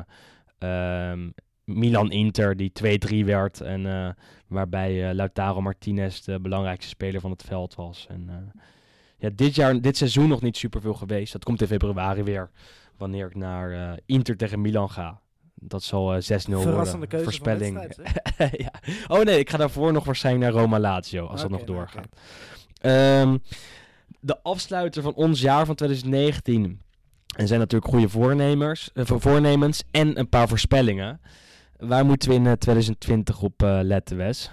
ehm, 0.58 1.30
Milan-Inter 1.64 2.56
die 2.56 2.72
2-3 3.22 3.24
werd. 3.24 3.60
En 3.60 4.16
waarbij 4.46 5.14
Lautaro 5.14 5.60
Martinez 5.60 6.20
de 6.20 6.40
belangrijkste 6.40 6.88
speler 6.88 7.20
van 7.20 7.30
het 7.30 7.42
veld 7.42 7.74
was. 7.74 8.06
En 8.08 8.52
ja, 9.18 9.30
dit, 9.34 9.54
jaar, 9.54 9.80
dit 9.80 9.96
seizoen 9.96 10.28
nog 10.28 10.42
niet 10.42 10.56
superveel 10.56 10.94
geweest. 10.94 11.32
Dat 11.32 11.44
komt 11.44 11.60
in 11.60 11.66
februari 11.66 12.22
weer. 12.22 12.50
Wanneer 12.96 13.26
ik 13.26 13.34
naar 13.34 13.72
eh, 13.72 13.98
Inter 14.06 14.36
tegen 14.36 14.60
Milan 14.60 14.90
ga. 14.90 15.20
Dat 15.54 15.82
zal 15.82 16.14
eh 16.14 16.16
6-0 16.16 16.20
Verrassende 16.22 16.66
worden. 16.72 17.08
keuze 17.08 17.24
Voorspelling. 17.24 17.94
ja. 18.66 18.72
Oh 19.08 19.22
nee, 19.22 19.38
ik 19.38 19.50
ga 19.50 19.56
daarvoor 19.56 19.92
nog 19.92 20.04
waarschijnlijk 20.04 20.52
naar 20.52 20.62
Roma 20.62 20.78
Lazio. 20.80 21.26
Als 21.26 21.40
dat 21.40 21.50
nog 21.50 21.64
nou, 21.64 21.72
doorgaat. 21.72 22.08
Ehm, 22.80 23.38
de 24.20 24.42
afsluiter 24.42 25.02
van 25.02 25.14
ons 25.14 25.40
jaar 25.40 25.66
van 25.66 25.74
2019. 25.74 26.80
En 27.36 27.46
zijn 27.46 27.60
natuurlijk 27.60 27.90
goede 27.90 28.08
voornemers, 28.08 28.90
eh, 28.94 29.04
voor- 29.04 29.20
voornemens 29.20 29.82
en 29.90 30.18
een 30.18 30.28
paar 30.28 30.48
voorspellingen. 30.48 31.20
Waar 31.76 32.04
moeten 32.04 32.28
we 32.28 32.34
in 32.34 32.46
eh, 32.46 32.52
2020 32.52 33.42
op 33.42 33.60
letten, 33.82 34.16
Wes? 34.16 34.50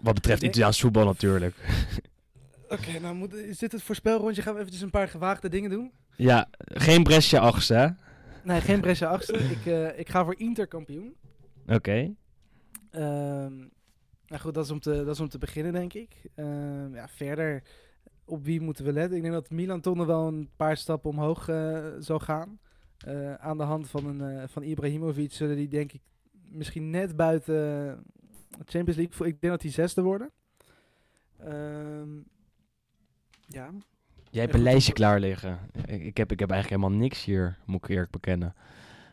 Wat 0.00 0.14
betreft 0.14 0.42
Italiaans 0.42 0.80
voetbal 0.80 1.04
natuurlijk. 1.04 1.54
Oké, 2.78 2.98
nou 3.00 3.14
moet, 3.14 3.34
is 3.34 3.58
dit 3.58 3.72
het 3.72 3.82
voorspelrondje? 3.82 4.42
Gaan 4.42 4.52
we 4.54 4.58
eventjes 4.60 4.82
een 4.82 4.90
paar 4.90 5.08
gewaagde 5.08 5.48
dingen 5.48 5.70
doen? 5.70 5.92
ja, 6.16 6.48
geen 6.64 7.02
Brescia 7.02 7.40
achtste, 7.40 7.74
hè? 7.74 7.88
Nee, 8.44 8.60
geen 8.60 8.80
Brescia 8.80 9.08
achtste. 9.08 9.32
ik, 9.38 9.66
eh, 9.66 9.98
ik 9.98 10.08
ga 10.08 10.24
voor 10.24 10.38
Inter 10.38 10.66
kampioen. 10.66 11.14
Oké. 11.66 12.14
Ehm, 12.90 13.56
nou 14.26 14.40
goed, 14.40 14.54
dat 14.54 14.64
is 14.64 14.70
om 14.70 14.80
te, 14.80 14.90
dat 15.04 15.14
is 15.14 15.20
om 15.20 15.28
te 15.28 15.38
beginnen, 15.38 15.72
denk 15.72 15.92
ik. 15.92 16.14
Ehm, 16.34 16.94
ja, 16.94 17.08
verder, 17.08 17.62
op 18.24 18.44
wie 18.44 18.60
moeten 18.60 18.84
we 18.84 18.92
letten? 18.92 19.16
Ik 19.16 19.22
denk 19.22 19.34
dat 19.34 19.50
Milan 19.50 19.80
toch 19.80 19.94
nog 19.94 20.06
wel 20.06 20.26
een 20.26 20.50
paar 20.56 20.76
stappen 20.76 21.10
omhoog 21.10 21.48
eh, 21.48 21.84
zal 21.98 22.18
gaan. 22.18 22.58
Eh, 22.98 23.34
aan 23.34 23.56
de 23.56 23.62
hand 23.64 23.88
van, 23.90 24.20
een, 24.20 24.48
van 24.48 24.62
Ibrahimovic 24.62 25.32
zullen 25.32 25.56
die, 25.56 25.68
denk 25.68 25.92
ik, 25.92 26.00
misschien 26.50 26.90
net 26.90 27.16
buiten 27.16 27.54
de 27.54 28.64
Champions 28.64 28.96
League... 28.96 29.14
voor- 29.16 29.26
Ik 29.26 29.40
denk 29.40 29.52
dat 29.52 29.62
die 29.62 29.70
zesde 29.70 30.02
worden. 30.02 30.30
Ehm, 31.38 32.08
ja, 33.46 33.68
Jij 34.30 34.42
hebt 34.42 34.52
Ja, 34.54 34.58
een 34.58 34.64
lijstje 34.64 34.92
klaar 34.92 35.20
liggen. 35.20 35.58
Ik, 35.86 36.02
ik, 36.04 36.16
heb, 36.16 36.32
ik 36.32 36.38
heb 36.40 36.50
eigenlijk 36.50 36.80
helemaal 36.82 37.02
niks 37.02 37.24
hier, 37.24 37.56
moet 37.66 37.82
ik 37.84 37.88
eerlijk 37.90 38.10
bekennen. 38.10 38.54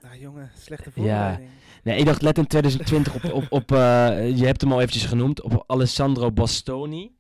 nou 0.01 0.19
jongen, 0.19 0.51
slechte 0.57 0.89
Ja. 0.95 1.01
voorbereiding. 1.01 1.49
Nee, 1.83 1.97
ik 1.99 2.05
dacht 2.05 2.21
let 2.21 2.37
in 2.37 2.47
2020 2.47 3.15
op, 3.15 3.33
op, 3.33 3.45
op 3.49 3.71
eh, 3.71 3.77
je 4.37 4.45
hebt 4.45 4.61
hem 4.61 4.71
al 4.71 4.79
eventjes 4.79 5.05
genoemd, 5.05 5.41
op 5.41 5.63
Alessandro 5.67 6.31
Bastoni. 6.31 7.11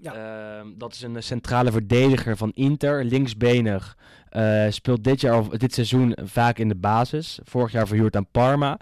Ja. 0.00 0.14
Ehm, 0.58 0.66
dat 0.76 0.94
is 0.94 1.02
een 1.02 1.22
centrale 1.22 1.72
verdediger 1.72 2.36
van 2.36 2.50
Inter, 2.54 3.04
linksbenig. 3.04 3.96
eh, 4.28 4.66
speelt 4.68 5.04
dit, 5.04 5.20
jaar, 5.20 5.38
of 5.38 5.48
dit 5.48 5.74
seizoen 5.74 6.16
vaak 6.24 6.58
in 6.58 6.68
de 6.68 6.76
basis. 6.76 7.38
Vorig 7.42 7.72
jaar 7.72 7.86
verhuurd 7.86 8.16
aan 8.16 8.30
Parma. 8.30 8.78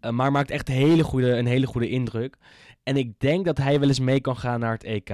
Eh, 0.00 0.10
maar 0.10 0.32
maakt 0.32 0.50
echt 0.50 0.68
hele 0.68 1.02
goede, 1.04 1.36
een 1.36 1.46
hele 1.46 1.66
goede 1.66 1.88
indruk. 1.88 2.36
En 2.82 2.96
ik 2.96 3.18
denk 3.18 3.44
dat 3.44 3.58
hij 3.58 3.80
wel 3.80 3.88
eens 3.88 4.00
mee 4.00 4.20
kan 4.20 4.36
gaan 4.36 4.60
naar 4.60 4.72
het 4.72 4.84
EK. 4.84 5.10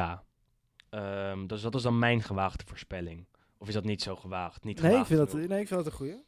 Ehm, 0.90 1.46
dus 1.46 1.60
dat 1.62 1.74
is 1.74 1.82
dan 1.82 1.98
mijn 1.98 2.22
gewaagde 2.22 2.64
voorspelling. 2.66 3.26
Of 3.58 3.68
is 3.68 3.74
dat 3.74 3.84
niet 3.84 4.02
zo 4.02 4.16
gewaagd? 4.16 4.64
Niet 4.64 4.80
Nee, 4.80 4.84
ik 4.90 4.90
gewaagd 5.06 5.08
vind 5.08 5.18
dat, 5.40 5.48
nee, 5.48 5.60
ik 5.60 5.68
vind 5.68 5.84
dat 5.84 5.86
een 5.86 5.98
goeie. 5.98 6.24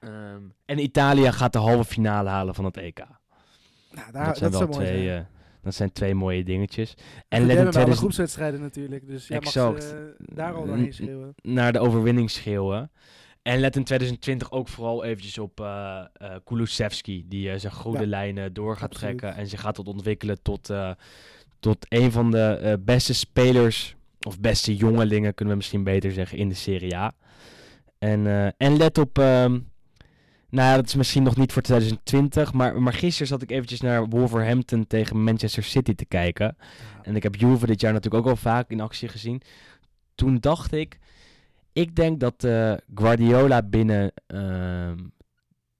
Ehm, 0.00 0.42
en 0.64 0.78
Italië 0.78 1.32
gaat 1.32 1.52
de 1.52 1.58
halve 1.58 1.84
finale 1.84 2.28
halen 2.28 2.54
van 2.54 2.64
het 2.64 2.76
EK. 2.76 2.98
Nou, 2.98 4.12
daar, 4.12 4.12
dat 4.12 4.24
dat, 4.24 4.36
zijn 4.36 4.50
wel 4.50 4.60
mooi 4.60 4.72
twee, 4.72 5.14
eh, 5.14 5.24
dat 5.62 5.74
zijn 5.74 5.92
twee 5.92 6.14
mooie 6.14 6.44
dingetjes. 6.44 6.94
En 7.28 7.40
let 7.40 7.56
alle 7.56 7.68
2000 7.68 7.98
groepswedstrijden 7.98 8.60
natuurlijk, 8.60 9.06
dus 9.06 9.28
jij 9.28 9.36
mag 9.38 9.46
Exact. 9.46 9.82
ze, 9.82 10.14
eh, 10.18 10.36
daar 10.36 10.54
al 10.54 10.66
doorheen 10.66 10.92
schreeuwen. 10.92 11.34
naar 11.42 11.72
de 11.72 11.78
overwinning 11.78 12.30
schreeuwen. 12.30 12.90
En 13.42 13.58
let 13.60 13.76
in 13.76 13.84
2020 13.84 14.50
ook 14.50 14.68
vooral 14.68 15.04
eventjes 15.04 15.38
op 15.38 15.60
eh 15.60 16.04
eh, 16.12 16.34
Kulusevski, 16.44 17.24
die 17.28 17.50
eh, 17.50 17.58
zijn 17.58 17.72
goede 17.72 18.00
Ja, 18.00 18.06
lijnen 18.06 18.52
door 18.52 18.76
gaat 18.76 18.90
absoluut. 18.90 19.18
trekken 19.18 19.40
en 19.40 19.48
zich 19.48 19.60
gaat 19.60 19.78
ontwikkelen 19.78 20.42
tot, 20.42 20.70
eh, 20.70 20.90
tot 21.62 21.86
een 21.88 22.12
van 22.12 22.30
de 22.30 22.38
eh, 22.38 22.72
beste 22.80 23.14
spelers, 23.14 23.96
of 24.26 24.40
beste 24.40 24.76
jongelingen 24.76 25.34
kunnen 25.34 25.54
we 25.54 25.60
misschien 25.60 25.84
beter 25.84 26.12
zeggen, 26.12 26.38
in 26.38 26.48
de 26.48 26.54
Serie 26.54 26.96
A. 26.96 27.12
En, 27.98 28.26
eh, 28.26 28.46
en 28.56 28.76
let 28.76 28.98
op, 28.98 29.18
ehm, 29.18 29.50
nou 30.48 30.68
ja, 30.68 30.76
dat 30.76 30.86
is 30.86 30.94
misschien 30.94 31.22
nog 31.22 31.36
niet 31.36 31.52
voor 31.52 31.62
2020, 31.62 32.52
maar, 32.52 32.82
maar 32.82 32.92
gisteren 32.92 33.26
zat 33.26 33.42
ik 33.42 33.50
eventjes 33.50 33.80
naar 33.80 34.08
Wolverhampton 34.08 34.86
tegen 34.86 35.24
Manchester 35.24 35.62
City 35.62 35.94
te 35.94 36.04
kijken. 36.04 36.56
En 37.02 37.16
ik 37.16 37.22
heb 37.22 37.34
Juve 37.34 37.66
dit 37.66 37.80
jaar 37.80 37.92
natuurlijk 37.92 38.24
ook 38.24 38.30
al 38.30 38.36
vaak 38.36 38.70
in 38.70 38.80
actie 38.80 39.08
gezien. 39.08 39.42
Toen 40.14 40.38
dacht 40.40 40.72
ik, 40.72 40.98
ik 41.72 41.96
denk 41.96 42.20
dat 42.20 42.44
eh, 42.44 42.74
Guardiola 42.94 43.62
binnen 43.62 44.12
ehm, 44.26 44.98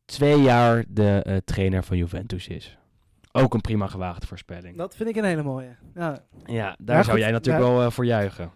twee 0.05 0.43
jaar 0.43 0.85
de 0.89 1.43
trainer 1.45 1.85
van 1.85 1.97
Juventus 1.97 2.49
is. 2.49 2.77
Ook 3.33 3.55
een 3.55 3.61
prima 3.61 3.87
gewaagde 3.87 4.27
voorspelling. 4.27 4.77
Dat 4.77 4.97
vind 4.97 5.09
ik 5.09 5.17
een 5.17 5.25
hele 5.25 5.43
mooie. 5.43 5.77
Ja, 5.95 6.23
Ja, 6.45 6.77
daar 6.79 6.97
Ja, 6.97 7.03
zou 7.03 7.17
goed, 7.17 7.25
jij 7.25 7.31
natuurlijk 7.31 7.65
ja. 7.65 7.71
wel 7.71 7.83
eh, 7.85 7.91
voor 7.91 8.05
juichen. 8.05 8.51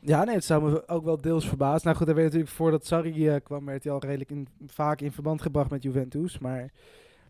ja 0.00 0.24
nee, 0.24 0.34
het 0.34 0.44
zou 0.44 0.70
me 0.70 0.88
ook 0.88 1.04
wel 1.04 1.20
deels 1.20 1.48
verbazen. 1.48 1.80
Nou 1.84 1.96
goed, 1.96 2.06
hij 2.06 2.14
werd 2.14 2.26
natuurlijk 2.26 2.52
voordat 2.54 2.86
Sarri 2.86 3.28
eh, 3.28 3.36
kwam, 3.42 3.64
werd 3.64 3.84
hij 3.84 3.92
al 3.92 4.00
redelijk 4.00 4.30
in, 4.30 4.48
vaak 4.66 5.00
in 5.00 5.12
verband 5.12 5.42
gebracht 5.42 5.70
met 5.70 5.82
Juventus. 5.82 6.38
Maar 6.38 6.70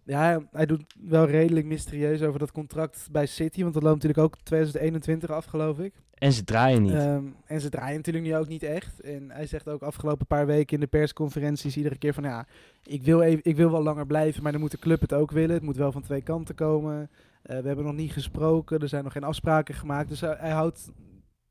ja, 0.06 0.42
hij 0.50 0.66
doet 0.66 0.94
wel 1.00 1.26
redelijk 1.26 1.66
mysterieus 1.66 2.22
over 2.22 2.38
dat 2.38 2.52
contract 2.52 3.08
bij 3.10 3.26
City. 3.26 3.62
Want 3.62 3.74
dat 3.74 3.82
loopt 3.82 4.02
natuurlijk 4.02 4.24
ook 4.24 4.36
2021 4.42 5.30
af, 5.30 5.44
geloof 5.44 5.78
ik. 5.78 5.92
En 6.14 6.32
ze 6.32 6.44
draaien 6.44 6.82
niet. 6.82 6.92
Ehm, 6.92 7.24
en 7.44 7.60
ze 7.60 7.68
draaien 7.68 7.96
natuurlijk 7.96 8.24
nu 8.24 8.36
ook 8.36 8.48
niet 8.48 8.62
echt. 8.62 9.00
En 9.00 9.30
hij 9.30 9.46
zegt 9.46 9.68
ook 9.68 9.82
afgelopen 9.82 10.26
paar 10.26 10.46
weken 10.46 10.74
in 10.74 10.80
de 10.80 10.86
persconferenties 10.86 11.76
iedere 11.76 11.98
keer 11.98 12.14
van 12.14 12.24
ja, 12.24 12.46
ik 12.82 13.02
wil, 13.02 13.20
even, 13.20 13.40
ik 13.42 13.56
wil 13.56 13.70
wel 13.70 13.82
langer 13.82 14.06
blijven, 14.06 14.42
maar 14.42 14.52
dan 14.52 14.60
moet 14.60 14.70
de 14.70 14.78
club 14.78 15.00
het 15.00 15.12
ook 15.12 15.30
willen. 15.30 15.54
Het 15.54 15.64
moet 15.64 15.76
wel 15.76 15.92
van 15.92 16.02
twee 16.02 16.22
kanten 16.22 16.54
komen. 16.54 17.10
Eh, 17.42 17.58
we 17.58 17.66
hebben 17.66 17.84
nog 17.84 17.94
niet 17.94 18.12
gesproken, 18.12 18.78
er 18.78 18.88
zijn 18.88 19.04
nog 19.04 19.12
geen 19.12 19.24
afspraken 19.24 19.74
gemaakt. 19.74 20.08
Dus 20.08 20.20
hij, 20.20 20.36
hij 20.38 20.50
houdt 20.50 20.90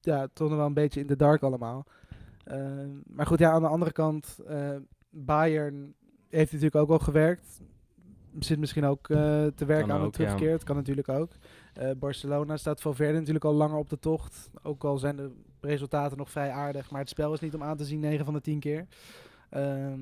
ja, 0.01 0.27
toch 0.33 0.49
nog 0.49 0.57
wel 0.57 0.67
een 0.67 0.73
beetje 0.73 0.99
in 0.99 1.07
de 1.07 1.15
dark 1.15 1.41
allemaal. 1.41 1.85
Ehm, 2.43 2.89
maar 3.05 3.25
goed, 3.25 3.39
ja, 3.39 3.51
aan 3.51 3.61
de 3.61 3.67
andere 3.67 3.91
kant, 3.91 4.39
eh, 4.47 4.75
Bayern 5.09 5.93
heeft 6.29 6.51
natuurlijk 6.51 6.81
ook 6.81 6.89
al 6.89 6.99
gewerkt. 6.99 7.61
Zit 8.39 8.59
misschien 8.59 8.85
ook 8.85 9.09
eh, 9.09 9.17
te 9.55 9.65
werken 9.65 9.87
Kan 9.87 9.95
aan 9.95 10.01
een 10.01 10.05
ja. 10.05 10.11
terugkeer. 10.11 10.51
Het 10.51 10.63
kan 10.63 10.75
natuurlijk 10.75 11.09
ook. 11.09 11.31
Eh, 11.73 11.89
Barcelona 11.97 12.57
staat 12.57 12.81
Valverde 12.81 13.17
natuurlijk 13.17 13.45
al 13.45 13.53
langer 13.53 13.77
op 13.77 13.89
de 13.89 13.99
tocht. 13.99 14.49
Ook 14.63 14.83
al 14.83 14.97
zijn 14.97 15.15
de 15.15 15.31
resultaten 15.61 16.17
nog 16.17 16.29
vrij 16.31 16.51
aardig. 16.51 16.91
Maar 16.91 16.99
het 16.99 17.09
spel 17.09 17.33
is 17.33 17.39
niet 17.39 17.55
om 17.55 17.63
aan 17.63 17.77
te 17.77 17.85
zien 17.85 17.99
9 17.99 18.25
van 18.25 18.33
de 18.33 18.41
10 18.41 18.59
keer. 18.59 18.85
Ehm, 19.49 19.99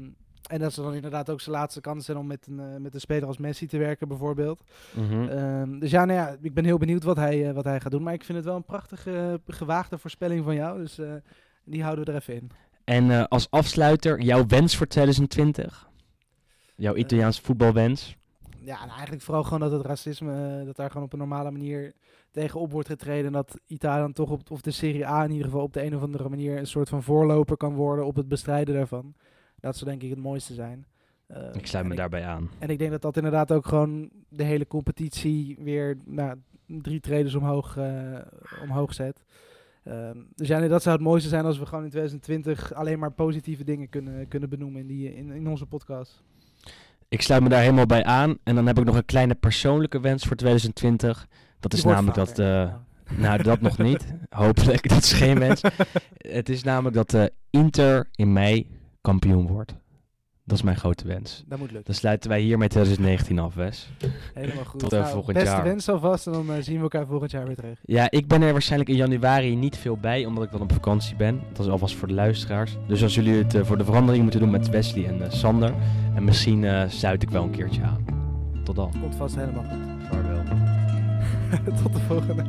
en 0.49 0.59
dat 0.59 0.69
is 0.69 0.75
dan 0.75 0.93
inderdaad 0.93 1.29
ook 1.29 1.41
zijn 1.41 1.55
laatste 1.55 1.81
kans 1.81 2.05
zijn 2.05 2.17
om 2.17 2.27
met 2.27 2.47
een, 2.47 2.59
eh, 2.59 2.77
met 2.79 2.93
een 2.93 2.99
speler 2.99 3.27
als 3.27 3.37
Messi 3.37 3.67
te 3.67 3.77
werken 3.77 4.07
bijvoorbeeld. 4.07 4.63
Mhm. 4.93 5.27
Ehm, 5.27 5.79
dus 5.79 5.91
ja, 5.91 6.05
nou 6.05 6.19
ja, 6.19 6.35
ik 6.41 6.53
ben 6.53 6.65
heel 6.65 6.77
benieuwd 6.77 7.03
wat 7.03 7.17
hij, 7.17 7.53
wat 7.53 7.63
hij 7.63 7.79
gaat 7.79 7.91
doen. 7.91 8.03
Maar 8.03 8.13
ik 8.13 8.23
vind 8.23 8.37
het 8.37 8.47
wel 8.47 8.55
een 8.55 8.65
prachtige, 8.65 9.41
gewaagde 9.47 9.97
voorspelling 9.97 10.43
van 10.43 10.55
jou. 10.55 10.79
Dus 10.79 10.99
die 11.63 11.83
houden 11.83 12.05
we 12.05 12.11
er 12.11 12.17
even 12.17 12.33
in. 12.35 12.51
En 12.83 13.27
als 13.27 13.49
afsluiter, 13.49 14.21
jouw 14.21 14.45
wens 14.47 14.75
voor 14.77 14.87
2020? 14.87 15.91
Jouw 16.75 16.93
Eh, 16.93 16.99
Italiaans 16.99 17.39
voetbalwens? 17.39 18.17
Ja, 18.65 18.81
en 18.81 18.89
eigenlijk 18.89 19.21
vooral 19.21 19.43
gewoon 19.43 19.59
dat 19.59 19.71
het 19.71 19.85
racisme, 19.85 20.59
eh, 20.59 20.65
dat 20.65 20.75
daar 20.75 20.89
gewoon 20.89 21.05
op 21.05 21.13
een 21.13 21.19
normale 21.19 21.51
manier 21.51 21.93
tegenop 22.31 22.71
wordt 22.71 22.87
getreden. 22.87 23.25
En 23.25 23.31
dat 23.31 23.59
Italië 23.67 24.01
dan 24.01 24.13
toch 24.13 24.29
op, 24.31 24.51
of 24.51 24.61
de 24.61 24.71
Serie 24.71 25.07
A 25.07 25.23
in 25.23 25.31
ieder 25.31 25.45
geval 25.45 25.61
op 25.61 25.73
de 25.73 25.83
een 25.83 25.95
of 25.95 26.01
andere 26.01 26.29
manier 26.29 26.57
een 26.57 26.67
soort 26.67 26.89
van 26.89 27.03
voorloper 27.03 27.57
kan 27.57 27.73
worden 27.73 28.05
op 28.05 28.15
het 28.15 28.27
bestrijden 28.27 28.75
daarvan. 28.75 29.13
Dat 29.59 29.77
zou 29.77 29.89
denk 29.89 30.03
ik 30.03 30.09
het 30.09 30.19
mooiste 30.19 30.53
zijn. 30.53 30.85
Eh, 31.27 31.53
Ik 31.53 31.67
sluit 31.67 31.85
me 31.85 31.95
daarbij 31.95 32.25
aan. 32.25 32.49
En 32.59 32.69
ik 32.69 32.79
denk 32.79 32.91
dat 32.91 33.01
dat 33.01 33.15
inderdaad 33.17 33.51
ook 33.51 33.65
gewoon 33.65 34.09
de 34.29 34.43
hele 34.43 34.67
competitie 34.67 35.57
weer 35.59 35.97
nou, 36.05 36.37
drie 36.65 36.99
treders 36.99 37.35
omhoog, 37.35 37.77
eh, 37.77 38.17
omhoog 38.61 38.93
zet. 38.93 39.23
Ehm, 39.83 40.17
dus 40.35 40.47
ja, 40.47 40.59
nee, 40.59 40.69
dat 40.69 40.81
zou 40.81 40.95
het 40.95 41.05
mooiste 41.05 41.29
zijn 41.29 41.45
als 41.45 41.59
we 41.59 41.65
gewoon 41.65 41.83
in 41.83 41.89
2020 41.89 42.73
alleen 42.73 42.99
maar 42.99 43.11
positieve 43.11 43.63
dingen 43.63 43.89
kunnen, 43.89 44.27
kunnen 44.27 44.49
benoemen 44.49 44.81
in, 44.81 44.87
die, 44.87 45.15
in, 45.15 45.31
in 45.31 45.47
onze 45.47 45.65
podcast. 45.65 46.23
Ik 47.13 47.21
sluit 47.21 47.43
me 47.43 47.49
daar 47.49 47.61
helemaal 47.61 47.85
bij 47.85 48.03
aan. 48.03 48.37
En 48.43 48.55
dan 48.55 48.67
heb 48.67 48.77
ik 48.79 48.85
nog 48.85 48.95
een 48.95 49.05
kleine 49.05 49.35
persoonlijke 49.35 49.99
wens 49.99 50.25
voor 50.25 50.35
2020. 50.35 51.27
Dat 51.59 51.73
is 51.73 51.83
namelijk 51.83 52.15
dat... 52.15 52.39
eh, 52.39 52.73
nou, 53.23 53.43
dat 53.43 53.61
nog 53.61 53.77
niet. 53.77 54.05
Hopelijk, 54.29 54.89
dat 54.89 55.03
is 55.03 55.13
geen 55.13 55.39
wens. 55.39 55.61
Het 56.17 56.49
is 56.49 56.63
namelijk 56.63 56.95
dat 56.95 57.13
eh, 57.13 57.23
Inter 57.49 58.09
in 58.15 58.33
mei 58.33 58.67
kampioen 59.01 59.47
wordt. 59.47 59.75
Dat 60.45 60.57
is 60.57 60.63
mijn 60.63 60.77
grote 60.77 61.07
wens. 61.07 61.43
Dat 61.47 61.57
moet 61.59 61.67
lukken. 61.67 61.85
Dan 61.85 61.95
sluiten 61.95 62.29
wij 62.29 62.41
hier 62.41 62.57
met 62.57 62.69
2019 62.69 63.39
af, 63.39 63.53
Wes. 63.53 63.89
Helemaal 64.33 64.65
goed. 64.65 64.79
Tot, 64.79 64.91
Nou, 64.91 65.07
volgend 65.11 65.33
beste 65.37 65.55
jaar. 65.55 65.63
wens 65.63 65.89
alvast 65.89 66.27
en 66.27 66.33
dan 66.33 66.51
eh, 66.53 66.61
zien 66.61 66.75
we 66.75 66.81
elkaar 66.81 67.05
volgend 67.07 67.31
jaar 67.31 67.45
weer 67.45 67.55
terug. 67.55 67.79
Ja, 67.85 68.11
ik 68.11 68.27
ben 68.27 68.41
er 68.41 68.51
waarschijnlijk 68.51 68.89
in 68.89 68.95
januari 68.95 69.55
niet 69.55 69.77
veel 69.77 69.97
bij, 69.97 70.25
omdat 70.25 70.43
ik 70.43 70.51
dan 70.51 70.61
op 70.61 70.71
vakantie 70.73 71.15
ben. 71.15 71.41
Dat 71.53 71.65
is 71.65 71.71
alvast 71.71 71.95
voor 71.95 72.07
de 72.07 72.13
luisteraars. 72.13 72.77
Dus 72.87 73.03
als 73.03 73.15
jullie 73.15 73.33
het 73.33 73.53
eh, 73.55 73.63
voor 73.65 73.77
de 73.77 73.85
verandering 73.85 74.23
moeten 74.23 74.41
doen 74.41 74.51
met 74.51 74.69
Wesley 74.69 75.05
en 75.07 75.23
eh, 75.23 75.31
Sander. 75.31 75.73
En 76.15 76.23
misschien 76.23 76.89
sluit 76.91 77.23
ik 77.23 77.29
wel 77.29 77.43
een 77.43 77.51
keertje 77.51 77.81
aan. 77.83 78.05
Tot 78.63 78.75
dan. 78.75 78.93
Komt 79.01 79.15
vast 79.15 79.35
helemaal 79.35 79.63
goed. 79.63 80.07
Vaarwel. 80.09 80.43
Tot 81.83 81.93
de 81.93 81.99
volgende. 81.99 82.43